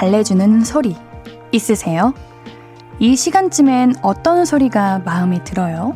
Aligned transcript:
달래주는 0.00 0.64
소리 0.64 0.96
있으세요? 1.52 2.14
이 3.00 3.16
시간쯤엔 3.16 3.96
어떤 4.00 4.46
소리가 4.46 5.00
마음에 5.00 5.44
들어요? 5.44 5.94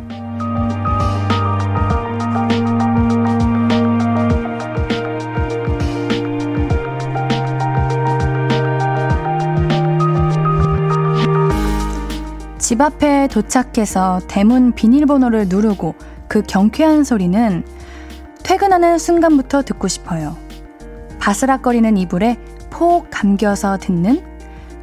집 12.58 12.82
앞에 12.82 13.28
도착해서 13.28 14.20
대문 14.28 14.72
비밀번호를 14.72 15.46
누르고 15.48 15.94
그 16.28 16.42
경쾌한 16.42 17.04
소리는 17.04 17.64
퇴근하는 18.42 18.98
순간부터 18.98 19.62
듣고 19.62 19.88
싶어요. 19.88 20.36
바스락거리는 21.20 21.96
이불에 21.96 22.36
폭 22.84 23.06
감겨서 23.10 23.78
듣는 23.78 24.22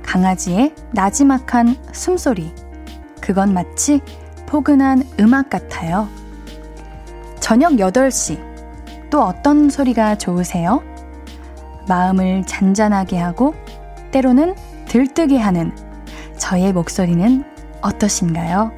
강아지의 0.02 0.74
나지막한 0.92 1.76
숨소리. 1.92 2.52
그건 3.22 3.54
마치 3.54 4.02
포근한 4.48 5.04
음악 5.20 5.52
같아요. 5.52 6.10
저녁 7.40 7.74
8시. 7.74 8.42
또 9.12 9.22
어떤 9.22 9.70
소리가 9.70 10.18
좋으세요? 10.18 10.82
마음을 11.88 12.44
잔잔하게 12.48 13.20
하고 13.20 13.54
때로는 14.10 14.56
들뜨게 14.88 15.38
하는 15.38 15.72
저의 16.40 16.74
목소리는 16.74 17.44
어떠신가요? 17.82 18.72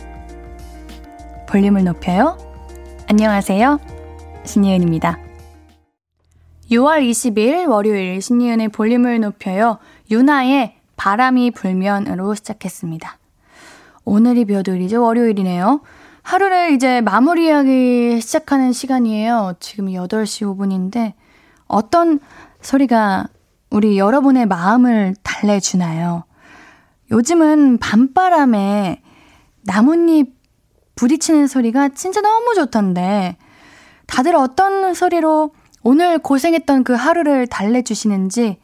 볼륨을 1.47 1.85
높여요. 1.85 2.37
안녕하세요. 3.07 3.79
신예은입니다. 4.43 5.22
6월 6.73 7.07
20일 7.07 7.69
월요일 7.69 8.21
신예은의 8.21 8.69
볼륨을 8.69 9.19
높여요. 9.19 9.77
유나의 10.09 10.75
바람이 10.95 11.51
불면으로 11.51 12.33
시작했습니다. 12.35 13.17
오늘이 14.05 14.45
몇 14.45 14.67
월이죠? 14.67 15.03
월요일이네요. 15.03 15.81
하루를 16.23 16.71
이제 16.71 17.01
마무리하기 17.01 18.21
시작하는 18.21 18.73
시간이에요. 18.73 19.55
지금 19.59 19.85
8시 19.85 20.45
5분인데 20.55 21.13
어떤 21.67 22.19
소리가 22.61 23.27
우리 23.69 23.97
여러분의 23.97 24.45
마음을 24.45 25.15
달래주나요? 25.21 26.23
요즘은 27.11 27.77
밤바람에 27.79 29.01
나뭇잎 29.63 30.33
부딪히는 30.95 31.47
소리가 31.47 31.89
진짜 31.89 32.21
너무 32.21 32.55
좋던데 32.55 33.37
다들 34.07 34.35
어떤 34.35 34.93
소리로 34.93 35.51
오늘 35.83 36.17
고생했던 36.17 36.85
그 36.85 36.93
하루를 36.93 37.45
달래주시는지 37.47 38.57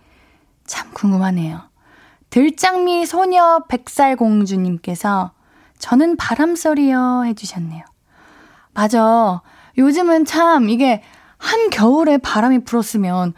참 0.65 0.91
궁금하네요. 0.93 1.61
들장미 2.29 3.05
소녀 3.05 3.65
백살공주님께서 3.67 5.31
저는 5.79 6.15
바람소리요 6.15 7.25
해주셨네요. 7.25 7.83
맞아. 8.73 9.41
요즘은 9.77 10.25
참 10.25 10.69
이게 10.69 11.02
한 11.37 11.69
겨울에 11.69 12.17
바람이 12.17 12.59
불었으면 12.63 13.33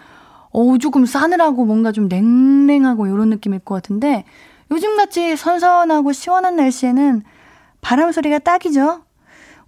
어 0.52 0.78
조금 0.78 1.06
싸늘하고 1.06 1.66
뭔가 1.66 1.92
좀 1.92 2.08
냉랭하고 2.08 3.08
이런 3.08 3.30
느낌일 3.30 3.60
것 3.60 3.76
같은데 3.76 4.26
요즘같이 4.70 5.36
선선하고 5.36 6.12
시원한 6.12 6.56
날씨에는 6.56 7.24
바람 7.82 8.12
소리가 8.12 8.40
딱이죠. 8.40 9.02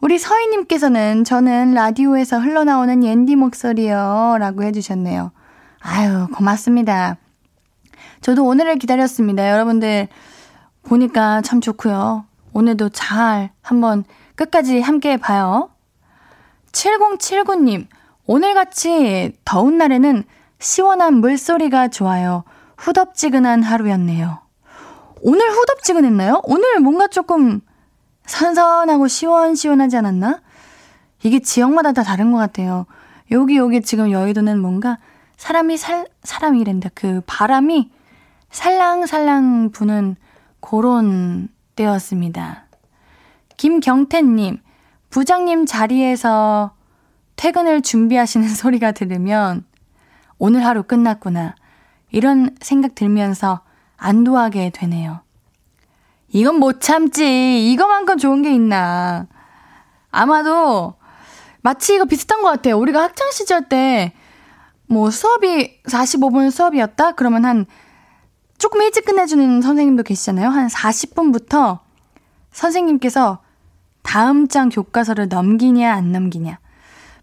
우리 0.03 0.19
서희님께서는 0.19 1.23
저는 1.23 1.75
라디오에서 1.75 2.37
흘러나오는 2.37 3.05
옌디 3.05 3.37
목소리요. 3.37 4.35
라고 4.37 4.63
해주셨네요. 4.63 5.31
아유, 5.79 6.27
고맙습니다. 6.35 7.15
저도 8.19 8.45
오늘을 8.45 8.75
기다렸습니다. 8.79 9.49
여러분들 9.49 10.09
보니까 10.81 11.39
참 11.39 11.61
좋고요. 11.61 12.25
오늘도 12.51 12.89
잘 12.89 13.51
한번 13.61 14.03
끝까지 14.35 14.81
함께 14.81 15.15
봐요. 15.15 15.69
7079님, 16.73 17.87
오늘같이 18.27 19.37
더운 19.45 19.77
날에는 19.77 20.25
시원한 20.59 21.13
물소리가 21.13 21.87
좋아요. 21.87 22.43
후덥지근한 22.75 23.63
하루였네요. 23.63 24.39
오늘 25.21 25.49
후덥지근했나요? 25.49 26.41
오늘 26.43 26.81
뭔가 26.81 27.07
조금 27.07 27.61
선선하고 28.25 29.07
시원시원하지 29.07 29.97
않았나? 29.97 30.41
이게 31.23 31.39
지역마다 31.39 31.93
다 31.93 32.03
다른 32.03 32.31
것 32.31 32.37
같아요. 32.37 32.85
여기 33.31 33.57
여기 33.57 33.81
지금 33.81 34.11
여의도는 34.11 34.59
뭔가 34.59 34.97
사람이 35.37 35.77
살 35.77 36.07
사람이랜다. 36.23 36.89
그 36.93 37.21
바람이 37.25 37.91
살랑살랑 38.49 39.71
부는 39.71 40.15
그런 40.59 41.49
때였습니다. 41.75 42.65
김경태님, 43.57 44.59
부장님 45.09 45.65
자리에서 45.65 46.75
퇴근을 47.35 47.81
준비하시는 47.81 48.47
소리가 48.53 48.91
들으면 48.91 49.65
오늘 50.37 50.65
하루 50.65 50.83
끝났구나. 50.83 51.55
이런 52.11 52.55
생각 52.61 52.95
들면서 52.95 53.61
안도하게 53.97 54.69
되네요. 54.69 55.22
이건 56.33 56.55
못 56.59 56.81
참지. 56.81 57.71
이거만큼 57.71 58.17
좋은 58.17 58.41
게 58.41 58.53
있나. 58.53 59.27
아마도 60.11 60.95
마치 61.61 61.95
이거 61.95 62.05
비슷한 62.05 62.41
것 62.41 62.49
같아요. 62.49 62.77
우리가 62.77 63.01
학창 63.01 63.31
시절 63.31 63.69
때 63.69 64.13
뭐 64.87 65.09
수업이 65.09 65.81
45분 65.85 66.51
수업이었다? 66.51 67.13
그러면 67.13 67.45
한 67.45 67.65
조금 68.59 68.81
일찍 68.81 69.05
끝내주는 69.05 69.61
선생님도 69.61 70.03
계시잖아요. 70.03 70.49
한 70.49 70.67
40분부터 70.67 71.79
선생님께서 72.51 73.39
다음 74.03 74.47
장 74.47 74.69
교과서를 74.69 75.29
넘기냐 75.29 75.91
안 75.91 76.11
넘기냐. 76.11 76.59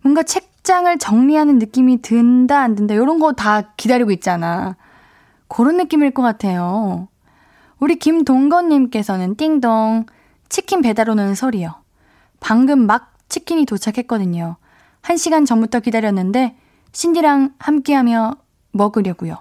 뭔가 0.02 0.22
책장을 0.22 0.98
정리하는 0.98 1.58
느낌이 1.58 2.02
든다 2.02 2.58
안 2.60 2.74
든다 2.74 2.94
이런 2.94 3.18
거 3.20 3.32
다 3.32 3.72
기다리고 3.76 4.10
있잖아. 4.10 4.76
그런 5.46 5.76
느낌일 5.76 6.12
것 6.12 6.22
같아요. 6.22 7.08
우리 7.80 7.96
김동건님께서는 7.96 9.36
띵동 9.36 10.06
치킨 10.48 10.82
배달 10.82 11.08
오는 11.08 11.34
소리요. 11.34 11.74
방금 12.38 12.86
막 12.86 13.14
치킨이 13.28 13.64
도착했거든요. 13.64 14.56
한 15.00 15.16
시간 15.16 15.46
전부터 15.46 15.80
기다렸는데 15.80 16.56
신디랑 16.92 17.54
함께하며 17.58 18.36
먹으려고요. 18.72 19.38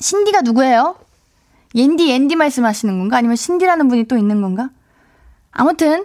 신디가 0.00 0.42
누구예요? 0.42 0.96
옌디 1.74 2.10
옌디 2.10 2.36
말씀하시는 2.36 2.98
건가? 2.98 3.16
아니면 3.16 3.36
신디라는 3.36 3.88
분이 3.88 4.04
또 4.04 4.16
있는 4.16 4.42
건가? 4.42 4.68
아무튼 5.50 6.04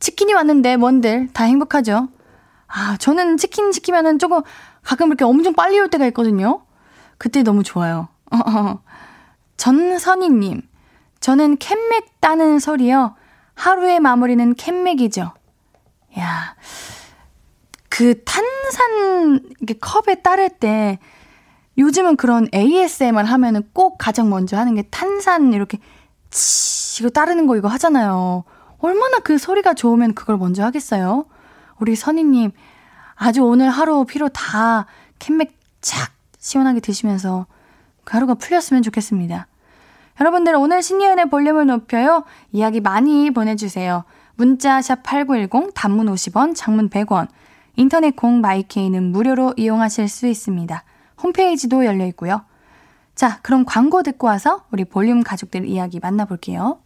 치킨이 0.00 0.34
왔는데 0.34 0.76
뭔들 0.76 1.28
다 1.32 1.44
행복하죠. 1.44 2.08
아 2.66 2.96
저는 2.98 3.36
치킨 3.36 3.72
시키면은 3.72 4.18
조금 4.18 4.42
가끔 4.82 5.08
이렇게 5.08 5.24
엄청 5.24 5.54
빨리 5.54 5.78
올 5.78 5.88
때가 5.88 6.06
있거든요. 6.08 6.62
그때 7.16 7.42
너무 7.42 7.62
좋아요. 7.62 8.08
전선희님, 9.62 10.60
저는 11.20 11.56
캔맥 11.58 12.20
따는 12.20 12.58
소리요. 12.58 13.14
하루의 13.54 14.00
마무리는 14.00 14.56
캔맥이죠. 14.56 15.32
야, 16.18 16.56
그 17.88 18.24
탄산 18.24 19.40
컵에 19.80 20.16
따를 20.22 20.48
때 20.48 20.98
요즘은 21.78 22.16
그런 22.16 22.48
ASMR 22.52 23.22
하면은 23.24 23.62
꼭 23.72 23.98
가장 23.98 24.30
먼저 24.30 24.56
하는 24.56 24.74
게 24.74 24.82
탄산 24.82 25.52
이렇게 25.52 25.78
치 26.30 27.04
이거 27.04 27.10
따르는 27.10 27.46
거 27.46 27.56
이거 27.56 27.68
하잖아요. 27.68 28.42
얼마나 28.80 29.20
그 29.20 29.38
소리가 29.38 29.74
좋으면 29.74 30.14
그걸 30.14 30.38
먼저 30.38 30.64
하겠어요? 30.64 31.26
우리 31.78 31.94
선희님 31.94 32.50
아주 33.14 33.44
오늘 33.44 33.70
하루 33.70 34.04
피로 34.06 34.28
다 34.28 34.86
캔맥 35.20 35.56
착 35.80 36.10
시원하게 36.40 36.80
드시면서 36.80 37.46
그 38.02 38.14
하루가 38.14 38.34
풀렸으면 38.34 38.82
좋겠습니다. 38.82 39.46
여러분들 40.20 40.54
오늘 40.54 40.82
신예은의 40.82 41.30
볼륨을 41.30 41.66
높여요. 41.66 42.24
이야기 42.52 42.80
많이 42.80 43.30
보내주세요. 43.30 44.04
문자 44.34 44.80
샵8910 44.80 45.72
단문 45.74 46.06
50원 46.06 46.54
장문 46.54 46.90
100원 46.90 47.28
인터넷 47.76 48.14
공 48.14 48.40
마이케이는 48.40 49.12
무료로 49.12 49.54
이용하실 49.56 50.08
수 50.08 50.26
있습니다. 50.26 50.84
홈페이지도 51.22 51.84
열려 51.84 52.06
있고요. 52.06 52.42
자 53.14 53.40
그럼 53.42 53.64
광고 53.64 54.02
듣고 54.02 54.26
와서 54.26 54.64
우리 54.70 54.84
볼륨 54.84 55.22
가족들 55.22 55.66
이야기 55.66 56.00
만나볼게요. 56.00 56.78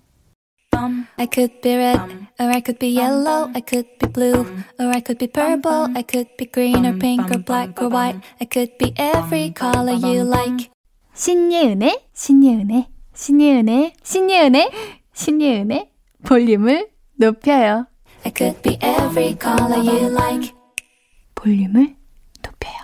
I 1.16 1.26
could 1.32 1.60
be 1.62 1.74
red, 1.74 1.98
or 2.38 2.50
I 2.50 2.60
could 2.60 2.78
be 2.78 2.98
yellow, 2.98 3.50
I 3.54 3.62
could 3.66 3.88
be 3.98 4.12
blue, 4.12 4.44
or 4.78 4.88
I 4.92 5.00
could 5.00 5.18
be 5.18 5.26
purple, 5.26 5.88
I 5.96 6.04
could 6.04 6.36
be 6.36 6.46
green 6.46 6.84
or 6.84 6.98
pink 6.98 7.30
or 7.30 7.42
black 7.42 7.80
or 7.80 7.88
white, 7.90 8.20
I 8.40 8.46
could 8.46 8.76
be 8.78 8.92
every 8.98 9.54
color 9.54 9.94
you 9.94 10.28
like. 10.28 10.70
신예은의, 11.14 12.08
신예은의, 12.12 12.88
신예은의, 13.16 13.94
신예은의, 14.02 14.70
신예은의 15.14 15.90
볼륨을 16.24 16.90
높여요. 17.14 17.86
I 18.24 18.32
could 18.36 18.60
be 18.62 18.74
every 18.74 19.36
color 19.40 19.80
you 19.80 20.12
like. 20.12 20.52
볼륨을 21.34 21.96
높여요. 22.42 22.74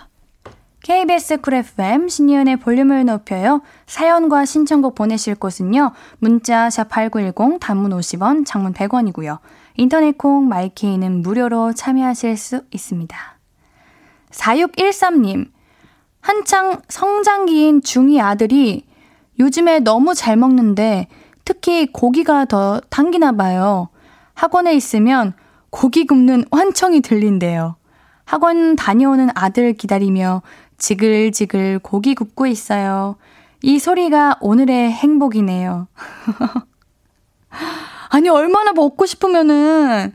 KBS 0.81 1.39
쿨 1.41 1.53
FM 1.53 2.09
신예은의 2.09 2.57
볼륨을 2.57 3.05
높여요. 3.05 3.61
사연과 3.85 4.45
신청곡 4.45 4.95
보내실 4.95 5.35
곳은요. 5.35 5.91
문자 6.17 6.67
샵8910 6.67 7.59
단문 7.59 7.91
50원, 7.91 8.43
장문 8.45 8.73
100원이고요. 8.73 9.37
인터넷 9.75 10.17
콩 10.17 10.47
마이케이는 10.47 11.21
무료로 11.21 11.73
참여하실 11.73 12.37
수 12.37 12.63
있습니다. 12.71 13.15
4613님. 14.31 15.51
한창 16.21 16.81
성장기인 16.87 17.81
중2 17.81 18.19
아들이 18.19 18.87
요즘에 19.39 19.79
너무 19.79 20.13
잘 20.13 20.35
먹는데 20.37 21.07
특히 21.45 21.87
고기가 21.91 22.45
더 22.45 22.79
당기나 22.89 23.33
봐요. 23.33 23.89
학원에 24.33 24.73
있으면 24.75 25.33
고기 25.69 26.05
굽는 26.05 26.45
환청이 26.51 27.01
들린대요. 27.01 27.75
학원 28.25 28.75
다녀오는 28.75 29.29
아들 29.35 29.73
기다리며 29.73 30.41
지글지글 30.77 31.79
고기 31.79 32.15
굽고 32.15 32.47
있어요. 32.47 33.15
이 33.61 33.79
소리가 33.79 34.37
오늘의 34.41 34.91
행복이네요. 34.91 35.87
아니, 38.09 38.29
얼마나 38.29 38.73
먹고 38.73 39.05
싶으면은, 39.05 40.13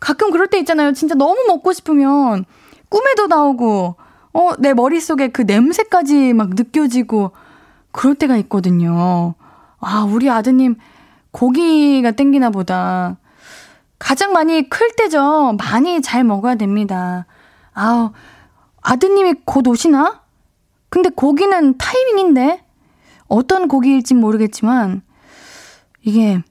가끔 0.00 0.30
그럴 0.30 0.48
때 0.48 0.58
있잖아요. 0.58 0.92
진짜 0.92 1.14
너무 1.14 1.44
먹고 1.46 1.72
싶으면, 1.72 2.44
꿈에도 2.88 3.26
나오고, 3.26 3.96
어, 4.32 4.50
내 4.58 4.74
머릿속에 4.74 5.28
그 5.28 5.42
냄새까지 5.42 6.32
막 6.32 6.50
느껴지고, 6.50 7.32
그럴 7.92 8.14
때가 8.14 8.36
있거든요. 8.38 9.34
아, 9.80 10.04
우리 10.04 10.30
아드님, 10.30 10.76
고기가 11.30 12.12
땡기나 12.12 12.50
보다. 12.50 13.18
가장 13.98 14.32
많이 14.32 14.68
클 14.68 14.90
때죠. 14.96 15.56
많이 15.58 16.00
잘 16.02 16.24
먹어야 16.24 16.54
됩니다. 16.54 17.26
아우, 17.72 18.12
아드님이 18.82 19.34
곧 19.44 19.66
오시나? 19.66 20.22
근데 20.88 21.10
고기는 21.10 21.76
타이밍인데? 21.76 22.64
어떤 23.26 23.68
고기일진 23.68 24.18
모르겠지만, 24.20 25.02
이게, 26.02 26.42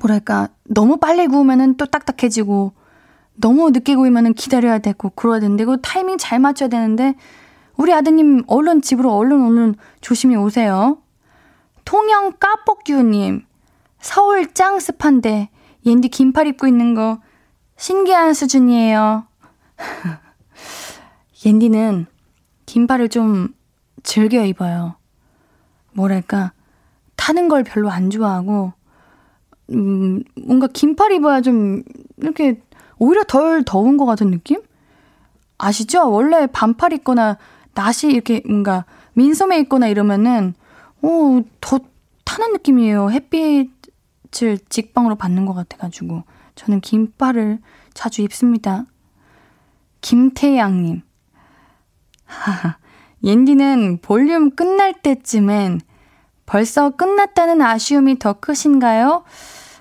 뭐랄까, 0.00 0.48
너무 0.64 0.96
빨리 0.96 1.28
구우면은 1.28 1.76
또 1.76 1.86
딱딱해지고, 1.86 2.72
너무 3.36 3.70
늦게 3.70 3.94
구우면은 3.94 4.34
기다려야 4.34 4.78
되고, 4.78 5.10
그러야 5.10 5.38
되는데, 5.38 5.64
그 5.64 5.80
타이밍 5.80 6.18
잘 6.18 6.40
맞춰야 6.40 6.68
되는데, 6.68 7.14
우리 7.76 7.92
아드님 7.92 8.42
얼른 8.46 8.82
집으로 8.82 9.12
얼른 9.12 9.44
얼른 9.44 9.74
조심히 10.00 10.36
오세요. 10.36 10.98
통영 11.84 12.32
까뻑규님, 12.38 13.44
서울 14.00 14.52
짱 14.52 14.80
습한데, 14.80 15.50
옌디 15.84 16.08
긴팔 16.08 16.46
입고 16.48 16.66
있는 16.66 16.94
거 16.94 17.20
신기한 17.76 18.34
수준이에요. 18.34 19.26
옌디는 21.44 22.06
긴팔을 22.64 23.08
좀 23.08 23.54
즐겨 24.02 24.44
입어요. 24.44 24.96
뭐랄까, 25.92 26.52
타는 27.14 27.48
걸 27.48 27.62
별로 27.62 27.90
안 27.90 28.10
좋아하고, 28.10 28.72
음, 29.70 30.22
뭔가 30.46 30.66
긴팔 30.66 31.12
입어야 31.12 31.40
좀, 31.40 31.82
이렇게, 32.16 32.60
오히려 32.98 33.22
덜 33.24 33.62
더운 33.64 33.96
것 33.96 34.06
같은 34.06 34.30
느낌? 34.30 34.62
아시죠? 35.58 36.10
원래 36.10 36.46
반팔 36.46 36.92
입거나, 36.94 37.38
나시 37.76 38.08
이렇게 38.08 38.42
뭔가, 38.46 38.84
민소매 39.12 39.58
입거나 39.60 39.86
이러면은, 39.86 40.54
오, 41.02 41.42
더 41.60 41.78
타는 42.24 42.54
느낌이에요. 42.54 43.10
햇빛을 43.10 44.58
직방으로 44.68 45.14
받는 45.14 45.46
것 45.46 45.54
같아가지고. 45.54 46.24
저는 46.56 46.80
긴팔을 46.80 47.60
자주 47.94 48.22
입습니다. 48.22 48.86
김태양님. 50.00 51.02
하하. 52.24 52.78
옌디는 53.22 53.98
볼륨 54.02 54.50
끝날 54.50 54.94
때쯤엔 54.94 55.80
벌써 56.46 56.90
끝났다는 56.90 57.60
아쉬움이 57.60 58.18
더 58.18 58.34
크신가요? 58.34 59.24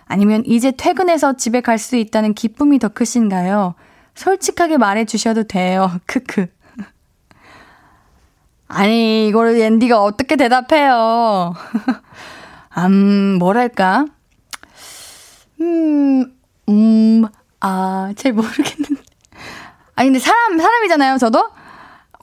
아니면 0.05 0.43
이제 0.45 0.71
퇴근해서 0.71 1.35
집에 1.37 1.61
갈 1.61 1.77
수 1.77 1.95
있다는 1.95 2.33
기쁨이 2.33 2.79
더 2.79 2.89
크신가요? 2.89 3.75
솔직하게 4.15 4.77
말해 4.77 5.05
주셔도 5.05 5.43
돼요. 5.43 5.91
크크. 6.05 6.47
아니, 8.67 9.27
이거를 9.27 9.59
앤디가 9.59 10.01
어떻게 10.01 10.35
대답해요? 10.35 11.53
음, 12.77 13.37
뭐랄까? 13.39 14.05
음, 15.61 16.35
음, 16.69 17.25
아, 17.59 18.13
잘 18.15 18.33
모르겠는데. 18.33 19.01
아니, 19.95 20.09
근데 20.09 20.19
사람, 20.19 20.57
사람이잖아요, 20.57 21.17
저도? 21.17 21.49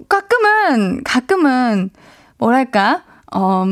가끔은, 0.08 1.04
가끔은, 1.04 1.90
뭐랄까, 2.38 3.04
어, 3.32 3.64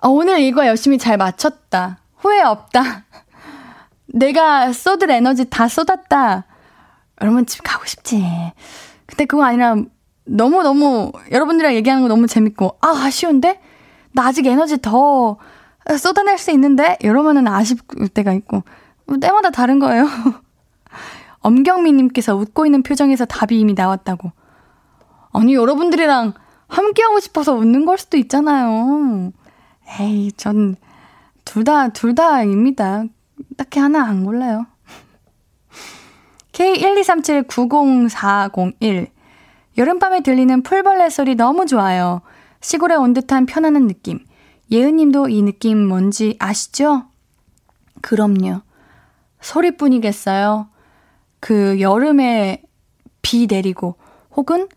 어, 0.00 0.08
오늘 0.08 0.40
이거 0.40 0.66
열심히 0.66 0.98
잘 0.98 1.16
맞췄다. 1.16 1.98
후회 2.16 2.42
없다. 2.42 2.82
내가 4.06 4.72
쏟을 4.72 5.10
에너지 5.10 5.48
다 5.48 5.68
쏟았다. 5.68 6.44
여러분 7.20 7.46
집 7.46 7.62
가고 7.62 7.84
싶지. 7.84 8.24
근데 9.06 9.24
그거 9.24 9.44
아니라 9.44 9.76
너무너무 10.28 11.12
여러분들이랑 11.30 11.74
얘기하는 11.74 12.02
거 12.02 12.08
너무 12.08 12.26
재밌고, 12.26 12.78
아, 12.80 12.88
아쉬운데? 12.88 13.60
나 14.12 14.26
아직 14.26 14.46
에너지 14.46 14.80
더 14.80 15.36
쏟아낼 15.98 16.38
수 16.38 16.50
있는데? 16.52 16.96
이러면은 17.00 17.48
아쉽을 17.48 18.08
때가 18.08 18.32
있고, 18.34 18.62
때마다 19.20 19.50
다른 19.50 19.78
거예요. 19.78 20.06
엄경미님께서 21.40 22.34
웃고 22.36 22.66
있는 22.66 22.82
표정에서 22.82 23.24
답이 23.24 23.58
이미 23.58 23.72
나왔다고. 23.74 24.32
아니, 25.32 25.54
여러분들이랑 25.54 26.34
함께하고 26.66 27.20
싶어서 27.20 27.54
웃는 27.54 27.86
걸 27.86 27.96
수도 27.96 28.18
있잖아요. 28.18 29.32
에이, 30.00 30.32
전, 30.32 30.76
둘 31.44 31.64
다, 31.64 31.88
둘 31.88 32.14
다입니다. 32.14 33.04
딱히 33.56 33.80
하나 33.80 34.04
안 34.04 34.24
골라요. 34.24 34.66
K123790401. 36.52 39.17
여름밤에 39.78 40.22
들리는 40.22 40.62
풀벌레 40.62 41.08
소리 41.08 41.36
너무 41.36 41.64
좋아요. 41.64 42.20
시골에 42.60 42.96
온 42.96 43.12
듯한 43.12 43.46
편안한 43.46 43.86
느낌. 43.86 44.18
예은님도 44.72 45.28
이 45.28 45.40
느낌 45.42 45.86
뭔지 45.86 46.36
아시죠? 46.40 47.04
그럼요. 48.02 48.60
소리뿐이겠어요. 49.40 50.68
그 51.38 51.80
여름에 51.80 52.62
비 53.22 53.46
내리고 53.46 53.94
혹은 54.34 54.68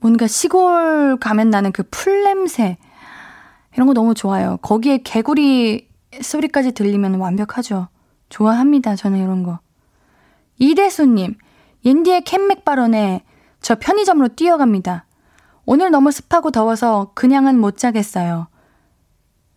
뭔가 0.00 0.26
시골 0.26 1.16
가면 1.18 1.48
나는 1.48 1.72
그 1.72 1.82
풀냄새 1.90 2.76
이런 3.74 3.86
거 3.86 3.94
너무 3.94 4.12
좋아요. 4.12 4.58
거기에 4.58 4.98
개구리 4.98 5.88
소리까지 6.20 6.72
들리면 6.72 7.14
완벽하죠. 7.14 7.88
좋아합니다. 8.28 8.96
저는 8.96 9.18
이런 9.18 9.42
거. 9.42 9.60
이대수님, 10.58 11.36
옌디의 11.84 12.22
캔맥 12.24 12.64
발언에 12.64 13.22
저 13.60 13.74
편의점으로 13.76 14.28
뛰어갑니다. 14.28 15.04
오늘 15.64 15.90
너무 15.90 16.10
습하고 16.12 16.50
더워서 16.50 17.10
그냥은 17.14 17.58
못 17.58 17.76
자겠어요. 17.78 18.48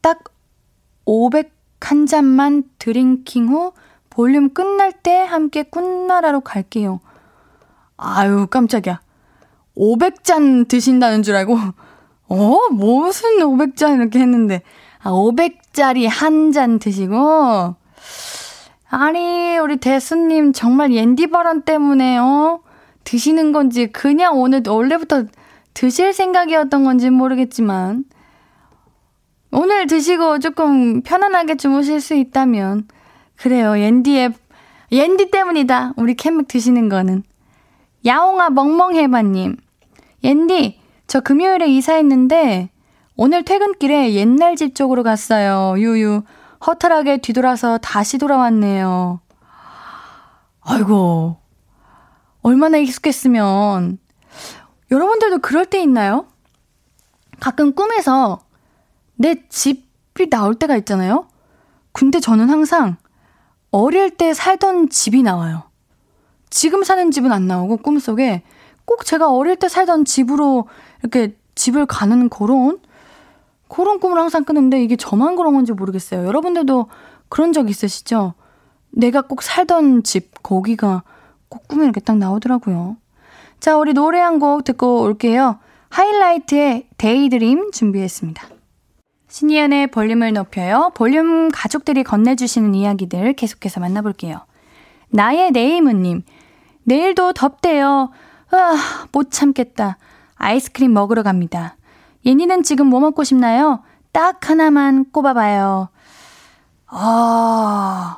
딱 0.02 0.24
500 1.06 1.60
한 1.82 2.06
잔만 2.06 2.64
drinking 2.78 3.48
후 3.48 3.74
볼륨 4.10 4.54
끝날 4.54 4.92
때 4.92 5.24
함께 5.24 5.64
꿈나라로 5.64 6.42
갈게요. 6.42 7.00
아유, 7.98 8.48
깜짝이야. 8.48 9.00
500잔 9.78 10.68
드신다는 10.68 11.24
줄 11.24 11.36
알고, 11.36 11.58
어? 12.28 12.58
무슨 12.72 13.38
500잔 13.40 13.96
이렇게 13.96 14.20
했는데, 14.20 14.62
아, 15.02 15.10
500짜리 15.12 16.08
한 16.08 16.52
잔 16.52 16.80
드시고, 16.80 17.76
아니, 18.90 19.58
우리 19.58 19.78
대수님 19.78 20.54
정말 20.54 20.94
옌디 20.94 21.28
발언 21.28 21.62
때문에, 21.62 22.18
어? 22.18 22.60
드시는 23.10 23.54
건지, 23.54 23.88
그냥 23.88 24.40
오늘 24.40 24.62
원래부터 24.68 25.24
드실 25.74 26.14
생각이었던 26.14 26.84
건지 26.84 27.10
모르겠지만, 27.10 28.06
오늘 29.52 29.88
드시고 29.88 30.38
조금 30.38 31.02
편안하게 31.02 31.56
주무실 31.56 32.02
수 32.02 32.14
있다면, 32.14 32.88
그래요. 33.36 33.80
옌디의, 33.80 34.34
옌디 34.92 35.32
때문이다. 35.32 35.94
우리 35.98 36.14
캠맥 36.14 36.48
드시는 36.48 36.88
거는. 36.88 37.24
야옹아 38.06 38.52
멍멍해바님. 38.52 39.58
옌디, 40.24 40.80
저 41.08 41.20
금요일에 41.20 41.66
이사했는데, 41.68 42.70
오늘 43.16 43.44
퇴근길에 43.44 44.14
옛날 44.14 44.56
집 44.56 44.76
쪽으로 44.76 45.02
갔어요. 45.02 45.74
유유. 45.80 46.22
허탈하게 46.68 47.18
뒤돌아서 47.18 47.80
다시 47.80 48.20
돌아왔네요. 48.20 49.20
아이고. 50.62 51.49
얼마나 52.42 52.78
익숙했으면. 52.78 54.00
여러분들도 54.92 55.40
그럴 55.40 55.66
때 55.66 55.82
있나요? 55.82 56.26
가끔 57.40 57.74
꿈에서 57.74 58.40
내 59.16 59.48
집이 59.50 60.30
나올 60.30 60.56
때가 60.56 60.76
있잖아요? 60.78 61.28
근데 61.92 62.20
저는 62.20 62.50
항상 62.50 62.98
어릴 63.72 64.12
때 64.12 64.34
살던 64.34 64.90
집이 64.90 65.24
나와요. 65.24 65.64
지금 66.50 66.84
사는 66.84 67.12
집은 67.12 67.32
안 67.32 67.48
나오고 67.48 67.78
꿈속에 67.78 68.44
꼭 68.86 69.06
제가 69.06 69.32
어릴 69.32 69.56
때 69.56 69.70
살던 69.70 70.06
집으로 70.06 70.68
이렇게 71.02 71.36
집을 71.56 71.86
가는 71.86 72.30
그런 72.30 72.80
그런 73.68 74.00
꿈을 74.00 74.18
항상 74.18 74.44
꾸는데 74.44 74.84
이게 74.84 74.96
저만 74.96 75.36
그런 75.36 75.54
건지 75.54 75.74
모르겠어요. 75.74 76.26
여러분들도 76.26 76.88
그런 77.30 77.54
적 77.54 77.70
있으시죠? 77.70 78.34
내가 78.90 79.22
꼭 79.22 79.44
살던 79.44 80.04
집 80.04 80.42
거기가 80.42 81.04
꼭 81.50 81.68
꿈에 81.68 81.84
이렇게 81.84 82.00
딱 82.00 82.18
나오더라고요. 82.18 82.98
자, 83.60 83.78
우리 83.78 83.94
노래 83.94 84.20
한 84.20 84.40
곡 84.40 84.64
듣고 84.64 85.02
올게요. 85.02 85.60
하이라이트의 85.90 86.88
Daydream 86.98 87.72
준비했습니다. 87.72 88.48
신예은의 89.28 89.88
볼륨을 89.92 90.34
높여요. 90.34 90.92
볼륨 90.96 91.50
가족들이 91.50 92.04
건네주시는 92.04 92.74
이야기들 92.76 93.34
계속해서 93.34 93.80
만나볼게요. 93.80 94.46
나의 95.10 95.52
네이무님, 95.52 96.24
내일도 96.84 97.34
덥대요. 97.34 98.12
으아, 98.54 98.76
못 99.12 99.32
참겠다. 99.32 99.98
아이스크림 100.36 100.94
먹으러 100.94 101.22
갑니다. 101.24 101.76
옌디는 102.26 102.64
지금 102.64 102.88
뭐 102.88 103.00
먹고 103.00 103.24
싶나요? 103.24 103.82
딱 104.12 104.50
하나만 104.50 105.12
꼽아봐요. 105.12 105.90
아, 106.88 108.18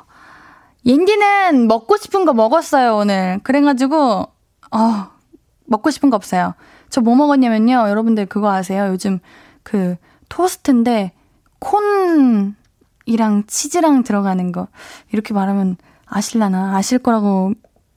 옌디는 0.84 1.68
먹고 1.68 1.96
싶은 1.96 2.24
거 2.24 2.32
먹었어요, 2.32 2.96
오늘. 2.96 3.40
그래가지고, 3.42 4.26
어, 4.72 5.06
먹고 5.66 5.90
싶은 5.90 6.10
거 6.10 6.16
없어요. 6.16 6.54
저 6.90 7.00
뭐 7.00 7.14
먹었냐면요. 7.16 7.88
여러분들 7.88 8.26
그거 8.26 8.52
아세요? 8.52 8.88
요즘 8.88 9.18
그 9.62 9.96
토스트인데 10.28 11.12
콘이랑 11.60 13.44
치즈랑 13.46 14.02
들어가는 14.02 14.52
거. 14.52 14.68
이렇게 15.10 15.32
말하면 15.32 15.76
아실라나? 16.06 16.76
아실 16.76 16.98
거라고 16.98 17.52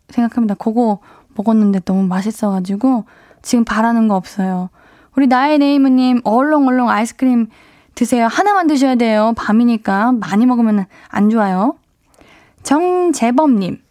생각합니다. 0.09 0.55
그거 0.55 0.99
먹었는데 1.35 1.81
너무 1.81 2.03
맛있어가지고 2.07 3.03
지금 3.41 3.65
바라는 3.65 4.07
거 4.07 4.15
없어요. 4.15 4.69
우리 5.17 5.27
나의 5.27 5.57
네이무님 5.59 6.21
얼렁얼렁 6.23 6.89
아이스크림 6.89 7.47
드세요. 7.95 8.27
하나만 8.27 8.67
드셔야 8.67 8.95
돼요. 8.95 9.33
밤이니까 9.37 10.13
많이 10.13 10.45
먹으면 10.45 10.85
안 11.09 11.29
좋아요. 11.29 11.75
정재범님 12.65 13.81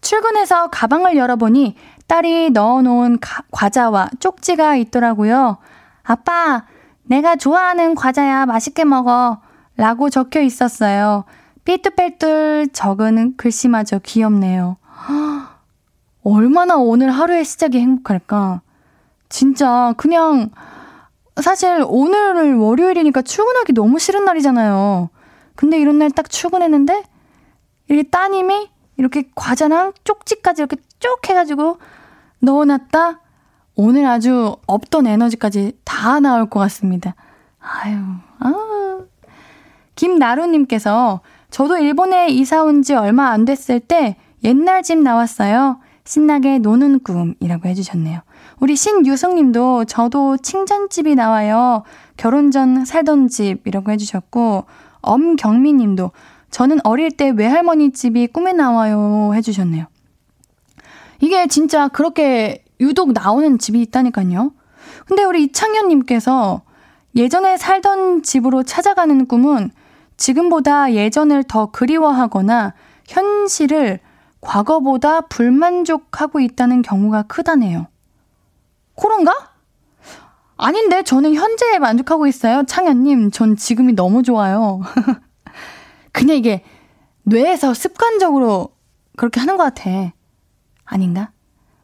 출근해서 0.00 0.68
가방을 0.68 1.16
열어보니 1.16 1.76
딸이 2.06 2.50
넣어놓은 2.50 3.18
가, 3.18 3.42
과자와 3.50 4.10
쪽지가 4.20 4.76
있더라고요. 4.76 5.58
아빠, 6.02 6.66
내가 7.02 7.34
좋아하는 7.36 7.94
과자야. 7.94 8.46
맛있게 8.46 8.84
먹어. 8.84 9.40
라고 9.76 10.10
적혀 10.10 10.40
있었어요. 10.42 11.24
삐뚤빼뚤 11.64 12.72
적은 12.72 13.36
글씨마저 13.36 13.98
귀엽네요. 14.00 14.76
얼마나 16.22 16.76
오늘 16.76 17.10
하루의 17.10 17.44
시작이 17.44 17.80
행복할까? 17.80 18.60
진짜 19.28 19.94
그냥 19.96 20.50
사실 21.40 21.82
오늘을 21.86 22.56
월요일이니까 22.56 23.22
출근하기 23.22 23.72
너무 23.72 23.98
싫은 23.98 24.24
날이잖아요. 24.24 25.08
근데 25.56 25.80
이런 25.80 25.98
날 25.98 26.10
딱 26.10 26.28
출근했는데 26.30 27.02
이렇게 27.88 28.08
따님이 28.08 28.68
이렇게 28.96 29.28
과자랑 29.34 29.92
쪽지까지 30.04 30.62
이렇게 30.62 30.76
쭉 30.98 31.18
해가지고 31.28 31.78
넣어놨다? 32.40 33.20
오늘 33.76 34.06
아주 34.06 34.56
없던 34.66 35.06
에너지까지 35.06 35.78
다 35.84 36.20
나올 36.20 36.48
것 36.48 36.60
같습니다. 36.60 37.14
아유, 37.60 37.98
아. 38.38 39.00
김나루님께서 39.96 41.20
저도 41.50 41.78
일본에 41.78 42.28
이사 42.28 42.62
온 42.62 42.82
지 42.82 42.94
얼마 42.94 43.30
안 43.30 43.44
됐을 43.44 43.80
때 43.80 44.16
옛날 44.42 44.82
집 44.82 44.98
나왔어요. 44.98 45.80
신나게 46.04 46.58
노는 46.58 47.00
꿈이라고 47.00 47.68
해주셨네요. 47.68 48.20
우리 48.60 48.76
신유성님도 48.76 49.86
저도 49.86 50.36
칭찬집이 50.36 51.14
나와요. 51.14 51.82
결혼 52.16 52.50
전 52.50 52.84
살던 52.84 53.28
집이라고 53.28 53.90
해주셨고, 53.90 54.64
엄경미님도 55.00 56.10
저는 56.54 56.78
어릴 56.84 57.10
때 57.10 57.30
외할머니 57.30 57.90
집이 57.90 58.28
꿈에 58.28 58.52
나와요 58.52 59.32
해주셨네요. 59.34 59.86
이게 61.20 61.48
진짜 61.48 61.88
그렇게 61.88 62.62
유독 62.78 63.12
나오는 63.12 63.58
집이 63.58 63.82
있다니까요. 63.82 64.52
근데 65.06 65.24
우리 65.24 65.42
이창현님께서 65.42 66.62
예전에 67.16 67.56
살던 67.56 68.22
집으로 68.22 68.62
찾아가는 68.62 69.26
꿈은 69.26 69.72
지금보다 70.16 70.92
예전을 70.92 71.42
더 71.42 71.72
그리워하거나 71.72 72.74
현실을 73.08 73.98
과거보다 74.40 75.22
불만족하고 75.22 76.38
있다는 76.38 76.82
경우가 76.82 77.22
크다네요. 77.22 77.88
그런가? 78.94 79.32
아닌데, 80.56 81.02
저는 81.02 81.34
현재에 81.34 81.80
만족하고 81.80 82.28
있어요. 82.28 82.62
창현님, 82.64 83.32
전 83.32 83.56
지금이 83.56 83.94
너무 83.94 84.22
좋아요. 84.22 84.82
그냥 86.14 86.36
이게 86.36 86.62
뇌에서 87.24 87.74
습관적으로 87.74 88.70
그렇게 89.16 89.40
하는 89.40 89.56
것 89.56 89.64
같아. 89.64 90.12
아닌가? 90.84 91.32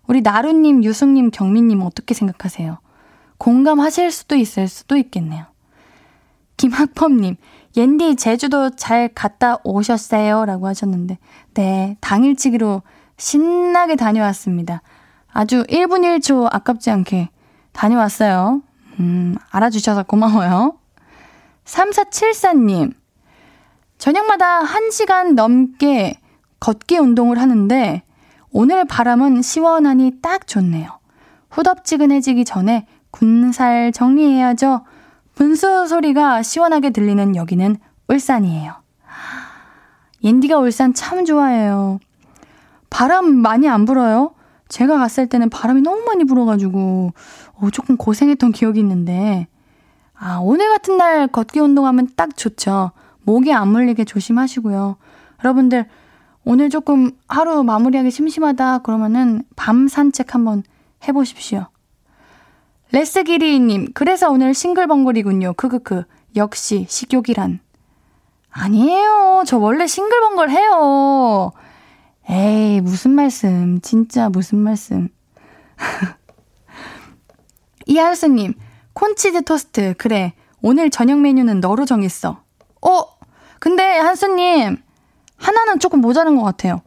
우리 0.07 0.23
나루님, 0.23 0.85
유승님, 0.85 1.31
경민님 1.31 1.83
어떻게 1.83 2.15
생각하세요? 2.15 2.79
공감하실 3.39 4.11
수도 4.11 4.37
있을 4.37 4.69
수도 4.69 4.97
있겠네요. 4.97 5.47
김학범님, 6.57 7.37
옌디 7.77 8.17
제주도 8.17 8.71
잘 8.71 9.09
갔다 9.09 9.59
오셨어요? 9.65 10.45
라고 10.45 10.67
하셨는데, 10.69 11.19
네, 11.55 11.97
당일치기로 12.01 12.83
신나게 13.17 13.97
다녀왔습니다. 13.97 14.83
아주 15.33 15.65
1분 15.65 16.03
1초 16.19 16.49
아깝지 16.53 16.91
않게 16.91 17.31
다녀왔어요. 17.73 18.63
음, 19.01 19.37
알아주셔서 19.51 20.05
고마워요. 20.05 20.77
3474님, 21.65 22.93
저녁마다 24.01 24.63
1시간 24.63 25.35
넘게 25.35 26.19
걷기 26.59 26.97
운동을 26.97 27.39
하는데, 27.39 28.03
오늘 28.51 28.87
바람은 28.87 29.43
시원하니 29.43 30.23
딱 30.23 30.47
좋네요. 30.47 30.89
후덥지근해지기 31.51 32.47
전에 32.47 32.87
군살 33.11 33.93
정리해야죠. 33.93 34.87
분수 35.35 35.87
소리가 35.87 36.43
시원하게 36.43 36.91
들리는 36.91 37.37
여기는 37.37 37.77
울산이에요. 38.09 38.73
옌디가 40.25 40.59
울산 40.59 40.95
참 40.95 41.27
좋아해요. 41.27 42.01
바람 42.89 43.31
많이 43.31 43.69
안 43.69 43.85
불어요? 43.85 44.33
제가 44.69 44.97
갔을 44.97 45.27
때는 45.29 45.51
바람이 45.51 45.83
너무 45.83 46.05
많이 46.07 46.25
불어가지고, 46.25 47.13
어, 47.53 47.71
조금 47.71 47.99
고생했던 47.99 48.53
기억이 48.53 48.81
있는데, 48.81 49.47
아, 50.15 50.39
오늘 50.41 50.71
같은 50.71 50.97
날 50.97 51.29
걷기 51.29 51.61
운동하면 51.61 52.09
딱 52.17 52.35
좋죠. 52.35 52.93
목이 53.31 53.53
안 53.53 53.69
물리게 53.69 54.05
조심하시고요. 54.05 54.97
여러분들, 55.45 55.87
오늘 56.45 56.69
조금 56.69 57.13
하루 57.29 57.63
마무리하기 57.63 58.11
심심하다 58.11 58.79
그러면은 58.79 59.45
밤 59.55 59.87
산책 59.87 60.35
한번 60.35 60.65
해보십시오. 61.07 61.69
레스기리님, 62.91 63.93
그래서 63.95 64.31
오늘 64.31 64.53
싱글벙글이군요. 64.53 65.53
크크크. 65.53 66.05
역시 66.35 66.87
식욕이란. 66.89 67.61
아니에요. 68.51 69.45
저 69.47 69.59
원래 69.59 69.87
싱글벙글 69.87 70.51
해요. 70.51 71.53
에이, 72.29 72.81
무슨 72.81 73.13
말씀. 73.13 73.81
진짜 73.81 74.29
무슨 74.29 74.59
말씀. 74.59 75.09
이하수님, 77.87 78.55
콘치즈 78.93 79.45
토스트. 79.45 79.95
그래. 79.99 80.33
오늘 80.63 80.91
저녁 80.91 81.21
메뉴는 81.21 81.61
너로 81.61 81.85
정했어. 81.85 82.43
어? 82.83 83.20
근데 83.61 83.99
한수님, 83.99 84.79
하나는 85.37 85.79
조금 85.79 86.01
모자란 86.01 86.35
것 86.37 86.43
같아요. 86.43 86.81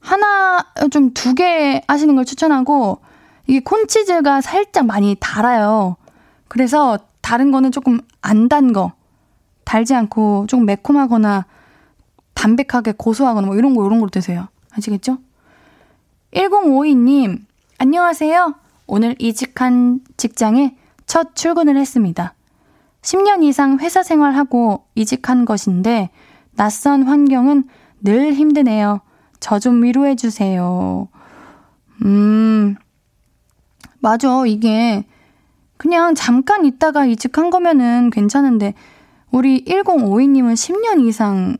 하나 0.00 0.64
좀 0.90 1.12
두 1.14 1.34
개 1.34 1.82
하시는 1.88 2.14
걸 2.14 2.24
추천하고 2.24 2.98
이게 3.46 3.60
콘치즈가 3.60 4.40
살짝 4.40 4.86
많이 4.86 5.16
달아요. 5.20 5.96
그래서 6.48 6.98
다른 7.20 7.50
거는 7.50 7.72
조금 7.72 8.00
안 8.22 8.48
단 8.48 8.72
거, 8.72 8.92
달지 9.64 9.94
않고 9.94 10.46
조금 10.48 10.66
매콤하거나 10.66 11.46
담백하게 12.34 12.92
고소하거나 12.96 13.46
뭐 13.46 13.56
이런 13.56 13.74
거 13.74 13.84
이런 13.86 14.00
걸 14.00 14.08
드세요. 14.10 14.48
아시겠죠? 14.72 15.18
1052님, 16.32 17.40
안녕하세요. 17.78 18.54
오늘 18.86 19.14
이직한 19.18 20.00
직장에 20.16 20.76
첫 21.06 21.34
출근을 21.34 21.76
했습니다. 21.76 22.34
10년 23.04 23.42
이상 23.44 23.78
회사 23.80 24.02
생활하고 24.02 24.86
이직한 24.94 25.44
것인데 25.44 26.10
낯선 26.56 27.02
환경은 27.02 27.64
늘 28.00 28.32
힘드네요. 28.32 29.00
저 29.40 29.58
좀 29.58 29.82
위로해 29.82 30.16
주세요. 30.16 31.08
음, 32.02 32.76
맞아. 34.00 34.46
이게 34.46 35.04
그냥 35.76 36.14
잠깐 36.14 36.64
있다가 36.64 37.04
이직한 37.04 37.50
거면은 37.50 38.08
괜찮은데, 38.10 38.72
우리 39.30 39.64
1052님은 39.66 40.54
10년 40.54 41.06
이상 41.06 41.58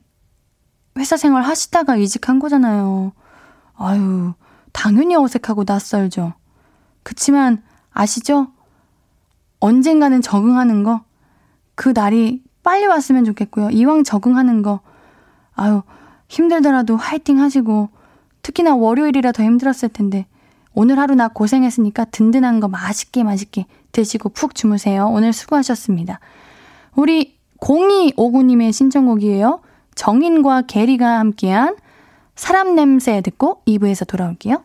회사 0.96 1.16
생활 1.18 1.42
하시다가 1.42 1.96
이직한 1.96 2.38
거잖아요. 2.38 3.12
아유, 3.76 4.32
당연히 4.72 5.14
어색하고 5.14 5.64
낯설죠. 5.66 6.32
그치만 7.02 7.62
아시죠? 7.92 8.48
언젠가는 9.60 10.22
적응하는 10.22 10.84
거, 10.84 11.02
그 11.74 11.90
날이 11.94 12.42
빨리 12.62 12.86
왔으면 12.86 13.24
좋겠고요. 13.24 13.70
이왕 13.70 14.04
적응하는 14.04 14.62
거, 14.62 14.80
아유, 15.54 15.82
힘들더라도 16.28 16.96
화이팅 16.96 17.40
하시고, 17.40 17.90
특히나 18.42 18.74
월요일이라 18.74 19.32
더 19.32 19.42
힘들었을 19.42 19.90
텐데, 19.92 20.26
오늘 20.74 20.98
하루 20.98 21.14
나 21.14 21.28
고생했으니까 21.28 22.06
든든한 22.06 22.60
거 22.60 22.68
맛있게 22.68 23.22
맛있게 23.22 23.66
드시고 23.92 24.30
푹 24.30 24.54
주무세요. 24.54 25.06
오늘 25.06 25.32
수고하셨습니다. 25.32 26.18
우리 26.96 27.36
0259님의 27.60 28.72
신청곡이에요. 28.72 29.60
정인과 29.94 30.62
게리가 30.62 31.20
함께한 31.20 31.76
사람 32.34 32.74
냄새 32.74 33.20
듣고 33.20 33.62
2부에서 33.66 34.06
돌아올게요. 34.06 34.64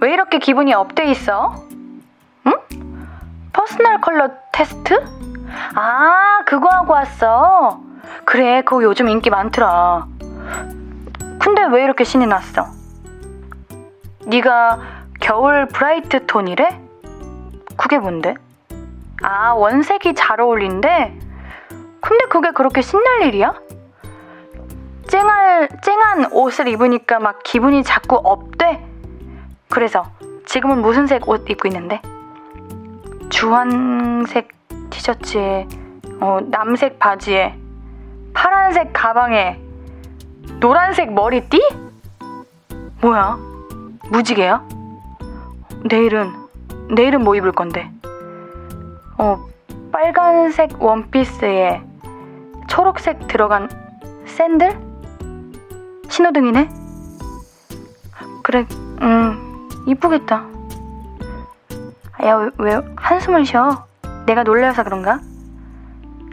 왜 0.00 0.12
이렇게 0.12 0.38
기분이 0.38 0.74
up돼 0.74 1.10
있어? 1.10 1.54
응? 2.46 2.52
personal 3.52 4.00
color 4.00 4.30
테스트? 4.52 5.02
아, 5.74 6.42
그거 6.46 6.68
하고 6.68 6.92
왔어. 6.92 7.80
그래, 8.24 8.62
그거 8.62 8.82
요즘 8.82 9.08
인기 9.08 9.30
많더라. 9.30 10.06
근데 11.38 11.64
왜 11.64 11.84
이렇게 11.84 12.04
신이 12.04 12.26
났어? 12.26 12.66
네가 14.26 14.80
겨울 15.20 15.66
bright 15.66 16.26
톤이래? 16.26 16.80
그게 17.76 17.98
뭔데? 17.98 18.34
아, 19.22 19.52
원색이 19.52 20.14
잘 20.14 20.40
어울린대? 20.40 21.18
근데 22.00 22.24
그게 22.28 22.50
그렇게 22.50 22.82
신날 22.82 23.22
일이야? 23.22 23.54
쨍할, 25.08 25.68
쨍한 25.82 26.32
옷을 26.32 26.68
입으니까 26.68 27.18
막 27.18 27.42
기분이 27.42 27.82
자꾸 27.82 28.20
up돼? 28.22 28.85
그래서 29.68 30.04
지금은 30.46 30.80
무슨 30.82 31.06
색 31.06 31.28
옷 31.28 31.48
입고 31.48 31.68
있는데? 31.68 32.00
주황색 33.30 34.48
티셔츠에, 34.90 35.66
어, 36.20 36.38
남색 36.50 36.98
바지에, 36.98 37.54
파란색 38.32 38.90
가방에, 38.92 39.60
노란색 40.60 41.12
머리띠? 41.12 41.60
뭐야? 43.00 43.38
무지개야? 44.10 44.62
내일은, 45.84 46.32
내일은 46.94 47.22
뭐 47.24 47.34
입을 47.34 47.52
건데? 47.52 47.90
어, 49.18 49.44
빨간색 49.92 50.80
원피스에 50.82 51.82
초록색 52.68 53.28
들어간 53.28 53.68
샌들? 54.26 54.78
신호등이네? 56.08 56.68
그래, 58.42 58.66
음, 59.02 59.55
이쁘겠다. 59.86 60.44
야, 62.24 62.36
왜, 62.36 62.50
왜 62.58 62.80
한숨을 62.96 63.44
쉬어? 63.44 63.86
내가 64.26 64.42
놀라서 64.42 64.82
그런가? 64.82 65.20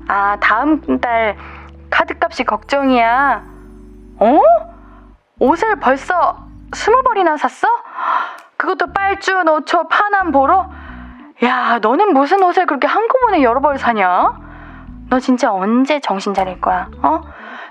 아, 0.08 0.38
다음 0.40 1.00
달 1.00 1.38
카드값이 1.90 2.44
걱정이야. 2.44 3.44
어? 4.20 4.42
옷을 5.40 5.80
벌써 5.80 6.46
스무 6.74 7.04
벌이나 7.04 7.38
샀어? 7.38 7.68
그것도 8.58 8.94
빨주, 8.94 9.44
노초, 9.44 9.88
파남 9.88 10.32
보러? 10.32 10.70
야, 11.44 11.80
너는 11.82 12.14
무슨 12.14 12.42
옷을 12.44 12.66
그렇게 12.66 12.88
한꺼번에 12.88 13.44
여러 13.44 13.60
벌 13.60 13.78
사냐? 13.78 14.42
너 15.10 15.20
진짜 15.20 15.52
언제 15.54 16.00
정신 16.00 16.34
차릴 16.34 16.60
거야? 16.62 16.88
어? 17.02 17.22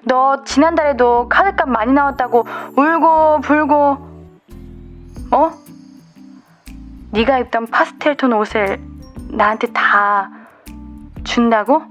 너 0.04 0.44
지난달에도 0.44 1.28
카드값 1.28 1.68
많이 1.68 1.92
나왔다고 1.92 2.46
울고 2.76 3.40
불고 3.40 4.12
어? 5.32 5.50
네가 7.12 7.38
입던 7.40 7.66
파스텔 7.66 8.16
톤 8.16 8.33
옷을 8.33 8.81
나한테 9.29 9.66
다 9.72 10.31
준다고? 11.25 11.83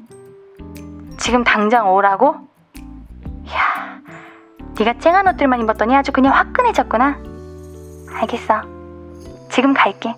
지금 1.18 1.44
당장 1.44 1.94
오라고? 1.94 2.36
야, 3.54 4.02
네가 4.80 4.98
쨍한 4.98 5.28
옷들만 5.28 5.62
입었더니 5.62 5.96
아주 5.96 6.12
그냥 6.12 6.34
화끈해졌구나. 6.34 7.20
알겠어. 8.14 8.62
지금 9.52 9.74
갈게. 9.74 10.16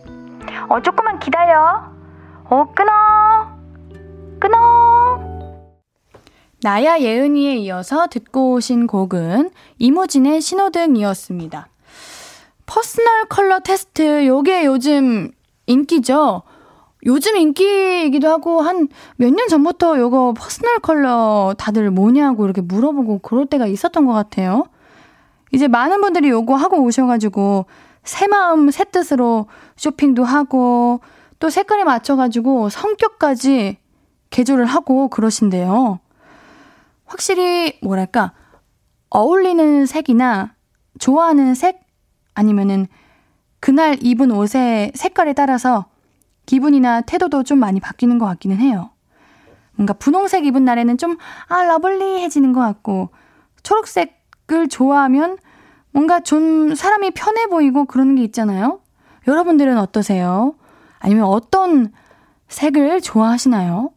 어, 0.69 0.81
조금만 0.81 1.19
기다려. 1.19 1.91
어, 2.45 2.73
끊어. 2.73 2.91
끊어. 4.39 5.19
나야 6.61 6.97
예은이에 6.99 7.55
이어서 7.55 8.07
듣고 8.07 8.53
오신 8.53 8.87
곡은 8.87 9.51
이무진의 9.79 10.39
신호등이었습니다. 10.39 11.67
personal 12.73 13.25
color 13.29 13.59
테스트, 13.59 14.25
요게 14.25 14.65
요즘 14.65 15.29
인기죠? 15.67 16.41
요즘 17.05 17.35
인기이기도 17.35 18.27
하고 18.27 18.61
한 18.61 18.87
몇 19.19 19.31
년 19.31 19.47
전부터 19.47 19.99
요거 19.99 20.33
personal 20.35 20.79
color 20.79 21.53
다들 21.55 21.91
뭐냐고 21.91 22.45
이렇게 22.45 22.61
물어보고 22.61 23.19
그럴 23.19 23.45
때가 23.45 23.67
있었던 23.67 24.07
것 24.07 24.13
같아요. 24.13 24.65
이제 25.51 25.67
많은 25.67 26.01
분들이 26.01 26.29
요거 26.29 26.55
하고 26.55 26.81
오셔가지고 26.81 27.67
새 28.05 28.25
마음 28.25 28.71
새 28.71 28.85
뜻으로 28.85 29.45
쇼핑도 29.75 30.23
하고 30.23 31.01
또 31.37 31.51
색깔에 31.51 31.83
맞춰가지고 31.83 32.69
성격까지 32.69 33.77
개조를 34.31 34.65
하고 34.65 35.09
그러신데요. 35.09 35.99
확실히 37.05 37.77
뭐랄까 37.83 38.33
어울리는 39.11 39.85
색이나 39.85 40.55
좋아하는 40.97 41.53
색 41.53 41.82
아니면은 42.33 42.87
그날 43.59 43.97
입은 44.01 44.31
옷의 44.31 44.91
색깔에 44.95 45.33
따라서 45.33 45.85
기분이나 46.45 47.01
태도도 47.01 47.43
좀 47.43 47.59
많이 47.59 47.79
바뀌는 47.79 48.17
것 48.19 48.25
같기는 48.25 48.57
해요. 48.57 48.89
뭔가 49.75 49.93
분홍색 49.93 50.45
입은 50.45 50.65
날에는 50.65 50.97
좀, 50.97 51.17
아, 51.47 51.63
lovely해지는 51.63 52.53
것 52.53 52.59
같고, 52.59 53.09
초록색을 53.63 54.67
좋아하면 54.69 55.37
뭔가 55.91 56.19
좀 56.19 56.75
사람이 56.75 57.11
편해 57.11 57.47
보이고 57.47 57.85
그런 57.85 58.15
게 58.15 58.23
있잖아요? 58.23 58.81
여러분들은 59.27 59.77
어떠세요? 59.77 60.55
아니면 60.99 61.25
어떤 61.25 61.91
색을 62.49 63.01
좋아하시나요? 63.01 63.91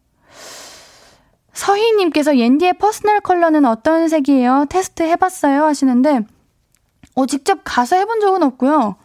서희님께서 1.53 2.37
옌디의 2.37 2.73
personal 2.73 3.19
color는 3.19 3.65
어떤 3.65 4.07
색이에요? 4.07 4.65
테스트 4.69 5.03
해봤어요? 5.03 5.63
하시는데, 5.63 6.21
어, 7.17 7.25
직접 7.25 7.61
가서 7.63 7.95
해본 7.95 8.21
적은 8.21 8.43
없고요. 8.43 8.95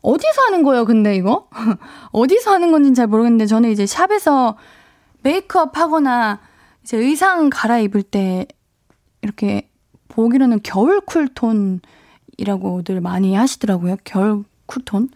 어디서 0.00 0.42
하는 0.46 0.62
거예요, 0.62 0.86
근데 0.86 1.14
이거? 1.14 1.46
어디서 2.10 2.52
하는 2.52 2.72
건지는 2.72 2.94
잘 2.94 3.06
모르겠는데, 3.06 3.44
저는 3.44 3.70
이제 3.70 3.84
샵에서 3.84 4.56
메이크업 5.22 5.76
하거나, 5.76 6.40
이제 6.82 6.96
의상 6.96 7.50
갈아입을 7.50 8.02
때, 8.02 8.46
이렇게 9.20 9.70
보기로는 10.08 10.60
겨울 10.62 11.02
cool톤 11.02 11.80
cool톤이라고들 12.38 13.02
많이 13.02 13.34
하시더라고요. 13.34 13.96
겨울 14.04 14.44
cool톤. 14.64 15.10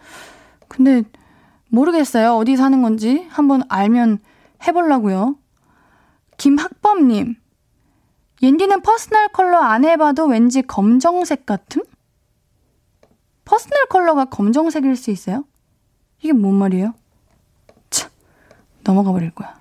근데 0.68 1.04
모르겠어요. 1.70 2.34
어디서 2.34 2.56
하는 2.56 2.82
건지 2.82 3.26
한번 3.30 3.62
알면 3.70 4.18
해보려고요. 4.66 5.36
김학범님. 6.36 7.36
옌디는 8.42 8.82
personal 8.82 9.28
color 9.28 9.60
안 9.60 9.86
해봐도 9.86 10.26
왠지 10.26 10.60
검정색 10.60 11.46
같음? 11.46 11.82
personal 13.48 13.86
color가 13.88 14.26
검정색일 14.26 14.94
수 14.94 15.10
있어요? 15.10 15.42
이게 16.20 16.34
뭔 16.34 16.54
말이에요? 16.56 16.92
참, 17.88 18.10
넘어가 18.84 19.10
버릴 19.10 19.30
거야. 19.30 19.58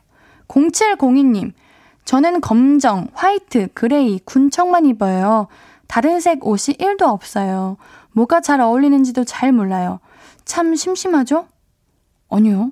0702님. 0.49 1.53
저는 2.03 2.41
검정, 2.41 3.07
화이트, 3.13 3.69
그레이, 3.73 4.19
군청만 4.25 4.85
입어요. 4.85 5.47
다른 5.87 6.19
색 6.19 6.45
옷이 6.45 6.75
1도 6.75 7.03
없어요. 7.03 7.77
뭐가 8.11 8.41
잘 8.41 8.59
어울리는지도 8.59 9.23
잘 9.23 9.53
몰라요. 9.53 10.01
참 10.43 10.75
심심하죠? 10.75 11.47
아니요. 12.29 12.71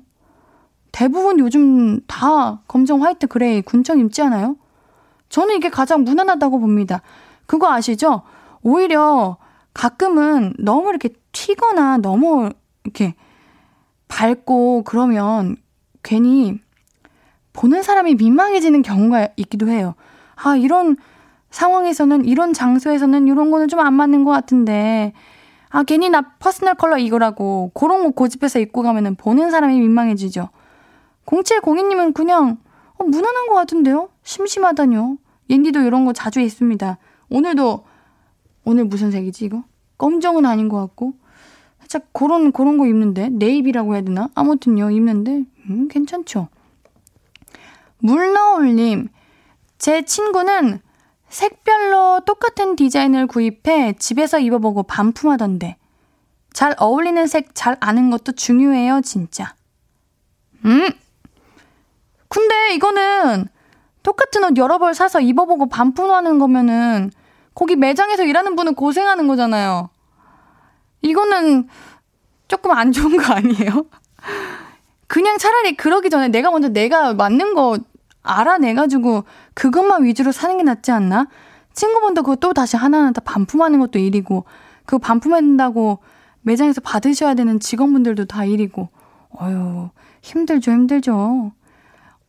대부분 0.92 1.40
요즘 1.40 2.02
다 2.08 2.62
검정, 2.68 3.04
화이트, 3.04 3.28
그레이, 3.28 3.62
군청 3.62 4.00
입지 4.00 4.22
않아요? 4.22 4.58
저는 5.30 5.56
이게 5.56 5.70
가장 5.70 6.04
무난하다고 6.04 6.60
봅니다. 6.60 7.02
그거 7.46 7.72
아시죠? 7.72 8.24
오히려 8.64 9.38
가끔은 9.76 10.54
너무 10.58 10.90
이렇게 10.90 11.10
튀거나 11.34 11.98
너무 11.98 12.50
이렇게 12.86 13.14
밝고 14.08 14.84
그러면 14.86 15.58
괜히 16.02 16.60
보는 17.54 17.84
사람이 17.84 18.16
민망해지는 18.16 18.82
경우가 18.82 19.30
있기도 19.36 19.68
해요. 19.68 19.94
아, 20.36 20.56
이런 20.56 20.96
상황에서는, 21.50 22.26
이런 22.26 22.54
장소에서는 22.54 23.28
이런 23.28 23.52
거는 23.52 23.68
좀 23.68 23.80
안 23.80 23.94
맞는 23.94 24.24
것 24.24 24.32
같은데, 24.32 25.14
아, 25.70 25.84
괜히 25.84 26.10
나 26.10 26.22
퍼스널 26.40 26.76
컬러 26.76 26.98
이거라고, 26.98 27.72
그런 27.74 28.04
거 28.04 28.10
고집해서 28.12 28.60
입고 28.60 28.82
가면은 28.82 29.16
보는 29.16 29.52
사람이 29.52 29.80
민망해지죠. 29.80 30.50
0702님은 31.26 32.14
그냥, 32.14 32.58
어, 32.98 33.04
무난한 33.04 33.48
것 33.48 33.56
같은데요? 33.56 34.10
심심하다뇨. 34.24 35.18
옌디도 35.50 35.82
이런 35.82 36.06
거 36.06 36.14
자주 36.14 36.40
입습니다. 36.42 36.98
오늘도, 37.30 37.86
오늘 38.66 38.86
무슨 38.86 39.12
색이지, 39.12 39.46
이거? 39.46 39.64
검정은 39.98 40.46
아닌 40.46 40.68
것 40.68 40.78
같고. 40.78 41.14
살짝 41.80 42.12
그런, 42.14 42.52
그런 42.52 42.78
거 42.78 42.88
입는데? 42.88 43.30
네이비라고 43.30 43.94
해야 43.94 44.02
되나? 44.02 44.30
아무튼요, 44.36 44.92
입는데, 44.92 45.44
음, 45.70 45.88
괜찮죠. 45.88 46.50
물너울님, 48.00 49.10
제 49.78 50.04
친구는 50.04 50.80
색별로 51.30 52.22
똑같은 52.26 52.76
디자인을 52.76 53.28
구입해 53.28 53.94
집에서 54.00 54.40
입어보고 54.40 54.84
반품하던데. 54.84 55.78
잘 56.54 56.76
어울리는 56.80 57.28
색 57.28 57.54
잘 57.54 57.78
아는 57.80 58.10
것도 58.10 58.32
중요해요, 58.34 59.02
진짜. 59.02 59.56
음? 60.66 60.90
근데 62.28 62.74
이거는 62.76 63.48
똑같은 64.04 64.44
옷 64.44 64.58
여러 64.58 64.78
벌 64.78 64.94
사서 64.94 65.20
입어보고 65.20 65.68
반품하는 65.68 66.40
거면은 66.40 67.12
거기 67.56 67.76
매장에서 67.76 68.24
일하는 68.24 68.56
분은 68.56 68.76
고생하는 68.76 69.28
거잖아요. 69.28 69.90
이거는 71.02 71.68
조금 72.48 72.72
안 72.72 72.92
좋은 72.92 73.18
거 73.18 73.34
아니에요? 73.34 73.86
그냥 75.08 75.38
차라리 75.38 75.76
그러기 75.76 76.10
전에 76.10 76.28
내가 76.28 76.52
먼저 76.52 76.68
내가 76.68 77.14
맞는 77.14 77.54
거 77.54 77.80
알아내가지고 78.22 79.24
그것만 79.54 80.04
위주로 80.04 80.32
사는 80.32 80.58
게 80.58 80.64
낫지 80.64 80.92
않나? 80.92 81.28
친구분도 81.74 82.24
그거 82.24 82.36
또 82.36 82.54
다시 82.54 82.76
하나하나 82.78 83.12
다 83.12 83.22
반품하는 83.24 83.80
것도 83.80 84.00
일이고, 84.00 84.46
그거 84.86 84.98
반품한다고 84.98 86.00
매장에서 86.42 86.82
받으셔야 86.82 87.34
되는 87.36 87.60
직원분들도 87.60 88.26
다 88.26 88.46
일이고, 88.46 88.90
어휴, 89.30 89.90
힘들죠, 90.22 90.72
힘들죠. 90.72 91.52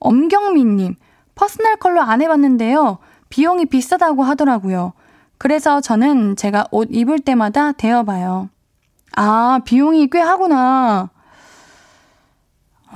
엄경민님, 0.01 0.97
퍼스널 1.35 1.77
컬러 1.77 2.03
안 2.03 2.21
해봤는데요. 2.23 2.99
비용이 3.29 3.67
비싸다고 3.67 4.23
하더라고요. 4.25 4.93
그래서 5.39 5.81
저는 5.81 6.37
제가 6.37 6.67
옷 6.71 6.89
입을 6.91 7.21
때마다 7.21 7.73
대어봐요. 7.73 8.49
아, 9.17 9.61
비용이 9.65 10.09
꽤 10.09 10.21
하구나. 10.21 11.11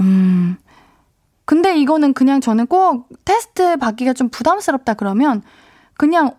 음, 0.00 0.56
근데 1.44 1.76
이거는 1.78 2.14
그냥 2.14 2.40
저는 2.40 2.66
꼭 2.66 3.08
테스트 3.24 3.76
받기가 3.76 4.12
좀 4.14 4.28
부담스럽다 4.28 4.94
그러면 4.94 5.42
그냥 5.94 6.32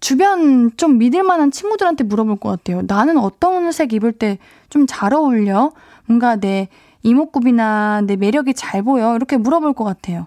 주변 0.00 0.76
좀 0.76 0.98
믿을 0.98 1.22
만한 1.22 1.50
친구들한테 1.50 2.04
물어볼 2.04 2.36
것 2.38 2.50
같아요. 2.50 2.82
나는 2.86 3.16
어떤 3.18 3.72
색 3.72 3.92
입을 3.92 4.12
때 4.12 4.38
좀 4.68 4.86
잘 4.86 5.14
어울려? 5.14 5.72
뭔가 6.06 6.36
내 6.36 6.68
이목구비나 7.02 8.02
내 8.06 8.16
매력이 8.16 8.54
잘 8.54 8.82
보여? 8.82 9.14
이렇게 9.16 9.36
물어볼 9.36 9.72
것 9.74 9.84
같아요. 9.84 10.26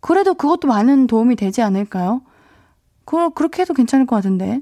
그래도 0.00 0.34
그것도 0.34 0.68
많은 0.68 1.06
도움이 1.06 1.36
되지 1.36 1.60
않을까요? 1.62 2.22
그, 3.04 3.30
그렇게 3.30 3.62
해도 3.62 3.74
괜찮을 3.74 4.06
것 4.06 4.16
같은데. 4.16 4.60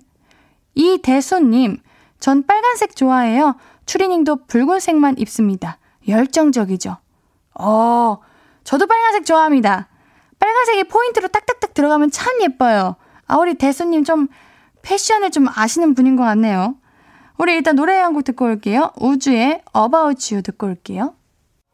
이대수님, 0.79 1.79
전 2.21 2.47
빨간색 2.47 2.95
좋아해요. 2.95 3.57
추리닝도 3.85 4.47
붉은색만 4.47 5.19
입습니다. 5.19 5.79
열정적이죠. 6.07 6.97
어, 7.59 8.19
저도 8.63 8.87
빨간색 8.87 9.27
좋아합니다. 9.27 9.89
빨간색이 10.39 10.85
포인트로 10.85 11.29
딱딱딱 11.29 11.75
들어가면 11.75 12.13
참 12.13 12.41
예뻐요. 12.43 12.95
아, 13.27 13.37
우리 13.39 13.55
대수님 13.55 14.05
좀 14.05 14.29
패션을 14.83 15.33
좀 15.33 15.47
아시는 15.53 15.95
분인 15.95 16.15
것 16.17 16.23
같네요. 16.23 16.77
우리 17.39 17.55
일단 17.55 17.75
노래 17.75 17.99
한 17.99 18.15
곡 18.15 18.23
듣고 18.25 18.45
올게요. 18.45 18.93
우주의 19.01 19.61
About 19.77 20.33
You 20.35 20.43
듣고 20.43 20.67
올게요. 20.69 21.15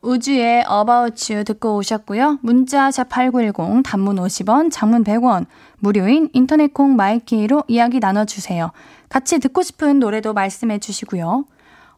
우주의 0.00 0.60
About 0.64 1.32
You 1.32 1.44
듣고 1.44 1.76
오셨고요. 1.76 2.38
문자 2.42 2.88
샵8910 2.88 3.82
단문 3.84 4.16
50원, 4.16 4.70
장문 4.72 5.04
100원, 5.04 5.46
무료인 5.84 6.30
인터넷 6.32 6.72
콩 6.72 6.96
마이케이로 6.96 7.64
이야기 7.68 8.00
나눠주세요. 8.00 8.72
같이 9.10 9.38
듣고 9.38 9.62
싶은 9.62 9.98
노래도 9.98 10.32
말씀해 10.32 10.78
주시고요. 10.78 11.44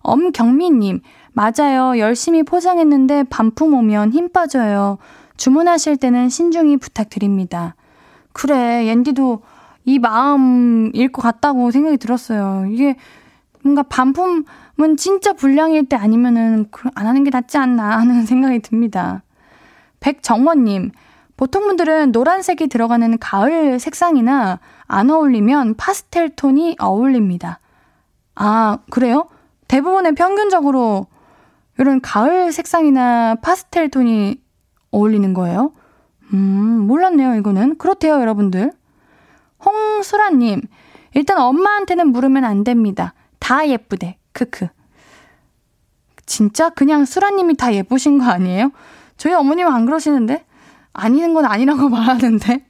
엄경민님, 0.01 1.01
맞아요. 1.33 1.97
열심히 1.99 2.43
포장했는데 2.43 3.25
반품 3.31 3.75
오면 3.75 4.11
힘 4.13 4.29
빠져요. 4.29 4.99
주문하실 5.37 5.99
때는 5.99 6.29
신중히 6.29 6.77
부탁드립니다. 6.77 7.77
그래, 8.33 8.87
옌디도 8.89 9.43
이 9.85 10.01
마음일 10.01 11.13
것 11.13 11.23
같다고 11.23 11.71
생각이 11.71 11.97
들었어요. 11.97 12.67
이게 12.69 12.97
뭔가 13.63 13.85
반품은 13.85 14.97
진짜 14.97 15.33
불량일 15.33 15.89
때 15.89 15.95
아니면은 15.95 16.67
안 16.97 17.07
하는 17.07 17.23
게 17.23 17.31
낫지 17.31 17.57
않나 17.57 17.99
하는 17.99 18.27
생각이 18.27 18.59
듭니다. 18.61 19.23
백정원님, 20.01 20.91
보통 21.37 21.67
분들은 21.67 22.13
노란색이 22.13 22.69
들어가는 22.69 23.19
가을 23.19 23.79
색상이나 23.79 24.59
안 24.87 25.11
어울리면 25.11 25.75
파스텔 25.75 26.31
톤이 26.31 26.77
어울립니다. 26.81 27.61
아, 28.35 28.79
그래요? 28.91 29.29
대부분의 29.69 30.15
평균적으로 30.15 31.07
이런 31.79 32.01
가을 32.01 32.53
색상이나 32.53 33.37
파스텔 33.43 33.91
톤이 33.91 34.41
어울리는 34.93 35.35
거예요. 35.35 35.73
음, 36.33 36.87
몰랐네요, 36.87 37.35
이거는. 37.35 37.77
그렇대요, 37.77 38.15
여러분들. 38.21 38.73
홍수라님, 39.65 40.63
일단 41.15 41.39
엄마한테는 41.39 42.09
물으면 42.09 42.45
안 42.45 42.65
됩니다. 42.65 43.13
다 43.39 43.69
예쁘대. 43.69 44.17
크크. 44.33 44.69
진짜 46.25 46.71
그냥 46.71 47.05
수라님이 47.05 47.57
다 47.57 47.75
예쁘신 47.75 48.19
거 48.19 48.25
아니에요? 48.25 48.73
저희 49.17 49.35
어머님은 49.35 49.71
안 49.71 49.87
그러시는데? 49.87 50.46
아니는 50.97 51.35
건 51.35 51.45
아니라고 51.45 51.89
말하는데? 51.91 52.65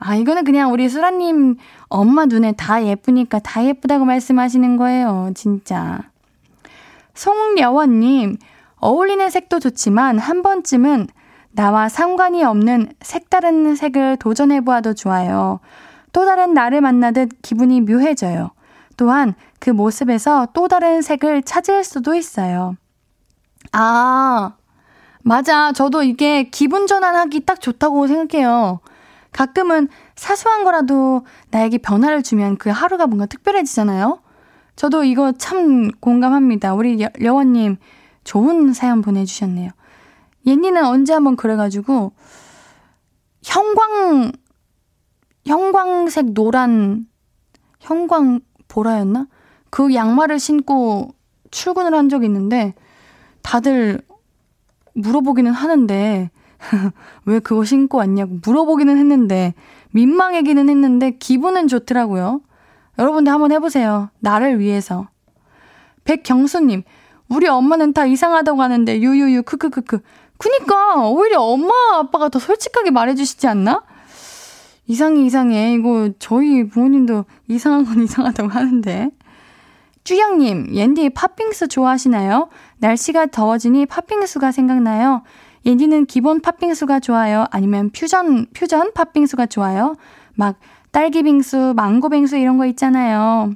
아, 0.00 0.14
이거는 0.14 0.44
그냥 0.44 0.72
우리 0.72 0.88
수라님 0.88 1.56
엄마 1.88 2.24
눈에 2.26 2.52
다 2.52 2.84
예쁘니까 2.84 3.40
다 3.40 3.64
예쁘다고 3.64 4.04
말씀하시는 4.04 4.76
거예요. 4.76 5.32
진짜. 5.34 6.00
송여원님, 7.14 8.36
어울리는 8.76 9.28
색도 9.28 9.58
좋지만 9.58 10.20
한 10.20 10.42
번쯤은 10.42 11.08
나와 11.50 11.88
상관이 11.88 12.44
없는 12.44 12.92
색다른 13.00 13.74
색을 13.74 14.18
도전해보아도 14.18 14.94
좋아요. 14.94 15.58
또 16.12 16.24
다른 16.24 16.54
나를 16.54 16.80
만나듯 16.80 17.42
기분이 17.42 17.80
묘해져요. 17.80 18.50
또한 18.96 19.34
그 19.58 19.70
모습에서 19.70 20.48
또 20.52 20.68
다른 20.68 21.02
색을 21.02 21.42
찾을 21.42 21.82
수도 21.82 22.14
있어요. 22.14 22.76
아, 23.72 24.52
맞아. 25.28 25.72
저도 25.72 26.02
이게 26.04 26.44
기분 26.44 26.86
전환하기 26.86 27.40
딱 27.40 27.60
좋다고 27.60 28.06
생각해요. 28.06 28.80
가끔은 29.30 29.88
사소한 30.16 30.64
거라도 30.64 31.26
나에게 31.50 31.76
변화를 31.76 32.22
주면 32.22 32.56
그 32.56 32.70
하루가 32.70 33.06
뭔가 33.06 33.26
특별해지잖아요? 33.26 34.22
저도 34.74 35.04
이거 35.04 35.32
참 35.32 35.90
공감합니다. 36.00 36.72
우리 36.72 37.02
여, 37.02 37.10
여원님 37.20 37.76
좋은 38.24 38.72
사연 38.72 39.02
보내주셨네요. 39.02 39.70
옌니는 40.46 40.86
언제 40.86 41.12
한번 41.12 41.36
그래가지고 41.36 42.12
형광 43.44 44.32
형광색 45.44 46.32
노란 46.32 47.06
형광 47.80 48.40
보라였나? 48.66 49.26
그 49.68 49.94
양말을 49.94 50.38
신고 50.38 51.10
출근을 51.50 51.92
한 51.92 52.08
적이 52.08 52.26
있는데 52.26 52.72
다들 53.42 54.07
물어보기는 54.98 55.50
하는데 55.52 56.30
왜 57.24 57.38
그거 57.40 57.64
신고 57.64 57.98
왔냐고 57.98 58.38
물어보기는 58.44 58.96
했는데 58.96 59.54
민망하기는 59.92 60.68
했는데 60.68 61.12
기분은 61.12 61.68
좋더라고요. 61.68 62.40
여러분들 62.98 63.32
한번 63.32 63.52
해보세요. 63.52 64.10
나를 64.18 64.58
위해서. 64.58 65.08
백경수님, 66.04 66.82
우리 67.28 67.46
엄마는 67.46 67.92
다 67.92 68.06
이상하다고 68.06 68.60
하는데 68.60 69.00
유유유 69.00 69.44
크크크크. 69.44 70.00
그니까 70.38 71.08
오히려 71.08 71.42
엄마 71.42 71.72
아빠가 71.94 72.28
더 72.28 72.38
솔직하게 72.38 72.90
말해주시지 72.90 73.46
않나? 73.46 73.82
이상해 74.86 75.22
이상해 75.22 75.74
이거 75.74 76.10
저희 76.18 76.66
부모님도 76.66 77.24
이상한 77.48 77.84
건 77.84 78.02
이상하다고 78.04 78.48
하는데 78.48 79.10
쭈영님 80.08 80.74
옌디 80.74 81.10
팥빙수 81.10 81.68
좋아하시나요? 81.68 82.48
날씨가 82.78 83.26
더워지니 83.26 83.84
팥빙수가 83.84 84.52
생각나요. 84.52 85.22
옌디는 85.66 86.06
기본 86.06 86.40
팥빙수가 86.40 87.00
좋아요? 87.00 87.44
아니면 87.50 87.90
퓨전 87.90 88.46
퓨전 88.54 88.94
팥빙수가 88.94 89.44
좋아요? 89.46 89.96
막 90.34 90.58
딸기빙수, 90.92 91.74
망고빙수 91.76 92.38
이런 92.38 92.56
거 92.56 92.64
있잖아요. 92.64 93.52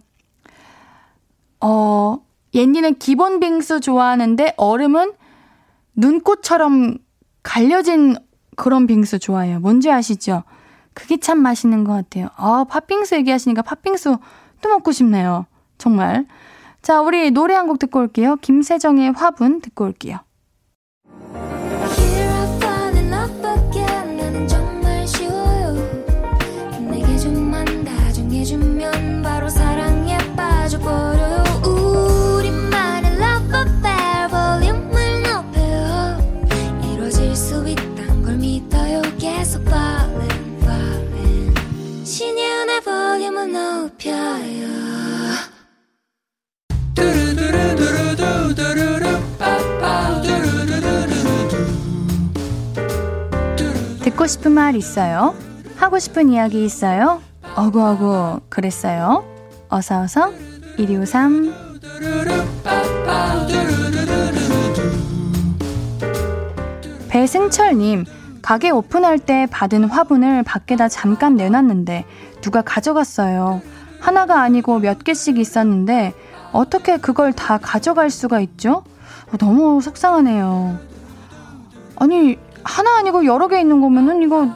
어 1.62 2.18
옌디는 2.52 2.98
기본 2.98 3.40
빙수 3.40 3.80
좋아하는데 3.80 4.52
얼음은 4.58 5.14
눈꽃처럼 5.96 6.98
갈려진 7.42 8.14
그런 8.56 8.86
빙수 8.86 9.20
좋아해요. 9.20 9.58
뭔지 9.60 9.90
아시죠? 9.90 10.42
그게 10.92 11.16
참 11.16 11.38
맛있는 11.38 11.84
것 11.84 11.94
같아요. 11.94 12.28
아, 12.36 12.66
팥빙수 12.68 13.14
얘기하시니까 13.14 13.62
팥빙수 13.62 14.18
또 14.60 14.68
먹고 14.68 14.92
싶네요. 14.92 15.46
정말. 15.78 16.26
자, 16.82 17.00
우리 17.00 17.30
노래 17.30 17.54
한 17.54 17.68
곡 17.68 17.78
듣고 17.78 18.00
올게요. 18.00 18.36
김세정의 18.36 19.12
화분 19.12 19.60
듣고 19.60 19.84
올게요. 19.84 20.18
듣고 54.12 54.26
싶은 54.26 54.52
말 54.52 54.76
있어요? 54.76 55.34
하고 55.76 55.98
싶은 55.98 56.28
이야기 56.28 56.64
있어요? 56.64 57.22
어구어구 57.56 58.40
그랬어요? 58.48 59.24
어서어서 59.68 60.32
1253 60.76 61.54
배승철님 67.08 68.04
가게 68.42 68.70
오픈할 68.70 69.18
때 69.18 69.46
받은 69.50 69.84
화분을 69.84 70.42
밖에다 70.42 70.88
잠깐 70.88 71.36
내놨는데 71.36 72.04
누가 72.42 72.60
가져갔어요. 72.62 73.62
하나가 73.98 74.42
아니고 74.42 74.80
몇 74.80 75.04
개씩 75.04 75.38
있었는데 75.38 76.12
어떻게 76.52 76.98
그걸 76.98 77.32
다 77.32 77.58
가져갈 77.58 78.10
수가 78.10 78.40
있죠? 78.40 78.84
너무 79.38 79.80
속상하네요. 79.80 80.78
아니 81.96 82.38
하나 82.64 82.98
아니고 82.98 83.24
여러 83.24 83.48
개 83.48 83.60
있는 83.60 83.80
거면은 83.80 84.22
이거 84.22 84.50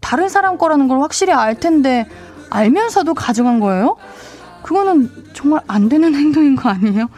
다른 0.00 0.28
사람 0.28 0.58
거라는 0.58 0.88
걸 0.88 1.00
확실히 1.00 1.32
알 1.32 1.54
텐데 1.58 2.06
알면서도 2.50 3.14
가져간 3.14 3.60
거예요? 3.60 3.96
그거는 4.62 5.10
정말 5.32 5.60
안 5.66 5.88
되는 5.88 6.14
행동인 6.14 6.56
거 6.56 6.68
아니에요? 6.68 7.08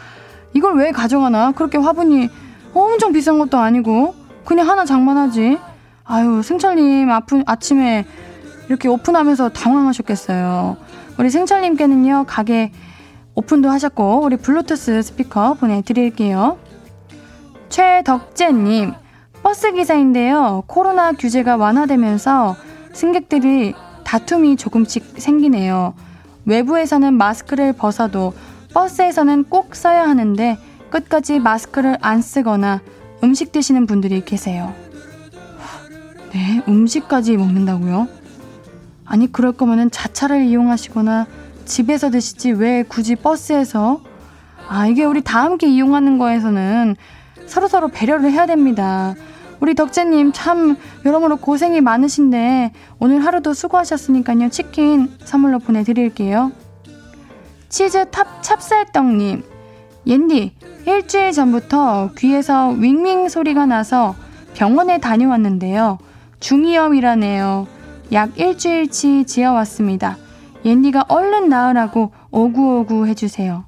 이걸 0.55 0.77
왜 0.77 0.93
가져가나? 0.93 1.53
그렇게 1.53 1.79
화분이 1.79 2.29
엄청 2.75 3.13
비싼 3.13 3.39
것도 3.39 3.59
아니고 3.59 4.15
그냥 4.45 4.69
하나 4.69 4.85
장만하지. 4.85 5.59
아유 6.05 6.41
승철님 6.43 7.11
아픈 7.11 7.43
아침에 7.47 8.07
이렇게 8.69 8.89
오픈하면서 8.89 9.51
당황하셨겠어요. 9.51 10.77
우리 11.19 11.31
승철님께는요 11.31 12.25
가게 12.27 12.73
오픈도 13.35 13.69
하셨고 13.69 14.21
우리 14.23 14.37
블루투스 14.37 15.03
스피커 15.03 15.55
보내드릴게요. 15.55 16.59
최덕재님 17.69 18.95
버스 19.47 19.73
기사인데요. 19.73 20.65
코로나 20.67 21.13
규제가 21.13 21.55
완화되면서 21.55 22.57
승객들이 22.93 23.75
다툼이 24.03 24.57
조금씩 24.57 25.15
생기네요. 25.19 25.95
외부에서는 26.47 27.15
마스크를 27.15 27.73
벗어도 27.73 28.35
버스에서는 28.75 29.45
꼭 29.45 29.77
써야 29.77 30.03
하는데 30.09 30.59
끝까지 30.91 31.39
마스크를 31.39 31.97
안 32.01 32.23
쓰거나 32.23 32.81
음식 33.23 33.53
드시는 33.53 33.87
분들이 33.87 34.25
계세요. 34.25 34.75
네, 36.33 36.61
음식까지 36.67 37.37
먹는다고요? 37.37 38.09
아니, 39.05 39.31
그럴 39.31 39.53
거면은 39.53 39.93
자차를 39.93 40.43
이용하시거나 40.43 41.29
집에서 41.67 42.11
드시지 42.11 42.51
왜 42.51 42.83
굳이 42.83 43.15
버스에서? 43.15 44.01
아, 44.67 44.89
이게 44.89 45.05
우리 45.05 45.23
다 45.23 45.45
함께 45.45 45.69
이용하는 45.69 46.19
거에서는 46.19 46.97
서로서로 47.47 47.87
배려를 47.87 48.33
해야 48.33 48.47
됩니다. 48.47 49.15
우리 49.61 49.75
덕재님 49.75 50.33
참 50.33 50.77
여러모로 51.05 51.37
고생이 51.39 51.81
많으신데 51.81 52.73
오늘 52.99 53.25
하루도 53.25 53.55
수고하셨으니까요. 53.55 54.49
치킨 54.51 55.09
선물로 55.25 55.59
보내드릴게요. 55.61 56.53
치즈 57.69 58.11
탑 58.11 58.43
찹쌀떡님. 58.43 59.43
옌디, 60.07 60.55
일주일 60.87 61.33
전부터 61.33 62.11
귀에서 62.17 62.69
윙윙 62.69 63.29
소리가 63.29 63.67
나서 63.67 64.15
병원에 64.55 64.99
다녀왔는데요. 64.99 65.99
중이염이라네요. 66.39 67.67
약 68.13 68.39
일주일치 68.39 69.25
지어왔습니다. 69.25 70.17
옌디가 70.65 71.07
얼른 71.09 71.49
나으라고 71.49 72.13
오구오구 72.31 73.07
해주세요. 73.09 73.65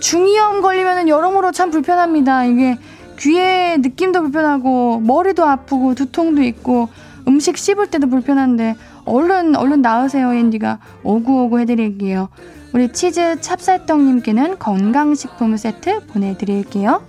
중이염 0.00 0.60
걸리면 0.60 1.08
여러모로 1.08 1.52
참 1.52 1.70
불편합니다. 1.70 2.44
이게 2.44 2.76
귀에 3.22 3.76
느낌도 3.76 4.20
불편하고 4.20 4.98
머리도 4.98 5.44
아프고 5.44 5.94
두통도 5.94 6.42
있고 6.42 6.88
음식 7.28 7.56
씹을 7.56 7.86
때도 7.86 8.08
불편한데 8.08 8.74
얼른 9.04 9.54
얼른 9.54 9.80
나으세요 9.80 10.34
앤디가. 10.34 10.80
오구오구 11.04 11.60
해드릴게요. 11.60 12.28
우리 12.72 12.92
치즈 12.92 13.40
찹쌀떡님께는 13.40 14.58
건강식품 14.58 15.56
세트 15.56 16.06
보내드릴게요. 16.06 17.04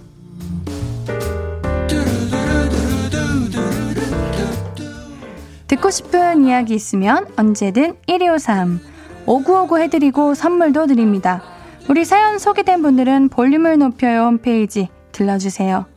듣고 5.66 5.90
싶은 5.90 6.46
이야기 6.46 6.76
있으면 6.76 7.26
언제든 7.36 7.96
1253 8.06 8.80
오구오구 9.26 9.80
해드리고 9.80 10.36
선물도 10.36 10.86
드립니다. 10.86 11.42
우리 11.90 12.06
사연 12.06 12.38
소개된 12.38 12.84
분들은 12.84 13.30
볼륨을 13.30 13.80
높여요 13.80 14.26
홈페이지. 14.26 14.90
들러주세요 15.12 15.93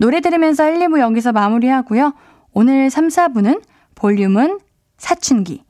노래 0.00 0.20
들으면서 0.20 0.70
1, 0.70 0.78
2부 0.78 1.00
여기서 1.00 1.32
마무리하고요. 1.32 2.14
오늘 2.52 2.88
3, 2.88 3.08
4부는 3.08 3.60
볼륨은 3.96 4.60
사춘기. 4.96 5.64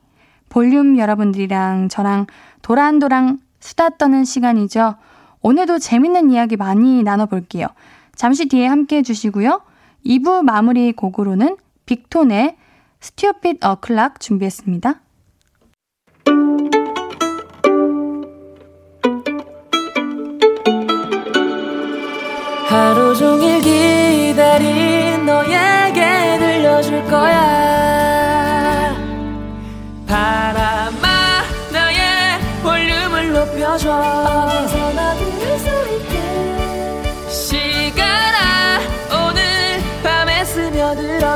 볼륨 0.49 0.99
여러분들이랑 0.99 1.89
저랑 1.89 2.27
도란도랑 2.61 3.39
수다 3.59 3.97
떠는 3.97 4.25
시간이죠. 4.25 4.97
오늘도 5.41 5.79
재밌는 5.79 6.29
이야기 6.29 6.57
많이 6.57 7.01
나눠볼게요. 7.01 7.65
잠시 8.13 8.47
뒤에 8.47 8.67
함께 8.67 8.97
해주시고요. 8.97 9.63
2부 10.05 10.43
마무리 10.43 10.91
곡으로는 10.91 11.57
빅톤의 11.87 12.55
스튜핏 12.99 13.65
어클락 13.65 14.19
준비했습니다. 14.19 15.01
하루 22.67 23.08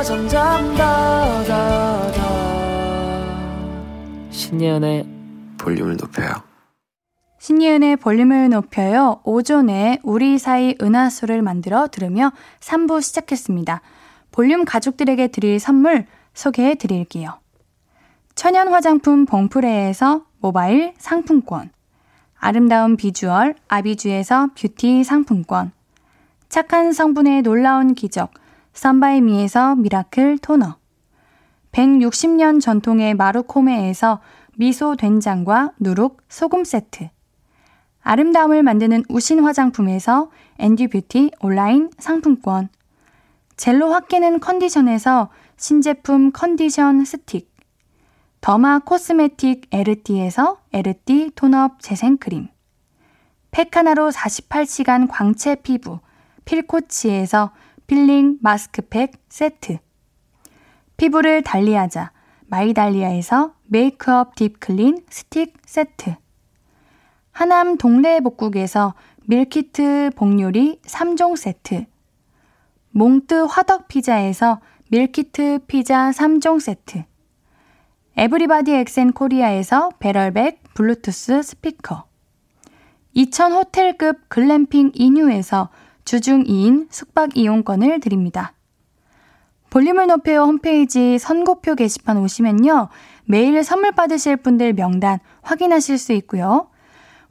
점점 0.04 0.76
더 0.76 1.44
더 1.44 2.12
더 2.12 3.24
신예은의 4.30 5.06
볼륨을 5.58 5.96
높여요 5.96 6.34
신예은의 7.38 7.96
볼륨을 7.96 8.48
높여요. 8.48 9.20
오전에 9.24 9.98
우리 10.02 10.38
사이 10.38 10.74
은하수를 10.80 11.42
만들어 11.42 11.88
들으며 11.88 12.32
3부 12.60 13.02
시작했습니다. 13.02 13.82
볼륨 14.30 14.64
가족들에게 14.64 15.28
드릴 15.28 15.60
선물 15.60 16.06
소개해 16.32 16.76
드릴게요. 16.76 17.38
천연 18.34 18.68
화장품 18.68 19.26
봉프레에서 19.26 20.24
모바일 20.40 20.94
상품권. 20.96 21.70
아름다운 22.38 22.96
비주얼 22.96 23.56
아비주에서 23.68 24.48
뷰티 24.54 25.04
상품권. 25.04 25.72
착한 26.48 26.92
성분의 26.94 27.42
놀라운 27.42 27.94
기적. 27.94 28.32
썬바이미에서 28.74 29.76
미라클 29.76 30.38
토너. 30.38 30.76
160년 31.72 32.60
전통의 32.60 33.14
마루코메에서 33.14 34.20
미소 34.56 34.96
된장과 34.96 35.72
누룩 35.78 36.22
소금 36.28 36.64
세트. 36.64 37.08
아름다움을 38.02 38.62
만드는 38.62 39.04
우신 39.08 39.40
화장품에서 39.40 40.30
앤듀뷰티 40.58 41.30
온라인 41.40 41.90
상품권. 41.98 42.68
젤로 43.56 43.92
확 43.92 44.08
깨는 44.08 44.40
컨디션에서 44.40 45.30
신제품 45.56 46.32
컨디션 46.32 47.04
스틱. 47.04 47.54
더마 48.40 48.80
코스메틱 48.80 49.68
에르띠에서 49.70 50.58
에르띠 50.72 51.30
톤업 51.34 51.80
재생크림. 51.80 52.48
팩 53.52 53.76
하나로 53.76 54.10
48시간 54.10 55.06
광채 55.08 55.54
피부. 55.54 56.00
필코치에서 56.44 57.52
필링 57.86 58.38
마스크팩 58.40 59.12
세트. 59.28 59.78
피부를 60.96 61.42
달리하자. 61.42 62.12
마이달리아에서 62.46 63.54
메이크업 63.64 64.36
딥클린 64.36 65.04
스틱 65.10 65.54
세트. 65.66 66.14
하남 67.32 67.76
동래복국에서 67.76 68.94
밀키트 69.26 70.12
복요리 70.16 70.80
3종 70.82 71.36
세트. 71.36 71.84
몽뜨 72.90 73.46
화덕 73.50 73.88
피자에서 73.88 74.60
밀키트 74.90 75.60
피자 75.66 76.10
3종 76.10 76.60
세트. 76.60 77.04
에브리바디 78.16 78.72
엑센 78.72 79.12
코리아에서 79.12 79.90
배럴백 79.98 80.62
블루투스 80.74 81.42
스피커. 81.42 82.04
2000 83.14 83.52
호텔급 83.52 84.28
글램핑 84.28 84.92
이뉴에서 84.94 85.68
주중 86.04 86.44
2인 86.44 86.86
숙박 86.90 87.36
이용권을 87.36 88.00
드립니다. 88.00 88.52
볼륨을 89.70 90.06
높여요 90.06 90.42
홈페이지 90.42 91.18
선고표 91.18 91.74
게시판 91.74 92.16
오시면요. 92.18 92.88
매일 93.24 93.64
선물 93.64 93.92
받으실 93.92 94.36
분들 94.36 94.74
명단 94.74 95.18
확인하실 95.42 95.98
수 95.98 96.12
있고요. 96.12 96.68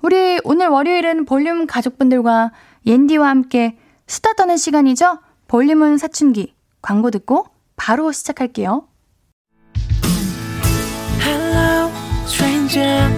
우리 0.01 0.39
오늘 0.43 0.67
월요일은 0.67 1.23
볼륨 1.25 1.65
가족분들과 1.65 2.51
옌디와 2.86 3.29
함께 3.29 3.77
수다 4.07 4.33
떠는 4.33 4.57
시간이죠? 4.57 5.19
볼륨은 5.47 5.97
사춘기. 5.97 6.53
광고 6.81 7.09
듣고 7.12 7.45
바로 7.77 8.12
시작할게요. 8.12 8.88
Hello, 11.21 11.89
stranger. 12.25 13.09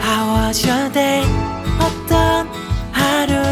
How 0.00 0.46
was 0.46 0.66
your 0.66 0.90
day? 0.92 1.22
어떤 1.78 2.48
하루를 2.92 3.51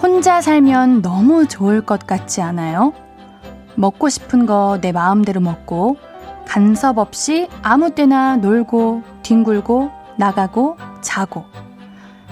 혼자 0.00 0.40
살면 0.40 1.02
너무 1.02 1.48
좋을 1.48 1.80
것 1.80 2.06
같지 2.06 2.40
않아요? 2.40 2.92
먹고 3.74 4.08
싶은 4.08 4.46
거 4.46 4.78
내 4.80 4.92
마음대로 4.92 5.40
먹고, 5.40 5.96
간섭 6.46 6.98
없이 6.98 7.48
아무 7.62 7.90
때나 7.90 8.36
놀고, 8.36 9.02
뒹굴고, 9.22 9.90
나가고, 10.16 10.76
자고. 11.00 11.44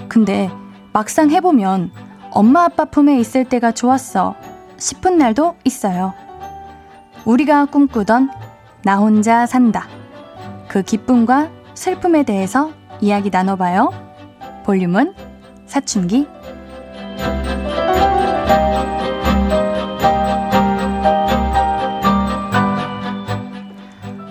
근데 0.08 0.50
막상 0.92 1.30
해보면 1.30 1.90
엄마 2.30 2.64
아빠 2.64 2.84
품에 2.84 3.18
있을 3.18 3.44
때가 3.44 3.72
좋았어 3.72 4.34
싶은 4.76 5.18
날도 5.18 5.56
있어요. 5.64 6.14
우리가 7.24 7.66
꿈꾸던 7.66 8.30
나 8.82 8.96
혼자 8.96 9.46
산다. 9.46 9.86
그 10.68 10.82
기쁨과 10.82 11.50
슬픔에 11.74 12.24
대해서 12.24 12.72
이야기 13.00 13.30
나눠봐요. 13.30 13.90
볼륨은 14.64 15.14
사춘기 15.66 16.26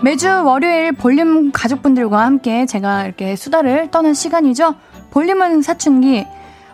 매주 0.04 0.28
월요일 0.28 0.94
볼륨 0.94 1.52
가족분들과 1.52 2.26
함께 2.26 2.66
제가 2.66 3.06
이렇게 3.06 3.36
수다를 3.36 3.92
떠는 3.92 4.16
시간이죠. 4.16 4.74
볼륨은 5.12 5.62
사춘기. 5.62 6.26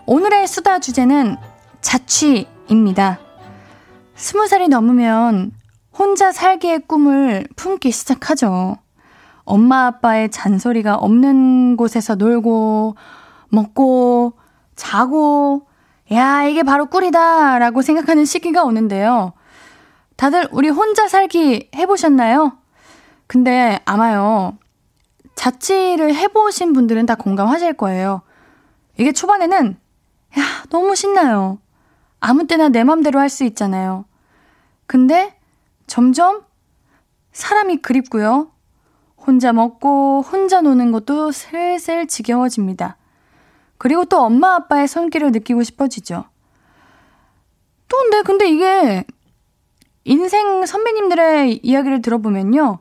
오늘의 0.05 0.47
수다 0.47 0.79
주제는 0.79 1.35
자취입니다. 1.81 3.19
스무 4.15 4.47
살이 4.47 4.69
넘으면 4.69 5.51
혼자 5.91 6.31
살기의 6.31 6.83
꿈을 6.87 7.45
품기 7.57 7.91
시작하죠. 7.91 8.77
엄마 9.43 9.87
아빠의 9.87 10.31
잔소리가 10.31 10.95
없는 10.95 11.75
곳에서 11.75 12.15
놀고, 12.15 12.95
먹고, 13.49 14.33
자고, 14.77 15.67
야, 16.13 16.43
이게 16.45 16.63
바로 16.63 16.85
꿀이다. 16.85 17.59
라고 17.59 17.81
생각하는 17.81 18.23
시기가 18.23 18.63
오는데요. 18.63 19.33
다들 20.15 20.47
우리 20.51 20.69
혼자 20.69 21.09
살기 21.09 21.71
해보셨나요? 21.75 22.56
근데 23.27 23.79
아마요, 23.85 24.57
자취를 25.35 26.15
해보신 26.15 26.73
분들은 26.73 27.05
다 27.05 27.15
공감하실 27.15 27.73
거예요. 27.73 28.21
이게 28.97 29.11
초반에는, 29.11 29.77
야, 30.39 30.43
너무 30.69 30.95
신나요. 30.95 31.59
아무 32.19 32.47
때나 32.47 32.69
내 32.69 32.83
맘대로 32.83 33.19
할 33.19 33.29
수 33.29 33.43
있잖아요. 33.43 34.05
근데 34.87 35.37
점점 35.85 36.43
사람이 37.31 37.77
그립고요. 37.77 38.51
혼자 39.17 39.53
먹고 39.53 40.21
혼자 40.21 40.61
노는 40.61 40.91
것도 40.91 41.31
슬슬 41.31 42.07
지겨워집니다. 42.07 42.97
그리고 43.77 44.05
또 44.05 44.21
엄마 44.21 44.55
아빠의 44.55 44.87
손길을 44.87 45.31
느끼고 45.31 45.63
싶어지죠. 45.63 46.25
또 47.89 47.97
근데 47.97 48.21
근데 48.23 48.49
이게 48.49 49.05
인생 50.05 50.65
선배님들의 50.65 51.59
이야기를 51.61 52.01
들어보면요. 52.01 52.79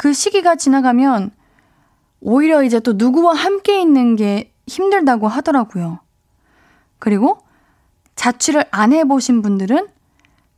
그 0.00 0.14
시기가 0.14 0.54
지나가면 0.54 1.30
오히려 2.22 2.62
이제 2.62 2.80
또 2.80 2.94
누구와 2.94 3.34
함께 3.34 3.82
있는 3.82 4.16
게 4.16 4.50
힘들다고 4.66 5.28
하더라고요. 5.28 5.98
그리고 6.98 7.36
자취를 8.14 8.64
안 8.70 8.94
해보신 8.94 9.42
분들은 9.42 9.88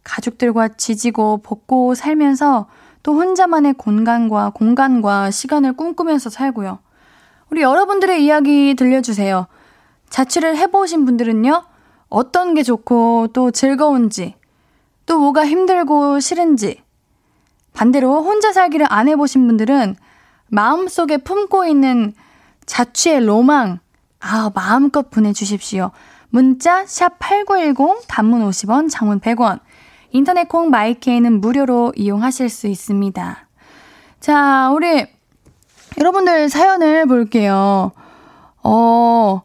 가족들과 0.04 0.68
지지고 0.68 1.38
볶고 1.38 1.96
살면서 1.96 2.68
또 3.02 3.14
혼자만의 3.14 3.72
공간과 3.72 4.50
공간과 4.50 5.32
시간을 5.32 5.72
꿈꾸면서 5.72 6.30
살고요. 6.30 6.78
우리 7.50 7.62
여러분들의 7.62 8.24
이야기 8.24 8.76
들려주세요. 8.76 9.48
자취를 10.08 10.56
해보신 10.56 11.04
분들은요, 11.04 11.64
어떤 12.08 12.54
게 12.54 12.62
좋고 12.62 13.30
또 13.32 13.50
즐거운지, 13.50 14.36
또 15.04 15.18
뭐가 15.18 15.44
힘들고 15.44 16.20
싫은지, 16.20 16.80
반대로 17.72 18.22
혼자 18.22 18.52
살기를 18.52 18.86
안 18.88 19.08
해보신 19.08 19.46
분들은 19.46 19.96
마음속에 20.48 21.16
품고 21.18 21.66
있는 21.66 22.12
자취의 22.66 23.24
로망, 23.24 23.80
아, 24.20 24.50
마음껏 24.54 25.10
보내주십시오. 25.10 25.90
문자, 26.30 26.84
샵 26.86 27.18
8910, 27.18 28.04
단문 28.08 28.48
50원, 28.48 28.88
장문 28.90 29.20
100원, 29.20 29.60
인터넷 30.10 30.48
콩 30.48 30.70
마이케이는 30.70 31.40
무료로 31.40 31.92
이용하실 31.96 32.48
수 32.48 32.66
있습니다. 32.66 33.48
자, 34.20 34.70
우리 34.70 35.06
여러분들 35.98 36.48
사연을 36.48 37.06
볼게요. 37.06 37.92
어, 38.62 39.42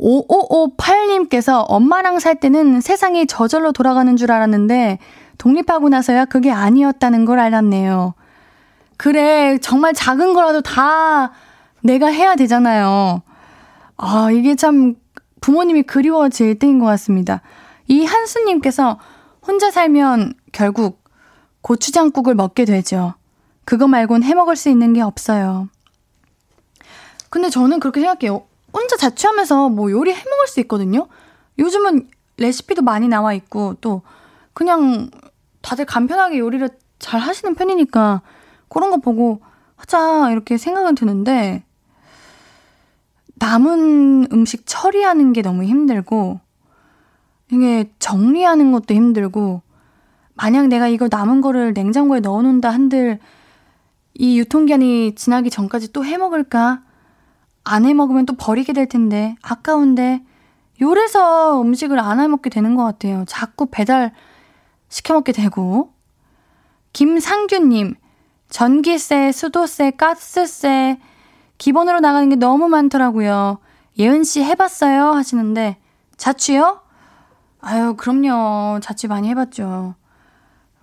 5558님께서 0.00 1.64
엄마랑 1.68 2.18
살 2.18 2.36
때는 2.36 2.80
세상이 2.80 3.26
저절로 3.26 3.72
돌아가는 3.72 4.16
줄 4.16 4.32
알았는데 4.32 4.98
독립하고 5.38 5.88
나서야 5.88 6.24
그게 6.26 6.50
아니었다는 6.50 7.24
걸 7.24 7.38
알았네요. 7.38 8.14
그래, 8.96 9.58
정말 9.58 9.94
작은 9.94 10.34
거라도 10.34 10.60
다 10.60 11.32
내가 11.82 12.08
해야 12.08 12.34
되잖아요. 12.34 13.22
아, 13.96 14.30
이게 14.32 14.56
참 14.56 14.96
부모님이 15.40 15.84
그리워질 15.84 16.58
때인 16.58 16.78
것 16.78 16.86
같습니다. 16.86 17.40
이 17.86 18.04
한수님께서 18.04 18.98
혼자 19.46 19.70
살면 19.70 20.34
결국 20.52 21.04
고추장국을 21.62 22.34
먹게 22.34 22.64
되죠. 22.64 23.14
그거 23.64 23.86
말곤 23.86 24.22
해 24.22 24.34
먹을 24.34 24.56
수 24.56 24.68
있는 24.68 24.92
게 24.92 25.00
없어요. 25.00 25.68
근데 27.30 27.50
저는 27.50 27.80
그렇게 27.80 28.00
생각해요. 28.00 28.46
혼자 28.72 28.96
자취하면서 28.96 29.68
뭐 29.68 29.90
요리 29.90 30.12
해 30.12 30.16
먹을 30.16 30.46
수 30.48 30.60
있거든요. 30.60 31.08
요즘은 31.58 32.08
레시피도 32.36 32.82
많이 32.82 33.08
나와 33.08 33.32
있고 33.34 33.76
또 33.80 34.02
그냥 34.52 35.10
다들 35.60 35.84
간편하게 35.84 36.38
요리를 36.38 36.68
잘 36.98 37.20
하시는 37.20 37.54
편이니까 37.54 38.22
그런 38.68 38.90
거 38.90 38.98
보고 38.98 39.40
하자 39.76 40.30
이렇게 40.30 40.56
생각은 40.58 40.94
드는데 40.94 41.64
남은 43.36 44.28
음식 44.32 44.62
처리하는 44.66 45.32
게 45.32 45.42
너무 45.42 45.62
힘들고 45.64 46.40
이게 47.52 47.90
정리하는 47.98 48.72
것도 48.72 48.94
힘들고 48.94 49.62
만약 50.34 50.66
내가 50.68 50.88
이거 50.88 51.08
남은 51.10 51.40
거를 51.40 51.72
냉장고에 51.72 52.20
넣어 52.20 52.42
놓는다 52.42 52.70
한들 52.70 53.18
이 54.14 54.38
유통기한이 54.38 55.14
지나기 55.14 55.50
전까지 55.50 55.92
또 55.92 56.02
해 56.04 56.16
먹을까? 56.16 56.82
안 57.64 57.84
해 57.84 57.94
먹으면 57.94 58.26
또 58.26 58.34
버리게 58.34 58.72
될 58.72 58.86
텐데 58.88 59.36
아까운데 59.42 60.24
요래서 60.80 61.60
음식을 61.62 61.98
안 61.98 62.18
해 62.20 62.28
먹게 62.28 62.50
되는 62.50 62.74
것 62.74 62.84
같아요. 62.84 63.24
자꾸 63.28 63.66
배달 63.70 64.12
시켜먹게 64.88 65.32
되고 65.32 65.92
김상규님 66.92 67.94
전기세, 68.48 69.30
수도세, 69.32 69.92
가스세 69.92 70.98
기본으로 71.58 72.00
나가는 72.00 72.28
게 72.28 72.36
너무 72.36 72.68
많더라고요. 72.68 73.58
예은 73.98 74.24
씨 74.24 74.42
해봤어요? 74.42 75.10
하시는데 75.12 75.76
자취요? 76.16 76.80
아유 77.60 77.94
그럼요. 77.96 78.80
자취 78.80 79.08
많이 79.08 79.28
해봤죠. 79.28 79.94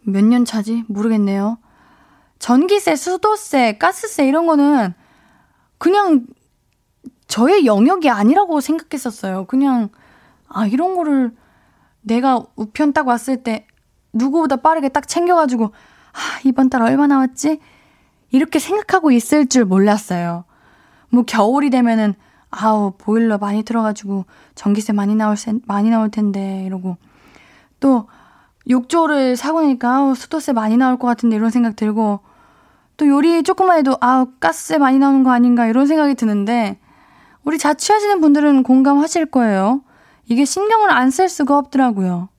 몇 0.03 0.23
년 0.25 0.45
차지? 0.45 0.83
모르겠네요. 0.87 1.57
전기세, 2.37 2.95
수도세, 2.95 3.77
가스세 3.79 4.27
이런 4.27 4.45
거는 4.45 4.93
그냥 5.77 6.27
저의 7.27 7.65
영역이 7.65 8.09
아니라고 8.09 8.61
생각했었어요. 8.61 9.45
그냥 9.45 9.89
아 10.47 10.67
이런 10.67 10.95
거를 10.95 11.35
내가 12.01 12.43
우편 12.55 12.93
딱 12.93 13.07
왔을 13.07 13.41
때 13.41 13.64
누구보다 14.15 14.57
빠르게 14.57 14.89
딱 14.89 15.07
챙겨가지고 15.07 15.65
아 15.65 16.19
이번 16.45 16.69
달 16.69 16.81
얼마 16.81 17.05
나왔지? 17.07 17.59
이렇게 18.31 18.59
생각하고 18.59 19.11
있을 19.11 19.47
줄 19.47 19.65
몰랐어요. 19.65 20.45
뭐 21.09 21.23
겨울이 21.23 21.69
되면은 21.69 22.15
아우 22.49 22.93
보일러 22.97 23.37
많이 23.37 23.63
들어가지고 23.63 24.25
전기세 24.55 24.93
많이 24.93 25.15
나올 25.15 25.37
세, 25.37 25.53
많이 25.65 25.89
나올 25.89 26.09
텐데 26.09 26.63
이러고 26.65 26.97
또 27.79 28.07
욕조를 28.69 29.35
사고 29.35 29.61
나니까 29.61 29.95
아우 29.95 30.15
수도세 30.15 30.53
많이 30.53 30.77
나올 30.77 30.97
것 30.97 31.07
같은데 31.07 31.35
이런 31.35 31.49
생각 31.49 31.75
들고 31.75 32.21
또 32.97 33.07
요리 33.07 33.43
조금만 33.43 33.77
해도 33.79 33.97
아우 33.99 34.27
가스세 34.39 34.77
많이 34.77 34.97
나오는 34.97 35.23
거 35.23 35.31
아닌가 35.31 35.67
이런 35.67 35.85
생각이 35.85 36.15
드는데 36.15 36.79
우리 37.43 37.57
자취하시는 37.57 38.21
분들은 38.21 38.63
공감하실 38.63 39.27
거예요. 39.27 39.81
이게 40.27 40.45
신경을 40.45 40.89
안 40.91 41.11
쓸 41.11 41.29
수가 41.29 41.57
없더라고요. 41.57 42.29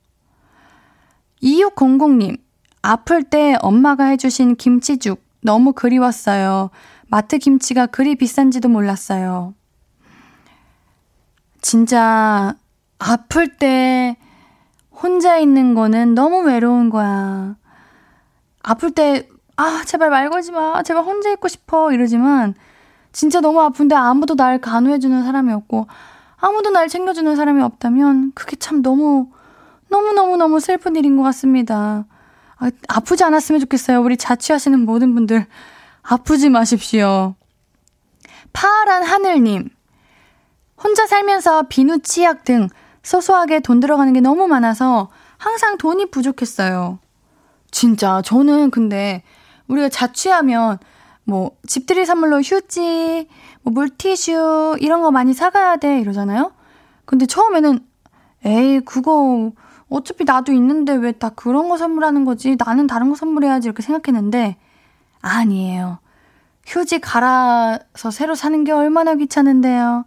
2600님, 1.41 2.37
아플 2.81 3.23
때 3.23 3.55
엄마가 3.61 4.05
해주신 4.05 4.55
김치죽 4.55 5.21
너무 5.41 5.73
그리웠어요. 5.73 6.69
마트 7.07 7.37
김치가 7.37 7.85
그리 7.85 8.15
비싼지도 8.15 8.69
몰랐어요. 8.69 9.53
진짜 11.61 12.55
아플 12.99 13.57
때 13.57 14.17
혼자 14.91 15.37
있는 15.37 15.73
거는 15.73 16.15
너무 16.15 16.39
외로운 16.41 16.89
거야. 16.89 17.55
아플 18.63 18.91
때, 18.91 19.29
아, 19.55 19.83
제발 19.85 20.09
말 20.09 20.29
걸지 20.29 20.51
마. 20.51 20.81
제발 20.83 21.03
혼자 21.03 21.31
있고 21.31 21.47
싶어. 21.47 21.91
이러지만, 21.93 22.55
진짜 23.11 23.39
너무 23.39 23.61
아픈데 23.61 23.95
아무도 23.95 24.35
날 24.35 24.59
간호해주는 24.59 25.23
사람이 25.23 25.53
없고, 25.53 25.87
아무도 26.37 26.71
날 26.71 26.87
챙겨주는 26.87 27.35
사람이 27.35 27.61
없다면, 27.61 28.33
그게 28.33 28.55
참 28.55 28.81
너무, 28.81 29.31
너무너무너무 29.89 30.59
슬픈 30.59 30.95
일인 30.95 31.17
것 31.17 31.23
같습니다. 31.23 32.05
아, 32.57 32.71
아프지 32.87 33.23
않았으면 33.23 33.61
좋겠어요. 33.61 34.01
우리 34.01 34.17
자취하시는 34.17 34.79
모든 34.85 35.13
분들. 35.13 35.45
아프지 36.01 36.49
마십시오. 36.49 37.35
파란 38.53 39.03
하늘님. 39.03 39.69
혼자 40.81 41.07
살면서 41.07 41.63
비누, 41.69 41.99
치약 41.99 42.43
등 42.43 42.69
소소하게 43.03 43.59
돈 43.59 43.79
들어가는 43.79 44.13
게 44.13 44.21
너무 44.21 44.47
많아서 44.47 45.09
항상 45.37 45.77
돈이 45.77 46.11
부족했어요. 46.11 46.99
진짜 47.71 48.21
저는 48.23 48.71
근데 48.71 49.23
우리가 49.67 49.89
자취하면 49.89 50.77
뭐 51.23 51.51
집들이 51.67 52.05
선물로 52.05 52.41
휴지, 52.41 53.27
뭐 53.61 53.73
물티슈 53.73 54.77
이런 54.79 55.01
거 55.01 55.11
많이 55.11 55.33
사가야 55.33 55.77
돼 55.77 55.99
이러잖아요. 55.99 56.53
근데 57.05 57.25
처음에는 57.25 57.79
에이 58.45 58.79
그거 58.81 59.51
어차피 59.89 60.23
나도 60.25 60.51
있는데 60.53 60.93
왜 60.93 61.11
다 61.13 61.29
그런 61.29 61.69
거 61.69 61.77
선물하는 61.77 62.25
거지? 62.25 62.55
나는 62.57 62.87
다른 62.87 63.09
거 63.09 63.15
선물해야지 63.15 63.67
이렇게 63.67 63.81
생각했는데 63.81 64.57
아니에요. 65.21 65.99
휴지 66.65 66.99
갈아서 66.99 68.11
새로 68.11 68.35
사는 68.35 68.63
게 68.63 68.71
얼마나 68.73 69.15
귀찮은데요. 69.15 70.05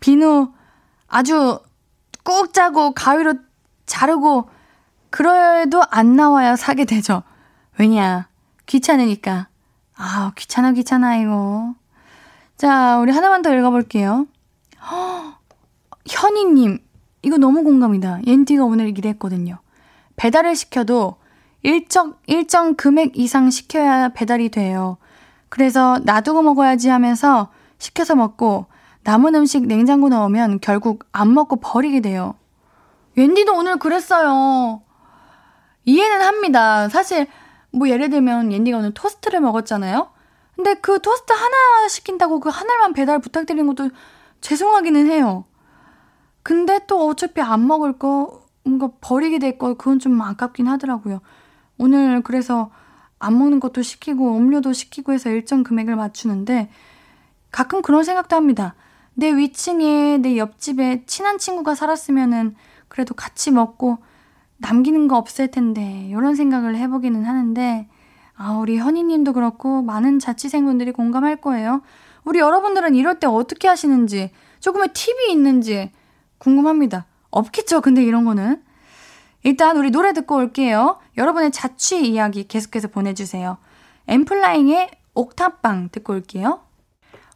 비누 0.00 0.52
아주 1.08 1.60
꾹 2.24 2.52
짜고 2.52 2.92
가위로 2.92 3.34
자르고 3.86 4.50
그래도 5.10 5.82
안 5.90 6.16
나와야 6.16 6.56
사게 6.56 6.84
되죠. 6.84 7.22
왜냐? 7.78 8.28
귀찮으니까. 8.66 9.46
아, 9.96 10.32
귀찮아 10.36 10.72
귀찮아 10.72 11.16
이거. 11.16 11.74
자, 12.56 12.98
우리 12.98 13.12
하나만 13.12 13.42
더 13.42 13.54
읽어 13.54 13.70
볼게요. 13.70 14.26
현이 16.08 16.44
님, 16.46 16.78
이거 17.26 17.38
너무 17.38 17.64
공감이다. 17.64 18.20
옌티가 18.24 18.64
오늘 18.64 18.96
이랬거든요. 18.96 19.58
배달을 20.14 20.54
시켜도 20.54 21.16
일정, 21.64 22.14
일정 22.28 22.76
금액 22.76 23.18
이상 23.18 23.50
시켜야 23.50 24.10
배달이 24.10 24.48
돼요. 24.50 24.96
그래서 25.48 25.98
놔두고 26.04 26.42
먹어야지 26.42 26.88
하면서 26.88 27.50
시켜서 27.78 28.14
먹고 28.14 28.66
남은 29.02 29.34
음식 29.34 29.66
냉장고 29.66 30.08
넣으면 30.08 30.60
결국 30.60 31.04
안 31.10 31.34
먹고 31.34 31.56
버리게 31.56 32.00
돼요. 32.00 32.36
웬디도 33.16 33.56
오늘 33.56 33.80
그랬어요. 33.80 34.82
이해는 35.84 36.22
합니다. 36.24 36.88
사실 36.88 37.26
뭐 37.72 37.88
예를 37.88 38.08
들면 38.08 38.52
옌디가 38.52 38.78
오늘 38.78 38.94
토스트를 38.94 39.40
먹었잖아요. 39.40 40.10
근데 40.54 40.74
그 40.74 41.02
토스트 41.02 41.32
하나 41.32 41.88
시킨다고 41.88 42.38
그 42.38 42.50
하나만 42.50 42.92
배달 42.92 43.18
부탁드리는 43.18 43.66
것도 43.66 43.90
죄송하기는 44.42 45.08
해요. 45.08 45.44
근데 46.46 46.78
또 46.86 47.08
어차피 47.08 47.40
안 47.40 47.66
먹을 47.66 47.94
거 47.94 48.44
뭔가 48.62 48.88
버리게 49.00 49.40
될 49.40 49.58
거 49.58 49.74
그건 49.74 49.98
좀 49.98 50.22
아깝긴 50.22 50.68
하더라고요. 50.68 51.20
오늘 51.76 52.22
그래서 52.22 52.70
안 53.18 53.36
먹는 53.36 53.58
것도 53.58 53.82
시키고 53.82 54.36
음료도 54.36 54.72
시키고 54.72 55.12
해서 55.12 55.28
일정 55.28 55.64
금액을 55.64 55.96
맞추는데 55.96 56.70
가끔 57.50 57.82
그런 57.82 58.04
생각도 58.04 58.36
합니다. 58.36 58.76
내 59.14 59.34
위층에 59.36 60.18
내 60.18 60.36
옆집에 60.36 61.02
친한 61.06 61.38
친구가 61.38 61.74
살았으면은 61.74 62.54
그래도 62.86 63.14
같이 63.14 63.50
먹고 63.50 63.98
남기는 64.58 65.08
거 65.08 65.16
없을 65.16 65.50
텐데 65.50 66.06
이런 66.10 66.36
생각을 66.36 66.76
해보기는 66.76 67.24
하는데 67.24 67.88
아 68.36 68.52
우리 68.52 68.78
현이님도 68.78 69.32
그렇고 69.32 69.82
많은 69.82 70.20
자취생분들이 70.20 70.92
공감할 70.92 71.40
거예요. 71.40 71.82
우리 72.22 72.38
여러분들은 72.38 72.94
이럴 72.94 73.18
때 73.18 73.26
어떻게 73.26 73.66
하시는지 73.66 74.30
조금의 74.60 74.90
팁이 74.92 75.32
있는지 75.32 75.90
궁금합니다. 76.38 77.06
없겠죠, 77.30 77.80
근데 77.80 78.02
이런 78.02 78.24
거는. 78.24 78.62
일단 79.42 79.76
우리 79.76 79.90
노래 79.90 80.12
듣고 80.12 80.36
올게요. 80.36 80.98
여러분의 81.16 81.52
자취 81.52 82.04
이야기 82.04 82.46
계속해서 82.48 82.88
보내주세요. 82.88 83.58
엠플라잉의 84.08 84.90
옥탑방 85.14 85.90
듣고 85.92 86.14
올게요. 86.14 86.60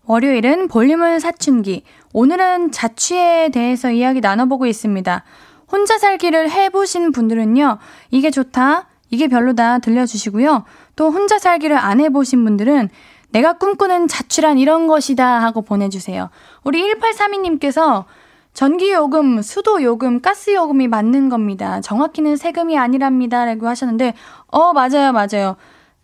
월요일은 0.06 0.68
볼륨을 0.68 1.20
사춘기. 1.20 1.84
오늘은 2.12 2.72
자취에 2.72 3.50
대해서 3.50 3.90
이야기 3.90 4.20
나눠보고 4.20 4.66
있습니다. 4.66 5.24
혼자 5.70 5.98
살기를 5.98 6.50
해보신 6.50 7.12
분들은요, 7.12 7.78
이게 8.10 8.30
좋다, 8.30 8.88
이게 9.10 9.28
별로다 9.28 9.78
들려주시고요. 9.78 10.64
또 10.96 11.10
혼자 11.10 11.38
살기를 11.38 11.76
안 11.76 12.00
해보신 12.00 12.42
분들은 12.44 12.88
내가 13.30 13.52
꿈꾸는 13.54 14.08
자취란 14.08 14.58
이런 14.58 14.88
것이다 14.88 15.40
하고 15.40 15.62
보내주세요. 15.62 16.30
우리 16.64 16.82
1832님께서 16.82 18.04
전기요금, 18.52 19.42
수도요금, 19.42 20.20
가스요금이 20.20 20.88
맞는 20.88 21.28
겁니다. 21.28 21.80
정확히는 21.80 22.36
세금이 22.36 22.76
아니랍니다. 22.76 23.44
라고 23.44 23.68
하셨는데, 23.68 24.14
어, 24.48 24.72
맞아요, 24.72 25.12
맞아요. 25.12 25.56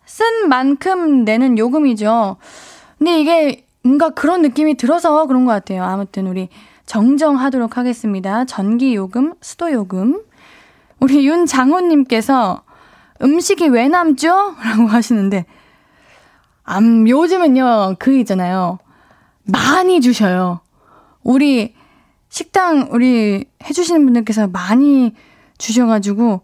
쓴 0.05 0.47
만큼 0.49 1.25
내는 1.25 1.57
요금이죠. 1.57 2.37
근데 2.97 3.19
이게 3.19 3.65
뭔가 3.83 4.09
그런 4.09 4.41
느낌이 4.41 4.75
들어서 4.75 5.27
그런 5.27 5.45
것 5.45 5.51
같아요. 5.51 5.83
아무튼 5.83 6.27
우리 6.27 6.49
정정하도록 6.85 7.77
하겠습니다. 7.77 8.45
전기요금, 8.45 9.33
수도요금. 9.41 10.21
우리 10.99 11.27
윤장호님께서 11.27 12.63
음식이 13.21 13.67
왜 13.67 13.87
남죠? 13.87 14.55
라고 14.63 14.87
하시는데, 14.87 15.45
음, 16.69 17.07
요즘은요, 17.07 17.95
그 17.99 18.17
있잖아요. 18.19 18.79
많이 19.43 20.01
주셔요. 20.01 20.61
우리 21.23 21.76
식당, 22.37 22.89
우리 22.91 23.45
해주시는 23.63 24.05
분들께서 24.05 24.45
많이 24.45 25.15
주셔가지고, 25.57 26.41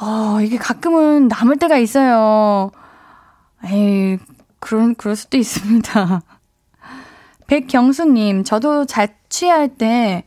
어, 0.00 0.38
이게 0.42 0.58
가끔은 0.58 1.28
남을 1.28 1.58
때가 1.58 1.78
있어요. 1.78 2.72
에이, 3.64 4.18
그런, 4.58 4.96
그럴 4.96 5.14
수도 5.14 5.36
있습니다. 5.36 6.22
백경수님, 7.46 8.42
저도 8.42 8.86
자취할 8.86 9.68
때 9.68 10.24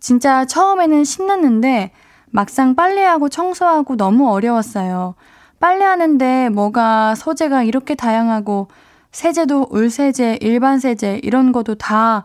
진짜 0.00 0.46
처음에는 0.46 1.04
신났는데 1.04 1.90
막상 2.30 2.74
빨래하고 2.74 3.28
청소하고 3.28 3.98
너무 3.98 4.30
어려웠어요. 4.30 5.16
빨래하는데 5.60 6.48
뭐가 6.48 7.14
소재가 7.14 7.62
이렇게 7.64 7.94
다양하고 7.94 8.68
세제도 9.12 9.66
울세제, 9.68 10.38
일반 10.40 10.78
세제 10.78 11.20
이런 11.22 11.52
것도 11.52 11.74
다 11.74 12.24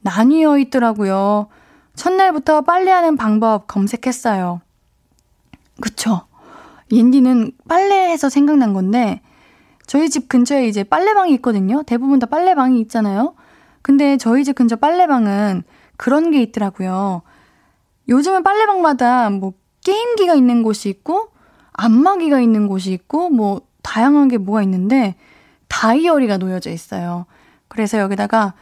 나뉘어 0.00 0.58
있더라고요. 0.58 1.48
첫날부터 1.94 2.62
빨래하는 2.62 3.16
방법 3.16 3.66
검색했어요. 3.66 4.60
그쵸? 5.80 6.22
옌디는 6.90 7.52
빨래해서 7.68 8.28
생각난 8.28 8.72
건데 8.72 9.20
저희 9.86 10.08
집 10.08 10.28
근처에 10.28 10.66
이제 10.66 10.84
빨래방이 10.84 11.32
있거든요. 11.34 11.82
대부분 11.82 12.18
다 12.18 12.26
빨래방이 12.26 12.80
있잖아요. 12.82 13.34
근데 13.82 14.16
저희 14.16 14.44
집 14.44 14.54
근처 14.54 14.76
빨래방은 14.76 15.62
그런 15.96 16.30
게 16.30 16.42
있더라고요. 16.42 17.22
요즘은 18.08 18.42
빨래방마다 18.42 19.30
뭐 19.30 19.54
게임기가 19.84 20.34
있는 20.34 20.62
곳이 20.62 20.88
있고 20.88 21.28
안마기가 21.72 22.40
있는 22.40 22.66
곳이 22.66 22.92
있고 22.92 23.30
뭐 23.30 23.62
다양한 23.82 24.28
게 24.28 24.38
뭐가 24.38 24.62
있는데 24.62 25.14
다이어리가 25.68 26.38
놓여져 26.38 26.70
있어요. 26.70 27.26
그래서 27.68 27.98
여기다가 27.98 28.54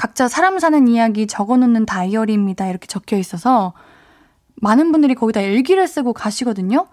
각자 0.00 0.28
사람 0.28 0.58
사는 0.58 0.88
이야기 0.88 1.26
적어 1.26 1.58
놓는 1.58 1.84
다이어리입니다. 1.84 2.66
이렇게 2.68 2.86
적혀 2.86 3.18
있어서 3.18 3.74
많은 4.54 4.92
분들이 4.92 5.14
거기다 5.14 5.42
일기를 5.42 5.86
쓰고 5.86 6.14
가시거든요. 6.14 6.86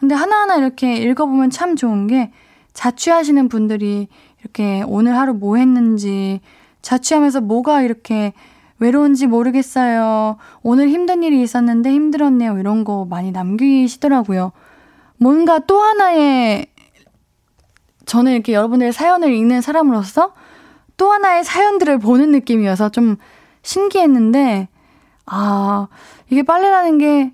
근데 0.00 0.14
하나하나 0.14 0.56
이렇게 0.56 0.96
읽어보면 0.96 1.50
참 1.50 1.76
좋은 1.76 2.06
게 2.06 2.32
자취하시는 2.72 3.50
분들이 3.50 4.08
이렇게 4.40 4.82
오늘 4.86 5.18
하루 5.18 5.34
뭐 5.34 5.58
했는지 5.58 6.40
자취하면서 6.80 7.42
뭐가 7.42 7.82
이렇게 7.82 8.32
외로운지 8.78 9.26
모르겠어요. 9.26 10.38
오늘 10.62 10.88
힘든 10.88 11.22
일이 11.22 11.42
있었는데 11.42 11.90
힘들었네요. 11.90 12.58
이런 12.58 12.84
거 12.84 13.04
많이 13.04 13.32
남기시더라고요. 13.32 14.52
뭔가 15.18 15.58
또 15.58 15.78
하나의 15.78 16.68
저는 18.06 18.32
이렇게 18.32 18.54
여러분들의 18.54 18.94
사연을 18.94 19.30
읽는 19.34 19.60
사람으로서 19.60 20.32
또 20.96 21.12
하나의 21.12 21.44
사연들을 21.44 21.98
보는 21.98 22.30
느낌이어서 22.32 22.88
좀 22.90 23.16
신기했는데, 23.62 24.68
아, 25.26 25.88
이게 26.30 26.42
빨래라는 26.42 26.98
게 26.98 27.32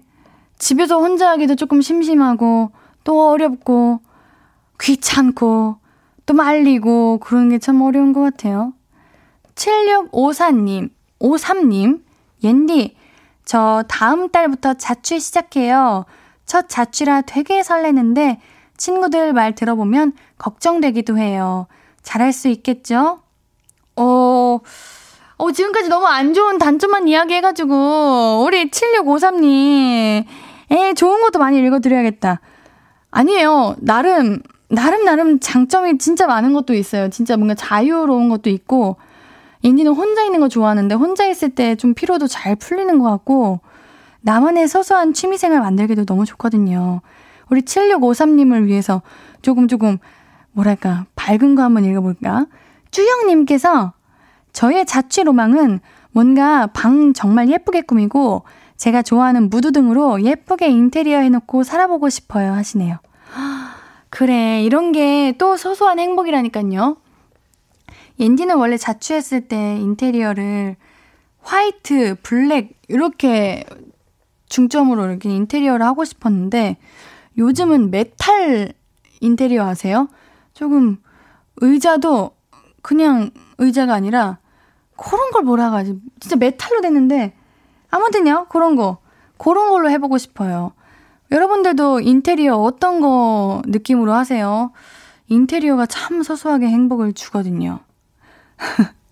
집에서 0.58 0.98
혼자 0.98 1.30
하기도 1.30 1.56
조금 1.56 1.80
심심하고, 1.82 2.70
또 3.04 3.30
어렵고, 3.30 4.00
귀찮고, 4.80 5.76
또 6.26 6.34
말리고, 6.34 7.18
그런 7.18 7.48
게 7.50 7.58
참 7.58 7.80
어려운 7.82 8.12
것 8.12 8.20
같아요. 8.20 8.72
7654님, 9.54 10.90
53님, 11.20 12.02
옌디, 12.42 12.96
저 13.44 13.84
다음 13.88 14.28
달부터 14.30 14.74
자취 14.74 15.20
시작해요. 15.20 16.04
첫 16.46 16.68
자취라 16.68 17.22
되게 17.22 17.62
설레는데 17.62 18.40
친구들 18.76 19.32
말 19.32 19.54
들어보면 19.54 20.12
걱정되기도 20.38 21.18
해요. 21.18 21.66
잘할 22.02 22.32
수 22.32 22.48
있겠죠? 22.48 23.20
어, 23.96 24.60
어, 25.36 25.52
지금까지 25.52 25.88
너무 25.88 26.06
안 26.06 26.34
좋은 26.34 26.58
단점만 26.58 27.08
이야기해가지고, 27.08 28.44
우리 28.46 28.70
7653님, 28.70 30.24
에, 30.70 30.94
좋은 30.94 31.20
것도 31.20 31.38
많이 31.38 31.58
읽어드려야겠다. 31.58 32.40
아니에요. 33.10 33.76
나름, 33.80 34.40
나름, 34.68 35.04
나름 35.04 35.40
장점이 35.40 35.98
진짜 35.98 36.26
많은 36.26 36.52
것도 36.52 36.74
있어요. 36.74 37.10
진짜 37.10 37.36
뭔가 37.36 37.54
자유로운 37.54 38.28
것도 38.28 38.50
있고, 38.50 38.96
인디는 39.62 39.92
혼자 39.92 40.24
있는 40.24 40.40
거 40.40 40.48
좋아하는데 40.48 40.94
혼자 40.94 41.26
있을 41.26 41.50
때 41.50 41.76
좀 41.76 41.94
피로도 41.94 42.26
잘 42.26 42.56
풀리는 42.56 42.98
것 42.98 43.08
같고 43.10 43.60
나만의 44.20 44.68
소소한 44.68 45.12
취미생활 45.14 45.60
만들기도 45.60 46.04
너무 46.04 46.24
좋거든요. 46.24 47.00
우리 47.48 47.62
7653님을 47.62 48.66
위해서 48.66 49.02
조금 49.40 49.68
조금 49.68 49.98
뭐랄까 50.52 51.06
밝은 51.16 51.54
거 51.54 51.62
한번 51.62 51.84
읽어볼까? 51.84 52.46
주영님께서 52.92 53.92
저의 54.52 54.86
자취 54.86 55.24
로망은 55.24 55.80
뭔가 56.12 56.68
방 56.68 57.12
정말 57.12 57.48
예쁘게 57.50 57.80
꾸미고 57.82 58.44
제가 58.76 59.02
좋아하는 59.02 59.50
무드 59.50 59.72
등으로 59.72 60.22
예쁘게 60.22 60.68
인테리어 60.68 61.18
해놓고 61.18 61.64
살아보고 61.64 62.08
싶어요 62.08 62.52
하시네요. 62.52 62.98
그래 64.10 64.62
이런 64.62 64.92
게 64.92 65.32
또 65.38 65.56
소소한 65.56 65.98
행복이라니까요. 65.98 66.96
옌디는 68.20 68.56
원래 68.56 68.76
자취했을 68.76 69.48
때 69.48 69.76
인테리어를 69.78 70.76
화이트, 71.40 72.16
블랙 72.22 72.78
이렇게 72.88 73.64
중점으로 74.48 75.06
이렇게 75.06 75.30
인테리어를 75.30 75.84
하고 75.84 76.04
싶었는데 76.04 76.76
요즘은 77.38 77.90
메탈 77.90 78.74
인테리어 79.20 79.64
아세요? 79.64 80.08
조금 80.52 80.98
의자도 81.56 82.32
그냥 82.82 83.30
의자가 83.58 83.94
아니라 83.94 84.38
그런 84.96 85.30
걸 85.30 85.42
뭐라 85.42 85.72
하지? 85.72 85.98
진짜 86.20 86.36
메탈로 86.36 86.80
됐는데 86.82 87.34
아무튼요 87.90 88.46
그런 88.50 88.76
거 88.76 88.98
그런 89.38 89.70
걸로 89.70 89.90
해보고 89.90 90.18
싶어요. 90.18 90.72
여러분들도 91.30 92.00
인테리어 92.00 92.56
어떤 92.56 93.00
거 93.00 93.62
느낌으로 93.66 94.12
하세요? 94.12 94.72
인테리어가 95.28 95.86
참 95.86 96.22
소소하게 96.22 96.66
행복을 96.66 97.14
주거든요. 97.14 97.80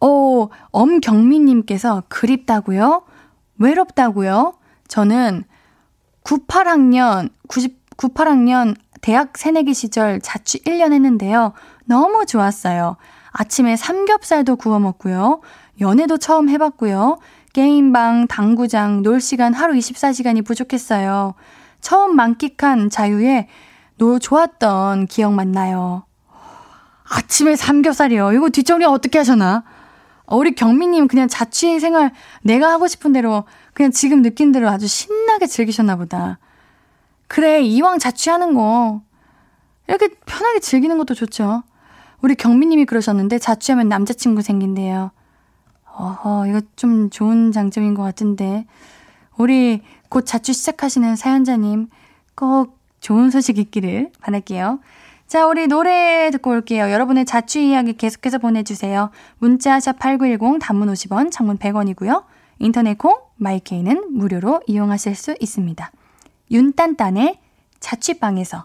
오, 0.00 0.44
어, 0.44 0.48
엄경민님께서 0.70 2.04
그립다고요? 2.08 3.02
외롭다고요? 3.58 4.54
저는 4.88 5.44
98학년, 6.24 7.30
90, 7.48 7.96
98학년 7.96 8.76
대학 9.02 9.36
새내기 9.36 9.74
시절 9.74 10.20
자취 10.20 10.62
1년 10.62 10.92
했는데요. 10.92 11.52
너무 11.90 12.24
좋았어요. 12.24 12.96
아침에 13.32 13.74
삼겹살도 13.74 14.54
구워 14.54 14.78
먹고요. 14.78 15.40
연애도 15.80 16.18
처음 16.18 16.48
해봤고요. 16.48 17.18
게임방, 17.52 18.28
당구장, 18.28 19.02
놀 19.02 19.20
시간 19.20 19.52
하루 19.52 19.74
24시간이 19.74 20.46
부족했어요. 20.46 21.34
처음 21.80 22.14
만끽한 22.14 22.90
자유에 22.90 23.48
노 23.98 24.20
좋았던 24.20 25.06
기억만 25.06 25.50
나요. 25.50 26.04
아침에 27.02 27.56
삼겹살이요. 27.56 28.34
이거 28.34 28.50
뒷정리 28.50 28.84
어떻게 28.84 29.18
하셨나? 29.18 29.64
어, 30.26 30.36
우리 30.36 30.54
경미님 30.54 31.08
그냥 31.08 31.26
자취 31.26 31.80
생활 31.80 32.12
내가 32.42 32.70
하고 32.70 32.86
싶은 32.86 33.12
대로 33.12 33.42
그냥 33.74 33.90
지금 33.90 34.22
느낀 34.22 34.52
대로 34.52 34.68
아주 34.68 34.86
신나게 34.86 35.48
즐기셨나 35.48 35.96
보다. 35.96 36.38
그래, 37.26 37.60
이왕 37.62 37.98
자취하는 37.98 38.54
거 38.54 39.02
이렇게 39.88 40.06
편하게 40.24 40.60
즐기는 40.60 40.96
것도 40.96 41.14
좋죠. 41.14 41.64
우리 42.22 42.34
경미님이 42.34 42.84
그러셨는데 42.84 43.38
자취하면 43.38 43.88
남자친구 43.88 44.42
생긴대요. 44.42 45.10
어허, 45.96 46.46
이거 46.46 46.60
좀 46.76 47.10
좋은 47.10 47.52
장점인 47.52 47.94
것 47.94 48.02
같은데. 48.02 48.66
우리 49.36 49.82
곧 50.08 50.26
자취 50.26 50.52
시작하시는 50.52 51.16
사연자님 51.16 51.88
꼭 52.34 52.78
좋은 53.00 53.30
소식 53.30 53.58
있기를 53.58 54.10
바랄게요. 54.20 54.80
자, 55.26 55.46
우리 55.46 55.66
노래 55.68 56.30
듣고 56.32 56.50
올게요. 56.50 56.90
여러분의 56.90 57.24
자취 57.24 57.68
이야기 57.68 57.92
계속해서 57.92 58.38
보내주세요. 58.38 59.10
문자 59.38 59.78
샵 59.78 59.98
8910 59.98 60.58
단문 60.60 60.92
50원, 60.92 61.30
장문 61.30 61.56
100원이고요. 61.58 62.24
인터넷 62.58 62.98
콩, 62.98 63.16
마이케이는 63.36 64.12
무료로 64.12 64.62
이용하실 64.66 65.14
수 65.14 65.34
있습니다. 65.38 65.90
윤딴딴의 66.50 67.38
자취방에서 67.78 68.64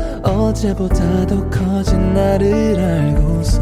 어제보다 0.23 1.25
더 1.25 1.49
커진 1.49 2.13
나를 2.13 2.79
알고서 2.79 3.61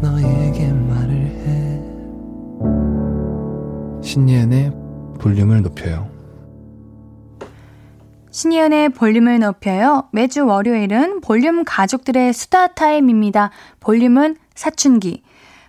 너에게 0.00 0.72
말을 0.72 1.14
해 1.14 1.80
신예은의 4.02 4.72
볼륨을 5.18 5.62
높여요 5.62 6.10
신예은의 8.30 8.90
볼륨을 8.90 9.40
높여요. 9.40 10.04
매주 10.12 10.46
월요일은 10.46 11.20
볼륨 11.20 11.64
가족들의 11.64 12.32
수다 12.32 12.68
타임입니다. 12.68 13.50
볼륨은 13.80 14.36
사춘기. 14.54 15.22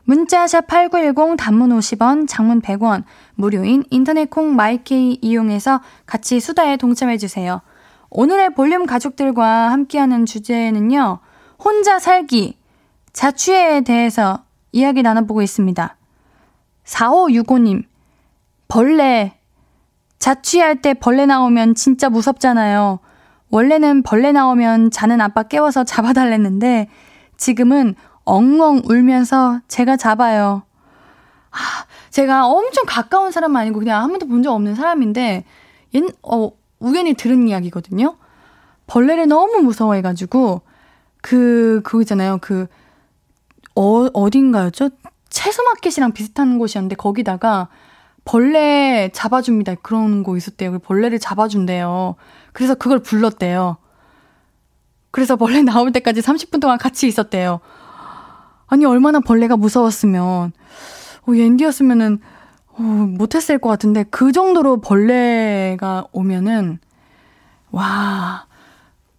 문자샵 0.03 0.67
8910 0.67 1.37
단문 1.37 1.71
50원, 1.71 2.27
장문 2.27 2.61
100원, 2.61 3.03
무료인 3.35 3.83
인터넷 3.89 4.29
콩 4.29 4.55
마이케이 4.55 5.17
이용해서 5.21 5.81
같이 6.05 6.39
수다에 6.39 6.77
동참해주세요. 6.77 7.61
오늘의 8.11 8.53
볼륨 8.55 8.85
가족들과 8.85 9.71
함께하는 9.71 10.25
주제는요, 10.25 11.19
혼자 11.57 11.97
살기, 11.97 12.57
자취에 13.13 13.81
대해서 13.81 14.43
이야기 14.73 15.01
나눠보고 15.01 15.41
있습니다. 15.41 15.95
4565님, 16.83 17.83
벌레, 18.67 19.37
자취할 20.19 20.81
때 20.81 20.93
벌레 20.93 21.25
나오면 21.25 21.75
진짜 21.75 22.09
무섭잖아요. 22.09 22.99
원래는 23.49 24.03
벌레 24.03 24.33
나오면 24.33 24.91
자는 24.91 25.21
아빠 25.21 25.43
깨워서 25.43 25.85
잡아달랬는데 25.85 26.89
지금은 27.37 27.95
엉엉 28.25 28.83
울면서 28.85 29.61
제가 29.69 29.95
잡아요. 29.95 30.63
아, 31.51 31.57
제가 32.09 32.45
엄청 32.47 32.83
가까운 32.85 33.31
사람 33.31 33.55
아니고 33.55 33.79
그냥 33.79 34.03
한 34.03 34.09
번도 34.09 34.27
본 34.27 34.43
적 34.43 34.53
없는 34.53 34.75
사람인데 34.75 35.45
옛, 35.93 36.03
어, 36.23 36.51
우연히 36.81 37.13
들은 37.13 37.47
이야기거든요. 37.47 38.17
벌레를 38.87 39.27
너무 39.27 39.61
무서워해가지고 39.61 40.61
그 41.21 41.81
그거 41.83 42.01
있잖아요. 42.01 42.39
그 42.41 42.67
어, 43.75 44.07
어딘가였죠? 44.13 44.89
채소마켓이랑 45.29 46.11
비슷한 46.11 46.59
곳이었는데 46.59 46.95
거기다가 46.95 47.69
벌레 48.25 49.09
잡아줍니다. 49.13 49.75
그런 49.75 50.23
거 50.23 50.35
있었대요. 50.35 50.79
벌레를 50.79 51.19
잡아준대요. 51.19 52.15
그래서 52.53 52.75
그걸 52.75 52.99
불렀대요. 52.99 53.77
그래서 55.11 55.35
벌레 55.35 55.61
나올 55.63 55.91
때까지 55.91 56.21
30분 56.21 56.59
동안 56.61 56.77
같이 56.77 57.07
있었대요. 57.07 57.59
아니, 58.67 58.85
얼마나 58.85 59.19
벌레가 59.19 59.57
무서웠으면. 59.57 60.53
어, 61.27 61.31
옌디였으면은, 61.33 62.19
어, 62.81 62.83
못했을 62.83 63.59
것 63.59 63.69
같은데, 63.69 64.03
그 64.09 64.31
정도로 64.31 64.81
벌레가 64.81 66.05
오면은, 66.11 66.79
와. 67.69 68.47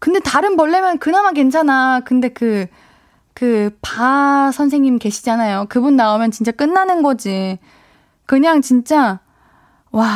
근데 0.00 0.18
다른 0.18 0.56
벌레면 0.56 0.98
그나마 0.98 1.30
괜찮아. 1.30 2.00
근데 2.00 2.28
그, 2.28 2.66
그, 3.34 3.70
바 3.80 4.50
선생님 4.52 4.98
계시잖아요. 4.98 5.66
그분 5.68 5.94
나오면 5.94 6.32
진짜 6.32 6.50
끝나는 6.50 7.02
거지. 7.02 7.58
그냥 8.26 8.62
진짜, 8.62 9.20
와, 9.92 10.08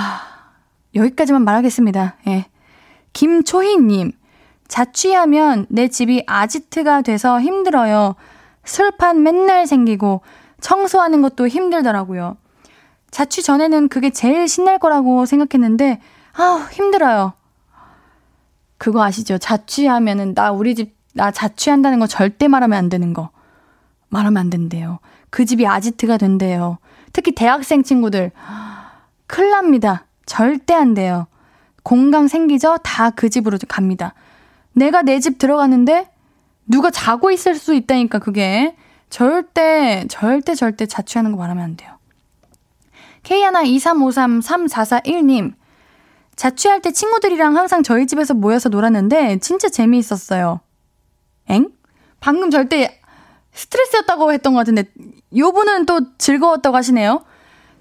여기까지만 0.96 1.44
말하겠습니다. 1.44 2.16
예. 2.26 2.46
김초희 3.12 3.76
님, 3.76 4.12
자취하면 4.66 5.66
내 5.68 5.86
집이 5.86 6.24
아지트가 6.26 7.02
돼서 7.02 7.40
힘들어요. 7.40 8.16
술판 8.64 9.22
맨날 9.22 9.68
생기고 9.68 10.22
청소하는 10.60 11.22
것도 11.22 11.46
힘들더라고요. 11.46 12.36
자취 13.16 13.42
전에는 13.42 13.88
그게 13.88 14.10
제일 14.10 14.46
신날 14.46 14.78
거라고 14.78 15.24
생각했는데, 15.24 16.00
아우, 16.34 16.60
힘들어요. 16.70 17.32
그거 18.76 19.02
아시죠? 19.02 19.38
자취하면은, 19.38 20.34
나 20.34 20.52
우리 20.52 20.74
집, 20.74 20.94
나 21.14 21.30
자취한다는 21.30 21.98
거 21.98 22.06
절대 22.06 22.46
말하면 22.46 22.76
안 22.76 22.90
되는 22.90 23.14
거. 23.14 23.30
말하면 24.10 24.36
안 24.38 24.50
된대요. 24.50 24.98
그 25.30 25.46
집이 25.46 25.66
아지트가 25.66 26.18
된대요. 26.18 26.76
특히 27.14 27.32
대학생 27.32 27.82
친구들. 27.82 28.32
큰일 29.26 29.50
납니다. 29.50 30.04
절대 30.26 30.74
안 30.74 30.92
돼요. 30.92 31.26
공강 31.84 32.28
생기죠? 32.28 32.76
다 32.82 33.12
그 33.12 33.30
집으로 33.30 33.56
갑니다. 33.66 34.12
내가 34.74 35.00
내 35.00 35.20
집 35.20 35.38
들어가는데 35.38 36.10
누가 36.66 36.90
자고 36.90 37.30
있을 37.30 37.54
수 37.54 37.74
있다니까 37.74 38.18
그게. 38.18 38.76
절대, 39.08 40.04
절대, 40.10 40.54
절대 40.54 40.84
자취하는 40.84 41.32
거 41.32 41.38
말하면 41.38 41.64
안 41.64 41.76
돼요. 41.78 41.95
K123533441님. 43.26 45.54
자취할 46.36 46.80
때 46.82 46.92
친구들이랑 46.92 47.56
항상 47.56 47.82
저희 47.82 48.06
집에서 48.06 48.34
모여서 48.34 48.68
놀았는데 48.68 49.38
진짜 49.38 49.68
재미있었어요. 49.68 50.60
엥? 51.48 51.70
방금 52.20 52.50
절대 52.50 53.00
스트레스였다고 53.52 54.32
했던 54.32 54.52
것 54.52 54.60
같은데 54.60 54.84
요 55.36 55.50
분은 55.52 55.86
또 55.86 56.16
즐거웠다고 56.18 56.76
하시네요. 56.76 57.24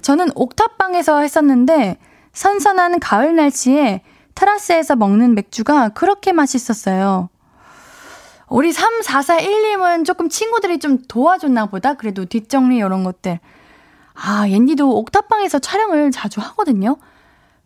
저는 0.02 0.30
옥탑방에서 0.36 1.20
했었는데 1.20 1.98
선선한 2.32 3.00
가을 3.00 3.36
날씨에 3.36 4.02
테라스에서 4.36 4.96
먹는 4.96 5.36
맥주가 5.36 5.90
그렇게 5.90 6.32
맛있었어요. 6.32 7.30
우리 8.48 8.72
3441님은 8.72 10.06
조금 10.06 10.30
친구들이 10.30 10.80
좀 10.80 11.00
도와줬나 11.08 11.66
보다. 11.66 11.96
그래도 11.96 12.24
뒷정리 12.26 12.78
이런 12.78 13.04
것들. 13.04 13.40
아, 14.16 14.48
옌디도 14.50 14.98
옥탑방에서 14.98 15.60
촬영을 15.60 16.12
자주 16.12 16.40
하거든요. 16.42 16.98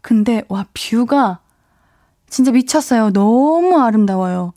근데 0.02 0.44
와 0.50 0.66
뷰가 0.74 1.40
진짜 2.30 2.52
미쳤어요. 2.52 3.12
너무 3.12 3.80
아름다워요. 3.80 4.54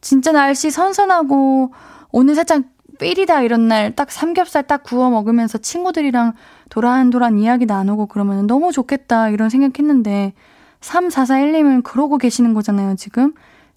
진짜 0.00 0.32
날씨 0.32 0.70
선선하고 0.70 1.72
오늘 2.10 2.34
살짝 2.34 2.62
삘이다 2.98 3.42
이런 3.42 3.68
날 3.68 3.94
딱 3.94 4.10
삼겹살 4.10 4.66
딱 4.66 4.82
구워 4.82 5.10
먹으면서 5.10 5.58
친구들이랑 5.58 6.32
도란도란 6.68 7.38
이야기 7.38 7.66
나누고 7.66 8.06
그러면 8.06 8.46
너무 8.46 8.72
좋겠다 8.72 9.28
이런 9.28 9.50
생각했는데 9.50 10.34
3441님은 10.80 11.82
그러고 11.82 12.18
계시는 12.18 12.54
거잖아요, 12.54 12.96
지금. 12.96 13.34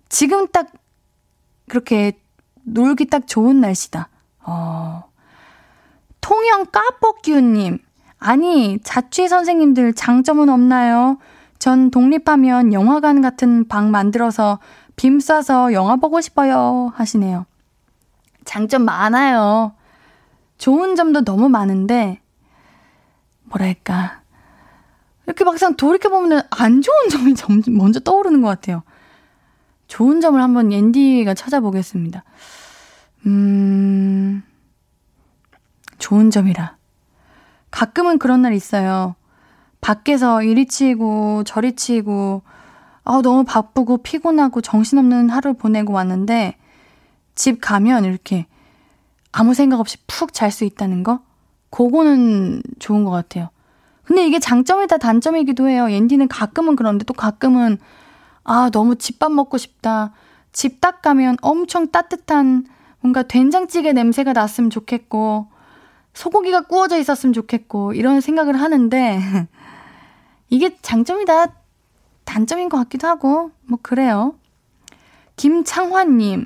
지금 0.09 0.47
딱 0.47 0.67
그렇게 1.69 2.19
놀기 2.63 3.05
딱 3.05 3.27
좋은 3.27 3.59
날씨다. 3.59 4.09
어. 4.45 5.03
통영 6.21 6.65
까뻑규님. 6.65 7.79
아니, 8.19 8.79
자취 8.83 9.27
선생님들 9.27 9.93
장점은 9.93 10.49
없나요? 10.49 11.17
전 11.59 11.91
독립하면 11.91 12.73
영화관 12.73 13.21
같은 13.21 13.67
방 13.67 13.91
만들어서 13.91 14.59
빔 14.95 15.17
쏴서 15.17 15.73
영화 15.73 15.95
보고 15.95 16.21
싶어요. 16.21 16.91
하시네요. 16.95 17.45
장점 18.45 18.83
많아요. 18.83 19.73
좋은 20.57 20.95
점도 20.95 21.23
너무 21.23 21.49
많은데, 21.49 22.21
뭐랄까. 23.45 24.21
이렇게 25.25 25.43
막상 25.43 25.75
돌이켜보면 25.75 26.43
안 26.49 26.81
좋은 26.81 27.09
점이 27.09 27.35
먼저 27.69 27.99
떠오르는 27.99 28.41
것 28.41 28.47
같아요. 28.47 28.83
좋은 29.87 30.21
점을 30.21 30.41
한번 30.41 30.71
옌디가 30.71 31.33
찾아보겠습니다. 31.33 32.23
음, 33.25 34.43
좋은 36.01 36.31
점이라. 36.31 36.75
가끔은 37.71 38.19
그런 38.19 38.41
날 38.41 38.53
있어요. 38.53 39.15
밖에서 39.79 40.43
이리 40.43 40.65
치고 40.67 41.43
저리 41.45 41.75
치고, 41.75 42.41
아, 43.03 43.21
너무 43.23 43.45
바쁘고 43.45 43.99
피곤하고 43.99 44.61
정신없는 44.61 45.29
하루 45.29 45.53
보내고 45.53 45.93
왔는데, 45.93 46.57
집 47.35 47.61
가면 47.61 48.03
이렇게 48.05 48.45
아무 49.31 49.53
생각 49.53 49.79
없이 49.79 49.97
푹 50.07 50.33
잘 50.33 50.51
수 50.51 50.65
있다는 50.65 51.03
거? 51.03 51.21
그거는 51.69 52.61
좋은 52.79 53.05
것 53.05 53.11
같아요. 53.11 53.49
근데 54.03 54.27
이게 54.27 54.39
장점이다 54.39 54.97
단점이기도 54.97 55.69
해요. 55.69 55.89
옌디는 55.89 56.27
가끔은 56.27 56.75
그런데 56.75 57.05
또 57.05 57.13
가끔은 57.13 57.77
아, 58.43 58.69
너무 58.71 58.97
집밥 58.97 59.31
먹고 59.31 59.57
싶다. 59.57 60.11
집 60.51 60.81
딱 60.81 61.01
가면 61.01 61.37
엄청 61.41 61.87
따뜻한 61.91 62.65
뭔가 62.99 63.23
된장찌개 63.23 63.93
냄새가 63.93 64.33
났으면 64.33 64.69
좋겠고 64.69 65.47
소고기가 66.13 66.61
구워져 66.61 66.97
있었으면 66.97 67.33
좋겠고 67.33 67.93
이런 67.93 68.21
생각을 68.21 68.59
하는데 68.59 69.47
이게 70.49 70.77
장점이다 70.81 71.55
단점인 72.25 72.69
것 72.69 72.77
같기도 72.77 73.07
하고 73.07 73.51
뭐 73.61 73.79
그래요. 73.81 74.35
김창환님 75.35 76.45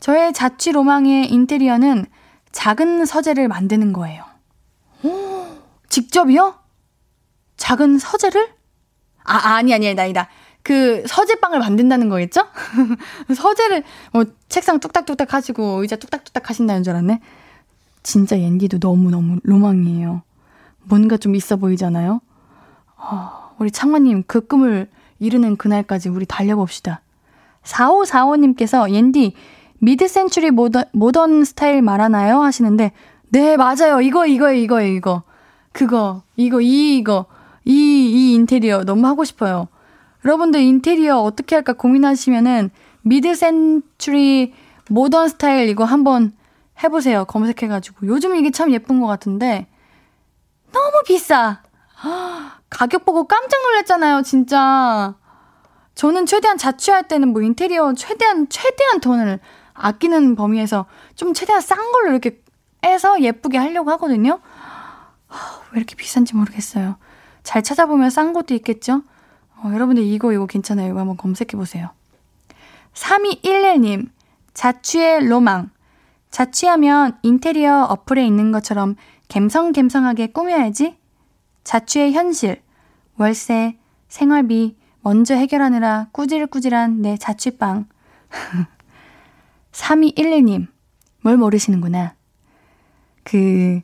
저의 0.00 0.32
자취 0.32 0.72
로망의 0.72 1.30
인테리어는 1.30 2.06
작은 2.52 3.04
서재를 3.04 3.48
만드는 3.48 3.92
거예요. 3.92 4.24
오, 5.02 5.46
직접이요? 5.88 6.54
작은 7.56 7.98
서재를? 7.98 8.48
아, 9.24 9.56
아니, 9.56 9.74
아니, 9.74 9.86
아니다, 9.86 10.02
아니다. 10.02 10.28
그 10.62 11.04
서재방을 11.06 11.58
만든다는 11.58 12.08
거겠죠? 12.08 12.46
서재를, 13.34 13.82
뭐, 14.12 14.24
책상 14.48 14.80
뚝딱뚝딱 14.80 15.32
하시고, 15.34 15.82
의자 15.82 15.96
뚝딱뚝딱 15.96 16.48
하신다는 16.48 16.82
줄 16.82 16.92
알았네. 16.94 17.20
진짜 18.06 18.38
옌디도 18.38 18.78
너무너무 18.80 19.40
로망이에요. 19.42 20.22
뭔가 20.84 21.16
좀 21.16 21.34
있어 21.34 21.56
보이잖아요? 21.56 22.20
어, 22.96 23.30
우리 23.58 23.72
창화님, 23.72 24.22
그 24.28 24.46
꿈을 24.46 24.88
이루는 25.18 25.56
그날까지 25.56 26.08
우리 26.10 26.24
달려봅시다. 26.24 27.00
4545님께서 27.64 28.88
옌디, 28.92 29.34
mid-century 29.80 30.52
modern, 30.52 30.84
모던 30.92 31.44
스타일 31.44 31.82
말하나요? 31.82 32.42
하시는데, 32.42 32.92
네, 33.30 33.56
맞아요. 33.56 34.00
이거, 34.00 34.24
이거, 34.24 34.52
이거예요, 34.52 34.92
이거. 34.94 35.22
그거, 35.72 36.22
이거, 36.36 36.60
이, 36.60 36.98
이거. 36.98 37.26
이, 37.64 37.72
이 37.72 38.34
인테리어 38.34 38.84
너무 38.84 39.04
하고 39.08 39.24
싶어요. 39.24 39.66
여러분들 40.24 40.60
인테리어 40.60 41.18
어떻게 41.22 41.56
할까 41.56 41.72
고민하시면은, 41.72 42.70
mid-century 43.02 44.52
modern 44.90 45.28
스타일 45.28 45.68
이거 45.68 45.82
한번 45.82 46.35
해보세요. 46.82 47.24
검색해가지고. 47.24 48.06
요즘 48.06 48.34
이게 48.36 48.50
참 48.50 48.70
예쁜 48.72 49.00
것 49.00 49.06
같은데, 49.06 49.66
너무 50.72 51.02
비싸. 51.06 51.62
가격 52.68 53.04
보고 53.04 53.24
깜짝 53.26 53.62
놀랐잖아요, 53.62 54.22
진짜. 54.22 55.14
저는 55.94 56.26
최대한 56.26 56.58
자취할 56.58 57.08
때는 57.08 57.28
뭐 57.28 57.42
인테리어 57.42 57.94
최대한, 57.94 58.48
최대한 58.48 59.00
돈을 59.00 59.40
아끼는 59.72 60.36
범위에서 60.36 60.86
좀 61.14 61.32
최대한 61.32 61.60
싼 61.62 61.90
걸로 61.92 62.10
이렇게 62.10 62.42
해서 62.84 63.20
예쁘게 63.20 63.56
하려고 63.58 63.90
하거든요. 63.92 64.40
왜 65.72 65.78
이렇게 65.78 65.96
비싼지 65.96 66.36
모르겠어요. 66.36 66.96
잘 67.42 67.62
찾아보면 67.62 68.10
싼 68.10 68.32
것도 68.32 68.54
있겠죠? 68.54 69.02
어, 69.56 69.70
여러분들 69.72 70.02
이거 70.02 70.32
이거 70.32 70.46
괜찮아요. 70.46 70.90
이거 70.90 71.00
한번 71.00 71.16
검색해보세요. 71.16 71.90
3211님, 72.94 74.08
자취의 74.54 75.26
로망. 75.28 75.70
자취하면 76.36 77.16
인테리어 77.22 77.84
어플에 77.84 78.26
있는 78.26 78.52
것처럼 78.52 78.96
갬성갬성하게 79.28 80.32
꾸며야지. 80.32 80.98
자취의 81.64 82.12
현실. 82.12 82.60
월세, 83.16 83.78
생활비, 84.08 84.76
먼저 85.00 85.34
해결하느라 85.34 86.08
꾸질꾸질한 86.12 87.00
내 87.00 87.16
자취방. 87.16 87.86
3211님, 89.72 90.66
뭘 91.22 91.38
모르시는구나. 91.38 92.14
그, 93.24 93.80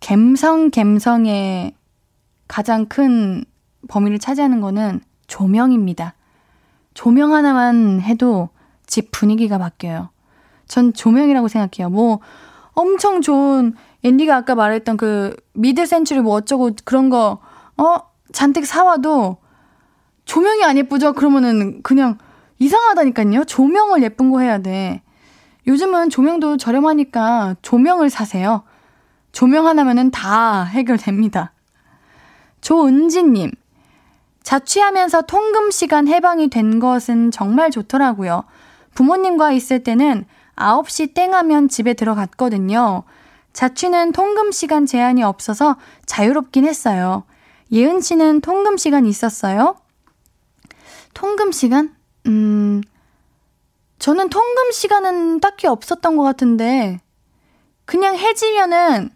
갬성, 0.00 0.70
갬성의 0.70 1.72
가장 2.46 2.84
큰 2.84 3.42
범위를 3.88 4.18
차지하는 4.18 4.60
거는 4.60 5.00
조명입니다. 5.28 6.12
조명 6.92 7.32
하나만 7.32 8.02
해도 8.02 8.50
집 8.86 9.10
분위기가 9.12 9.56
바뀌어요. 9.56 10.10
전 10.74 10.92
조명이라고 10.92 11.46
생각해요. 11.46 11.88
뭐, 11.88 12.18
엄청 12.72 13.20
좋은, 13.20 13.74
앤디가 14.02 14.34
아까 14.34 14.56
말했던 14.56 14.96
그, 14.96 15.36
미드 15.52 15.86
센츄리 15.86 16.20
뭐 16.20 16.34
어쩌고 16.34 16.72
그런 16.84 17.10
거, 17.10 17.38
어? 17.76 17.98
잔뜩 18.32 18.66
사와도 18.66 19.36
조명이 20.24 20.64
안 20.64 20.76
예쁘죠? 20.76 21.12
그러면은 21.12 21.80
그냥 21.84 22.18
이상하다니까요. 22.58 23.44
조명을 23.44 24.02
예쁜 24.02 24.32
거 24.32 24.40
해야 24.40 24.58
돼. 24.58 25.02
요즘은 25.68 26.10
조명도 26.10 26.56
저렴하니까 26.56 27.54
조명을 27.62 28.10
사세요. 28.10 28.64
조명 29.30 29.68
하나면은 29.68 30.10
다 30.10 30.64
해결됩니다. 30.64 31.52
조은지님, 32.62 33.52
자취하면서 34.42 35.22
통금 35.22 35.70
시간 35.70 36.08
해방이 36.08 36.50
된 36.50 36.80
것은 36.80 37.30
정말 37.30 37.70
좋더라고요. 37.70 38.42
부모님과 38.94 39.52
있을 39.52 39.84
때는 39.84 40.24
9시 40.56 41.14
땡 41.14 41.34
하면 41.34 41.68
집에 41.68 41.94
들어갔거든요. 41.94 43.04
자취는 43.52 44.12
통금 44.12 44.52
시간 44.52 44.86
제한이 44.86 45.22
없어서 45.22 45.76
자유롭긴 46.06 46.64
했어요. 46.66 47.24
예은 47.72 48.00
씨는 48.00 48.40
통금 48.40 48.76
시간 48.76 49.06
있었어요? 49.06 49.76
통금 51.14 51.52
시간? 51.52 51.94
음, 52.26 52.82
저는 53.98 54.28
통금 54.28 54.72
시간은 54.72 55.40
딱히 55.40 55.66
없었던 55.66 56.16
것 56.16 56.22
같은데, 56.24 57.00
그냥 57.84 58.16
해지면은 58.16 59.10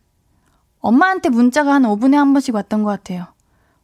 엄마한테 0.80 1.28
문자가 1.30 1.74
한 1.74 1.82
5분에 1.82 2.14
한 2.14 2.32
번씩 2.32 2.54
왔던 2.54 2.84
것 2.84 2.90
같아요. 2.90 3.26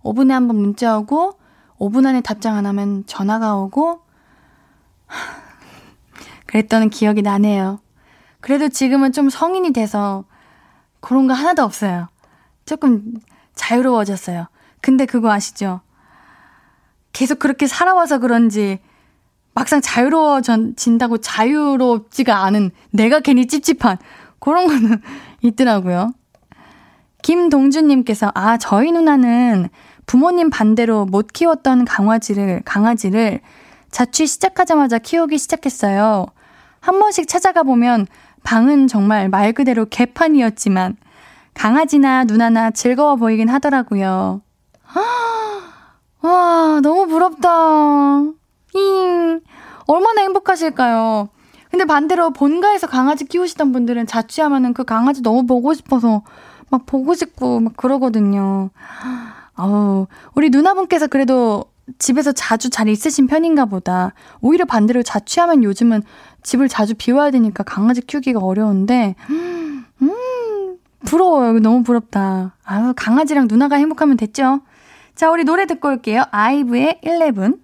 5분에 0.03 0.31
한 0.31 0.47
번 0.47 0.57
문자 0.57 0.97
오고, 0.99 1.39
5분 1.79 2.07
안에 2.07 2.21
답장 2.21 2.57
안 2.57 2.67
하면 2.67 3.05
전화가 3.07 3.57
오고, 3.57 4.01
그랬던 6.55 6.91
기억이 6.91 7.23
나네요. 7.23 7.81
그래도 8.41 8.69
지금은 8.69 9.11
좀 9.11 9.29
성인이 9.29 9.73
돼서 9.73 10.25
그런 11.01 11.27
거 11.27 11.35
하나도 11.35 11.65
없어요. 11.65 12.09
조금 12.65 13.15
자유로워졌어요. 13.57 14.47
근데 14.81 15.05
그거 15.05 15.33
아시죠? 15.33 15.81
계속 17.13 17.41
그렇게 17.41 17.67
살아와서 17.67 18.19
그런지 18.19 18.79
막상 19.53 19.81
자유로워진다고 19.81 21.19
자유롭지가 21.19 22.45
않은 22.45 22.71
내가 22.91 23.19
괜히 23.19 23.47
찝찝한 23.47 23.99
그런 24.39 24.69
거는 24.69 25.03
있더라고요. 25.43 26.13
김동준님께서 27.23 28.31
아 28.33 28.59
저희 28.59 28.93
누나는 28.93 29.71
부모님 30.07 30.51
반대로 30.51 31.05
못 31.05 31.33
키웠던 31.33 31.85
강아지를 31.85 32.63
강아지를 32.65 33.41
자취 33.91 34.27
시작하자마자 34.29 34.99
키우기 34.99 35.39
시작했어요. 35.39 36.27
한 36.85 36.99
번씩 36.99 37.27
찾아가 37.27 37.63
보면 37.63 38.07
방은 38.43 38.89
정말 38.89 39.31
말 39.31 39.55
그대로 39.55 39.87
개판이었지만 39.87 40.99
강아지나 41.55 42.25
누나나 42.25 42.71
즐거워 42.73 43.17
보이긴 43.17 43.49
하더라고요. 43.49 44.43
와, 46.21 46.81
너무 46.83 47.07
부럽다. 47.07 48.21
잉. 48.75 49.41
얼마나 49.87 50.21
행복하실까요? 50.21 51.31
근데 51.71 51.87
반대로 51.87 52.33
본가에서 52.33 52.87
강아지 52.87 53.25
키우시던 53.25 53.73
분들은 53.73 54.07
자취하면은 54.07 54.75
그 54.75 54.85
강아지 54.85 55.23
너무 55.23 55.47
보고 55.47 55.73
싶어서 55.73 56.23
막 56.69 56.85
보고 56.85 57.15
싶고 57.15 57.61
막 57.61 57.77
그러거든요. 57.79 58.69
아우, 59.57 60.07
우리 60.35 60.51
누나분께서 60.51 61.07
그래도 61.07 61.65
집에서 61.99 62.33
자주 62.33 62.71
잘 62.71 62.89
있으신 62.89 63.27
편인가 63.27 63.67
보다. 63.67 64.13
오히려 64.41 64.65
반대로 64.65 65.03
자취하면 65.03 65.65
요즘은 65.65 66.03
집을 66.45 66.69
자주 66.69 66.95
비워야 66.95 67.33
되니까 67.33 67.65
강아지 67.65 68.01
키우기가 68.01 68.39
어려운데, 68.39 69.17
음, 69.31 69.85
부러워요. 71.05 71.59
너무 71.59 71.83
부럽다. 71.83 72.57
아유, 72.65 72.93
강아지랑 72.97 73.47
누나가 73.49 73.77
행복하면 73.77 74.17
됐죠? 74.17 74.61
자, 75.15 75.31
우리 75.31 75.45
노래 75.45 75.67
듣고 75.67 75.89
올게요. 75.89 76.25
아이브의 76.31 77.01
11. 77.05 77.57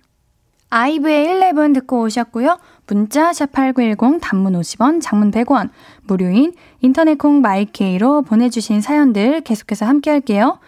아이브의 0.71 1.27
11 1.27 1.73
듣고 1.73 2.03
오셨고요. 2.03 2.59
문자 2.87 3.31
샵8910 3.33 4.21
단문 4.21 4.53
50원, 4.53 5.01
장문 5.03 5.31
100원, 5.33 5.71
무료인 6.05 6.53
인터넷 6.81 7.19
콩 7.19 7.41
마이케이로 7.41 8.23
보내주신 8.23 8.81
사연들 8.81 9.41
계속해서 9.41 9.85
함께 9.87 10.11
할게요. 10.11 10.59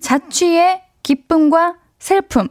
자취의 0.00 0.82
기쁨과 1.02 1.76
슬픔. 1.98 2.48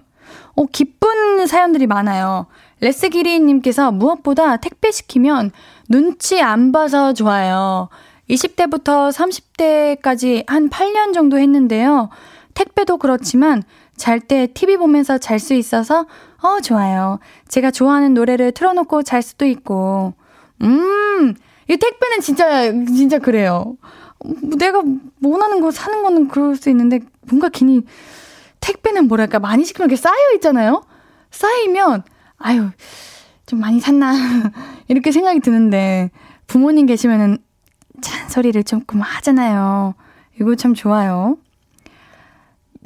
어, 0.55 0.65
기쁜 0.67 1.45
사연들이 1.47 1.87
많아요. 1.87 2.45
레스 2.83 3.07
기리님께서 3.07 3.93
무엇보다 3.93 4.57
택배 4.57 4.91
시키면 4.91 5.51
눈치 5.87 6.41
안 6.41 6.73
봐서 6.73 7.13
좋아요. 7.13 7.87
20대부터 8.29 9.09
30대까지 9.09 10.43
한 10.47 10.69
8년 10.69 11.13
정도 11.13 11.39
했는데요. 11.39 12.09
택배도 12.55 12.97
그렇지만 12.97 13.63
잘 13.95 14.19
때 14.19 14.47
TV 14.47 14.75
보면서 14.75 15.17
잘 15.17 15.39
수 15.39 15.53
있어서 15.53 16.07
어 16.41 16.59
좋아요. 16.59 17.19
제가 17.47 17.71
좋아하는 17.71 18.13
노래를 18.13 18.51
틀어놓고 18.51 19.03
잘 19.03 19.21
수도 19.21 19.45
있고 19.45 20.13
음. 20.61 21.35
이 21.69 21.77
택배는 21.77 22.19
진짜 22.19 22.69
진짜 22.87 23.17
그래요. 23.17 23.77
내가 24.59 24.83
원하는 25.23 25.61
거 25.61 25.71
사는 25.71 26.03
거는 26.03 26.27
그럴 26.27 26.57
수 26.57 26.69
있는데 26.69 26.99
뭔가 27.29 27.47
괜히 27.47 27.83
택배는 28.59 29.07
뭐랄까 29.07 29.39
많이 29.39 29.63
시키면 29.63 29.89
이렇게 29.89 30.01
쌓여 30.01 30.33
있잖아요. 30.35 30.83
쌓이면 31.31 32.03
아유 32.43 32.69
좀 33.45 33.59
많이 33.59 33.79
샀나 33.79 34.13
이렇게 34.87 35.11
생각이 35.11 35.39
드는데 35.39 36.11
부모님 36.47 36.85
계시면은 36.85 37.37
잔소리를 38.01 38.63
조금 38.63 39.01
하잖아요. 39.01 39.95
이거 40.39 40.55
참 40.55 40.73
좋아요. 40.73 41.37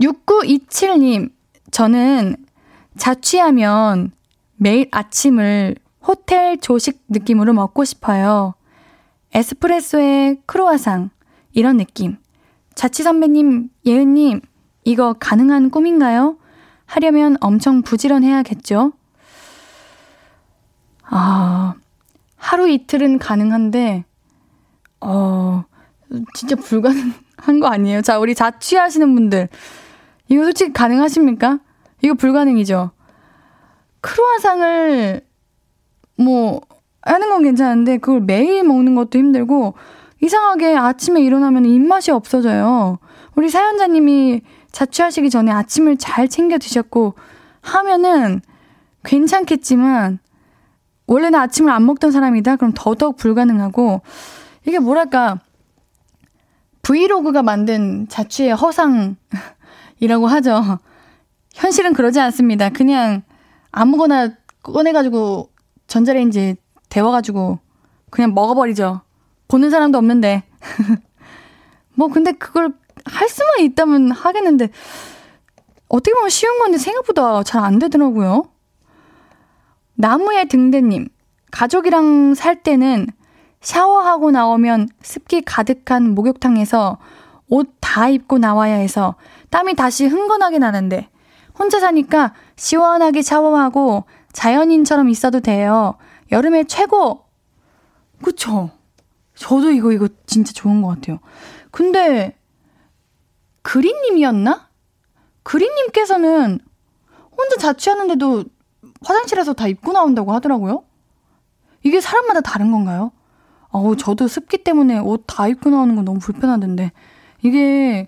6927님, 0.02 1.32
저는 1.72 2.36
자취하면 2.98 4.12
매일 4.56 4.88
아침을 4.92 5.76
호텔 6.06 6.58
조식 6.58 7.04
느낌으로 7.10 7.54
먹고 7.54 7.84
싶어요. 7.84 8.54
에스프레소에 9.34 10.42
크로아상, 10.46 11.10
이런 11.52 11.78
느낌. 11.78 12.18
자치 12.76 13.04
선배님, 13.04 13.70
예은님, 13.86 14.42
이거 14.84 15.14
가능한 15.14 15.72
꿈인가요? 15.72 16.38
하려면 16.86 17.38
엄청 17.42 17.82
부지런해야겠죠? 17.82 18.94
아, 21.10 21.74
하루 22.36 22.68
이틀은 22.70 23.20
가능한데, 23.20 24.06
어, 25.02 25.64
진짜 26.34 26.56
불가능한 26.56 27.60
거 27.62 27.68
아니에요? 27.68 28.02
자, 28.02 28.20
우리 28.20 28.36
자취하시는 28.36 29.14
분들. 29.16 29.50
이거 30.28 30.44
솔직히 30.44 30.74
가능하십니까? 30.74 31.60
이거 32.02 32.14
불가능이죠? 32.14 32.92
크로아상을, 34.02 35.22
뭐, 36.18 36.62
하는 37.02 37.30
건 37.30 37.44
괜찮은데, 37.44 37.98
그걸 37.98 38.22
매일 38.22 38.64
먹는 38.64 38.96
것도 38.96 39.18
힘들고, 39.18 39.76
이상하게 40.22 40.76
아침에 40.76 41.22
일어나면 41.22 41.66
입맛이 41.66 42.12
없어져요. 42.12 43.00
우리 43.36 43.50
사연자님이 43.50 44.42
자취하시기 44.72 45.30
전에 45.30 45.52
아침을 45.52 45.98
잘 45.98 46.28
챙겨 46.28 46.58
드셨고, 46.58 47.16
하면은 47.62 48.42
괜찮겠지만, 49.04 50.20
원래는 51.08 51.40
아침을 51.40 51.72
안 51.72 51.86
먹던 51.86 52.12
사람이다? 52.12 52.58
그럼 52.58 52.74
더더욱 52.76 53.18
불가능하고, 53.18 54.02
이게 54.66 54.80
뭐랄까, 54.80 55.40
브이로그가 56.82 57.44
만든 57.44 58.08
자취의 58.10 58.54
허상이라고 58.56 59.18
하죠. 60.28 60.80
현실은 61.54 61.94
그러지 61.94 62.20
않습니다. 62.20 62.70
그냥 62.70 63.24
아무거나 63.72 64.34
꺼내가지고 64.64 65.50
전자레인지 65.88 66.56
데워가지고 66.90 67.60
그냥 68.10 68.34
먹어버리죠. 68.34 69.02
보는 69.48 69.70
사람도 69.70 69.98
없는데. 69.98 70.44
뭐, 71.96 72.10
근데 72.10 72.32
그걸 72.34 72.74
할 73.06 73.30
수만 73.30 73.60
있다면 73.62 74.12
하겠는데, 74.12 74.70
어떻게 75.90 76.14
보면 76.14 76.30
쉬운 76.30 76.60
건데 76.60 76.78
생각보다 76.78 77.44
잘 77.44 77.64
안 77.64 77.80
되더라고요. 77.80 78.50
나무의 79.98 80.48
등대님, 80.48 81.08
가족이랑 81.52 82.36
살 82.36 82.62
때는 82.62 83.08
샤워하고 83.62 84.32
나오면 84.32 84.90
습기 85.02 85.42
가득한 85.42 86.14
목욕탕에서 86.14 87.00
옷 87.50 87.78
다 87.80 88.10
입고 88.10 88.38
나와야 88.38 88.76
해서 88.76 89.16
땀이 89.50 89.74
다시 89.76 90.06
흥건하게 90.06 90.60
나는데 90.60 91.10
혼자 91.58 91.80
사니까 91.80 92.36
시원하게 92.58 93.24
샤워하고 93.24 94.04
자연인처럼 94.34 95.10
있어도 95.10 95.40
돼요. 95.40 95.96
여름에 96.32 96.66
최고! 96.66 97.26
그쵸? 98.22 98.70
저도 99.34 99.72
이거, 99.72 99.92
이거 99.94 100.10
진짜 100.28 100.54
좋은 100.54 100.84
것 100.84 100.90
같아요. 100.90 101.20
근데, 101.72 102.38
그린님이었나? 103.64 104.70
그린님께서는 105.42 106.60
혼자 107.36 107.56
자취하는데도 107.58 108.44
화장실에서 109.04 109.54
다 109.54 109.68
입고 109.68 109.92
나온다고 109.94 110.34
하더라고요. 110.34 110.84
이게 111.84 112.02
사람마다 112.02 112.42
다른 112.42 112.72
건가요? 112.72 113.12
어우, 113.70 113.96
저도 113.98 114.28
습기 114.28 114.64
때문에 114.64 115.00
옷 115.00 115.24
다 115.28 115.48
입고 115.48 115.70
나오는 115.70 115.96
건 115.96 116.06
너무 116.06 116.20
불편하던데. 116.20 116.92
이게 117.44 118.08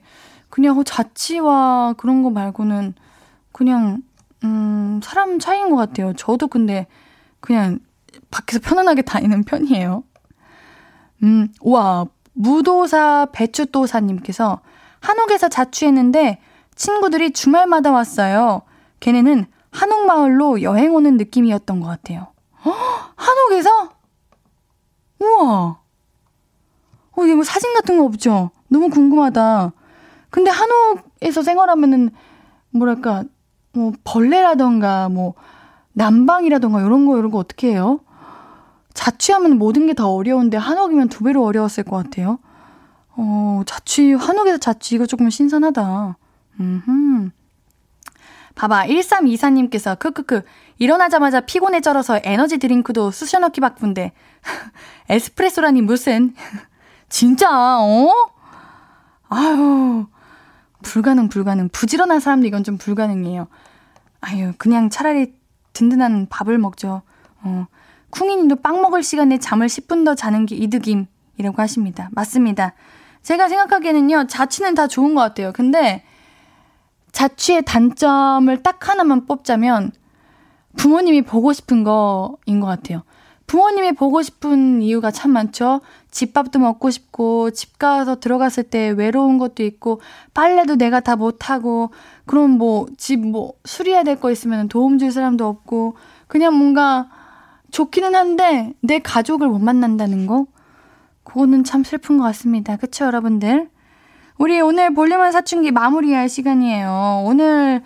그냥 0.49 0.83
자취와 0.83 1.93
그런 1.97 2.23
거 2.23 2.29
말고는 2.29 2.93
그냥, 3.51 4.01
음, 4.43 4.99
사람 5.03 5.37
차이인 5.39 5.69
것 5.69 5.75
같아요. 5.75 6.13
저도 6.13 6.47
근데 6.47 6.87
그냥 7.39 7.79
밖에서 8.31 8.59
편안하게 8.63 9.03
다니는 9.03 9.43
편이에요. 9.43 10.03
음, 11.23 11.49
와, 11.61 12.05
무도사 12.33 13.27
배추도사님께서 13.33 14.61
한옥에서 15.01 15.49
자취했는데 15.49 16.39
친구들이 16.75 17.31
주말마다 17.31 17.91
왔어요. 17.91 18.61
걔네는 19.01 19.45
한옥마을로 19.71 20.61
여행 20.61 20.93
오는 20.95 21.17
느낌이었던 21.17 21.79
것 21.79 21.87
같아요. 21.87 22.27
허, 22.65 22.71
한옥에서? 23.15 23.69
우와. 25.19 25.79
어, 27.11 27.25
이거 27.25 27.35
뭐 27.35 27.43
사진 27.43 27.73
같은 27.73 27.97
거 27.97 28.05
없죠? 28.05 28.51
너무 28.69 28.89
궁금하다. 28.89 29.73
근데 30.29 30.51
한옥에서 30.51 31.41
생활하면은, 31.41 32.11
뭐랄까, 32.71 33.23
뭐, 33.73 33.91
벌레라던가, 34.03 35.09
뭐, 35.09 35.33
난방이라던가, 35.93 36.81
이런 36.81 37.05
거, 37.05 37.17
이런 37.17 37.31
거 37.31 37.37
어떻게 37.39 37.71
해요? 37.71 37.99
자취하면 38.93 39.57
모든 39.57 39.87
게 39.87 39.93
다 39.93 40.07
어려운데, 40.07 40.57
한옥이면 40.57 41.09
두 41.09 41.23
배로 41.23 41.43
어려웠을 41.45 41.83
것 41.83 41.95
같아요. 42.03 42.39
어, 43.15 43.63
자취, 43.65 44.13
한옥에서 44.13 44.57
자취, 44.57 44.95
이거 44.95 45.05
조금 45.05 45.29
신선하다. 45.29 46.17
음 46.59 47.31
봐봐, 48.59 48.87
1324님께서, 48.87 49.97
크크크, 49.97 50.41
일어나자마자 50.79 51.39
피곤해 51.39 51.79
쩔어서 51.79 52.19
에너지 52.23 52.57
드링크도 52.57 53.09
쑤셔넣기 53.09 53.61
바쁜데, 53.61 54.11
에스프레소라니 55.07 55.81
무슨, 55.81 56.35
진짜, 57.07 57.47
어? 57.79 58.11
아유, 59.29 60.07
불가능, 60.81 61.29
불가능. 61.29 61.69
부지런한 61.69 62.19
사람도 62.19 62.47
이건 62.47 62.65
좀 62.65 62.77
불가능이에요. 62.77 63.47
아유, 64.19 64.51
그냥 64.57 64.89
차라리 64.89 65.33
든든한 65.71 66.27
밥을 66.29 66.57
먹죠. 66.57 67.03
어, 67.41 67.65
쿵이님도 68.09 68.57
빵 68.57 68.81
먹을 68.81 69.03
시간에 69.03 69.37
잠을 69.37 69.67
10분 69.67 70.03
더 70.03 70.15
자는 70.15 70.45
게 70.45 70.57
이득임이라고 70.57 71.55
하십니다. 71.55 72.09
맞습니다. 72.11 72.73
제가 73.21 73.47
생각하기에는요, 73.47 74.27
자취는 74.27 74.75
다 74.75 74.87
좋은 74.87 75.15
것 75.15 75.21
같아요. 75.21 75.53
근데, 75.53 76.03
자취의 77.11 77.63
단점을 77.63 78.63
딱 78.63 78.87
하나만 78.89 79.25
뽑자면 79.25 79.91
부모님이 80.77 81.23
보고 81.23 81.53
싶은 81.53 81.83
거인 81.83 82.59
것 82.59 82.67
같아요. 82.67 83.03
부모님이 83.47 83.93
보고 83.93 84.21
싶은 84.21 84.83
이유가 84.83 85.09
참 85.09 85.31
많죠. 85.31 85.81
집밥도 86.11 86.59
먹고 86.59 86.91
싶고, 86.91 87.49
집 87.49 87.79
가서 87.79 88.19
들어갔을 88.19 88.61
때 88.63 88.89
외로운 88.89 89.39
것도 89.39 89.63
있고, 89.63 90.01
빨래도 90.35 90.75
내가 90.75 90.99
다 90.99 91.15
못하고, 91.15 91.89
그럼 92.27 92.51
뭐, 92.51 92.85
집 92.97 93.19
뭐, 93.19 93.53
수리해야 93.65 94.03
될 94.03 94.17
거 94.17 94.29
있으면 94.29 94.69
도움 94.69 94.99
줄 94.99 95.11
사람도 95.11 95.47
없고, 95.47 95.95
그냥 96.27 96.59
뭔가 96.59 97.09
좋기는 97.71 98.13
한데, 98.13 98.73
내 98.81 98.99
가족을 98.99 99.47
못 99.47 99.57
만난다는 99.57 100.27
거? 100.27 100.45
그거는 101.23 101.63
참 101.63 101.83
슬픈 101.83 102.19
것 102.19 102.25
같습니다. 102.25 102.77
그쵸, 102.77 103.05
여러분들? 103.05 103.69
우리 104.39 104.61
오늘 104.61 104.93
볼륨한 104.93 105.33
사춘기 105.33 105.69
마무리할 105.69 106.29
시간이에요. 106.29 107.23
오늘 107.25 107.81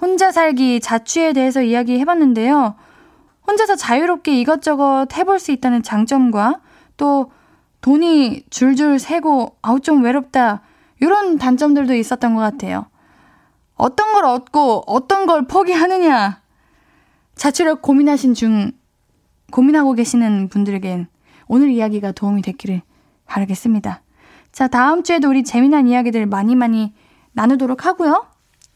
혼자 0.00 0.32
살기 0.32 0.80
자취에 0.80 1.34
대해서 1.34 1.60
이야기 1.60 1.98
해봤는데요. 1.98 2.76
혼자서 3.46 3.76
자유롭게 3.76 4.40
이것저것 4.40 5.06
해볼 5.14 5.38
수 5.38 5.52
있다는 5.52 5.82
장점과 5.82 6.60
또 6.96 7.30
돈이 7.82 8.44
줄줄 8.48 8.98
새고 8.98 9.56
아우 9.60 9.80
좀 9.80 10.02
외롭다 10.02 10.62
이런 10.98 11.36
단점들도 11.36 11.94
있었던 11.94 12.34
것 12.34 12.40
같아요. 12.40 12.86
어떤 13.74 14.14
걸 14.14 14.24
얻고 14.24 14.84
어떤 14.86 15.26
걸 15.26 15.46
포기하느냐 15.46 16.40
자취를 17.34 17.82
고민하신 17.82 18.32
중 18.32 18.72
고민하고 19.52 19.92
계시는 19.92 20.48
분들에겐 20.48 21.06
오늘 21.48 21.68
이야기가 21.68 22.12
도움이 22.12 22.40
됐기를 22.40 22.80
바라겠습니다. 23.26 24.00
자, 24.58 24.66
다음 24.66 25.04
주에도 25.04 25.28
우리 25.28 25.44
재미난 25.44 25.86
이야기들 25.86 26.26
많이 26.26 26.56
많이 26.56 26.92
나누도록 27.30 27.86
하고요. 27.86 28.26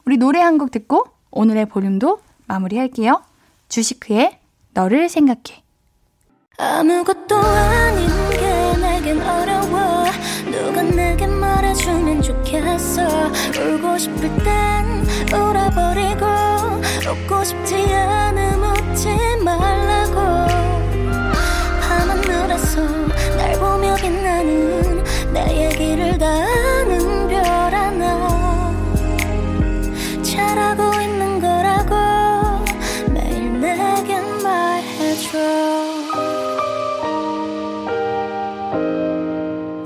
우리 0.04 0.16
노래 0.16 0.40
한 0.40 0.56
곡 0.56 0.70
듣고 0.70 1.06
오늘의 1.32 1.66
볼륨도 1.66 2.20
마무리할게요. 2.46 3.20
주식회의 3.68 4.38
너를 4.74 5.08
생각해. 5.08 5.64
아무것도 6.56 7.34
아닌 7.36 8.06
게 8.30 8.76
내겐 8.80 9.20
어려워 9.22 10.04
누가 10.52 10.82
내게 10.82 11.26
말해주면 11.26 12.22
좋겠어 12.22 13.02
울고 13.58 13.98
싶을 13.98 14.20
땐 14.44 15.04
울어버리고 15.34 16.24
웃고 17.10 17.42
싶지 17.42 17.74
않음 17.92 18.62
웃지 18.62 19.08
말라고 19.44 20.14
밤하늘에서 21.80 22.82
날 23.36 23.58
보며 23.58 23.96
빛나는 23.96 25.02
내얘 25.32 25.70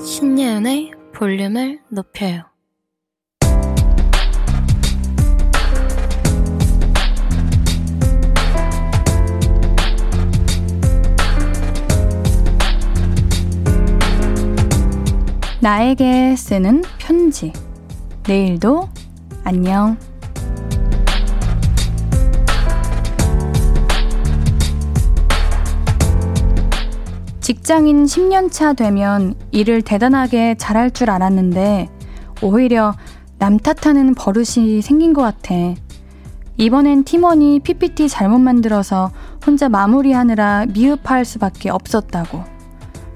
신예은의 0.04 0.92
볼륨을 1.12 1.80
높여요 1.88 2.55
나에게 15.66 16.36
쓰는 16.36 16.84
편지. 16.96 17.52
내일도 18.24 18.88
안녕. 19.42 19.96
직장인 27.40 28.04
10년차 28.04 28.76
되면 28.76 29.34
일을 29.50 29.82
대단하게 29.82 30.54
잘할 30.54 30.92
줄 30.92 31.10
알았는데 31.10 31.88
오히려 32.42 32.94
남 33.38 33.58
탓하는 33.58 34.14
버릇이 34.14 34.82
생긴 34.82 35.12
것 35.12 35.22
같아. 35.22 35.52
이번엔 36.58 37.02
팀원이 37.02 37.58
PPT 37.58 38.08
잘못 38.08 38.38
만들어서 38.38 39.10
혼자 39.44 39.68
마무리하느라 39.68 40.66
미흡할 40.66 41.24
수밖에 41.24 41.70
없었다고. 41.70 42.44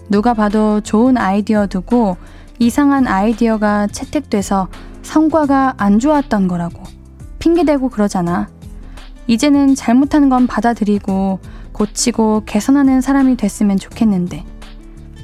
누가 0.09 0.35
봐도 0.35 0.81
좋은 0.81 1.17
아이디어 1.17 1.69
두고 1.69 2.17
이상한 2.61 3.07
아이디어가 3.09 3.87
채택돼서 3.87 4.69
성과가 5.03 5.75
안 5.79 5.99
좋았던 5.99 6.47
거라고. 6.47 6.83
핑계대고 7.39 7.89
그러잖아. 7.89 8.49
이제는 9.27 9.75
잘못하는 9.75 10.29
건 10.29 10.47
받아들이고 10.47 11.41
고치고 11.73 12.43
개선하는 12.45 13.01
사람이 13.01 13.37
됐으면 13.37 13.79
좋겠는데. 13.79 14.45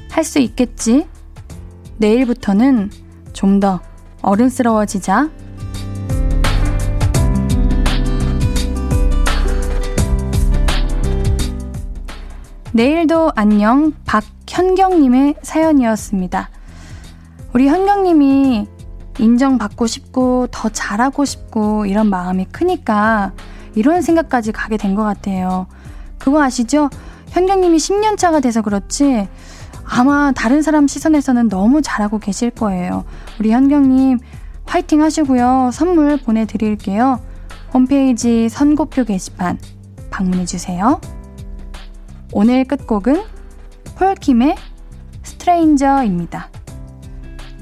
할 0.09 0.23
수 0.23 0.39
있겠지? 0.39 1.07
내일부터는 1.97 2.89
좀 3.33 3.59
더 3.59 3.81
어른스러워지자. 4.23 5.29
내일도 12.73 13.31
안녕 13.35 13.93
박현경님의 14.05 15.35
사연이었습니다. 15.41 16.49
우리 17.57 17.67
현경님이 17.67 18.67
인정받고 19.17 19.87
싶고 19.87 20.45
더 20.51 20.69
잘하고 20.69 21.25
싶고 21.25 21.87
이런 21.87 22.07
마음이 22.07 22.45
크니까 22.45 23.31
이런 23.73 24.03
생각까지 24.03 24.51
가게 24.51 24.77
된 24.77 24.93
것 24.93 25.01
같아요. 25.01 25.65
그거 26.19 26.43
아시죠? 26.43 26.91
현경님이 27.29 27.77
10년 27.77 28.15
차가 28.15 28.41
돼서 28.41 28.61
그렇지 28.61 29.27
아마 29.85 30.31
다른 30.33 30.61
사람 30.61 30.87
시선에서는 30.87 31.49
너무 31.49 31.81
잘하고 31.81 32.19
계실 32.19 32.51
거예요. 32.51 33.05
우리 33.39 33.51
현경님 33.51 34.19
화이팅 34.67 35.01
하시고요. 35.01 35.71
선물 35.73 36.17
보내드릴게요. 36.17 37.19
홈페이지 37.73 38.49
선고표 38.49 39.03
게시판 39.03 39.57
방문해주세요. 40.11 41.01
오늘 42.33 42.65
끝곡은 42.65 43.23
폴킴의 43.97 44.55
스트레인저입니다. 45.23 46.51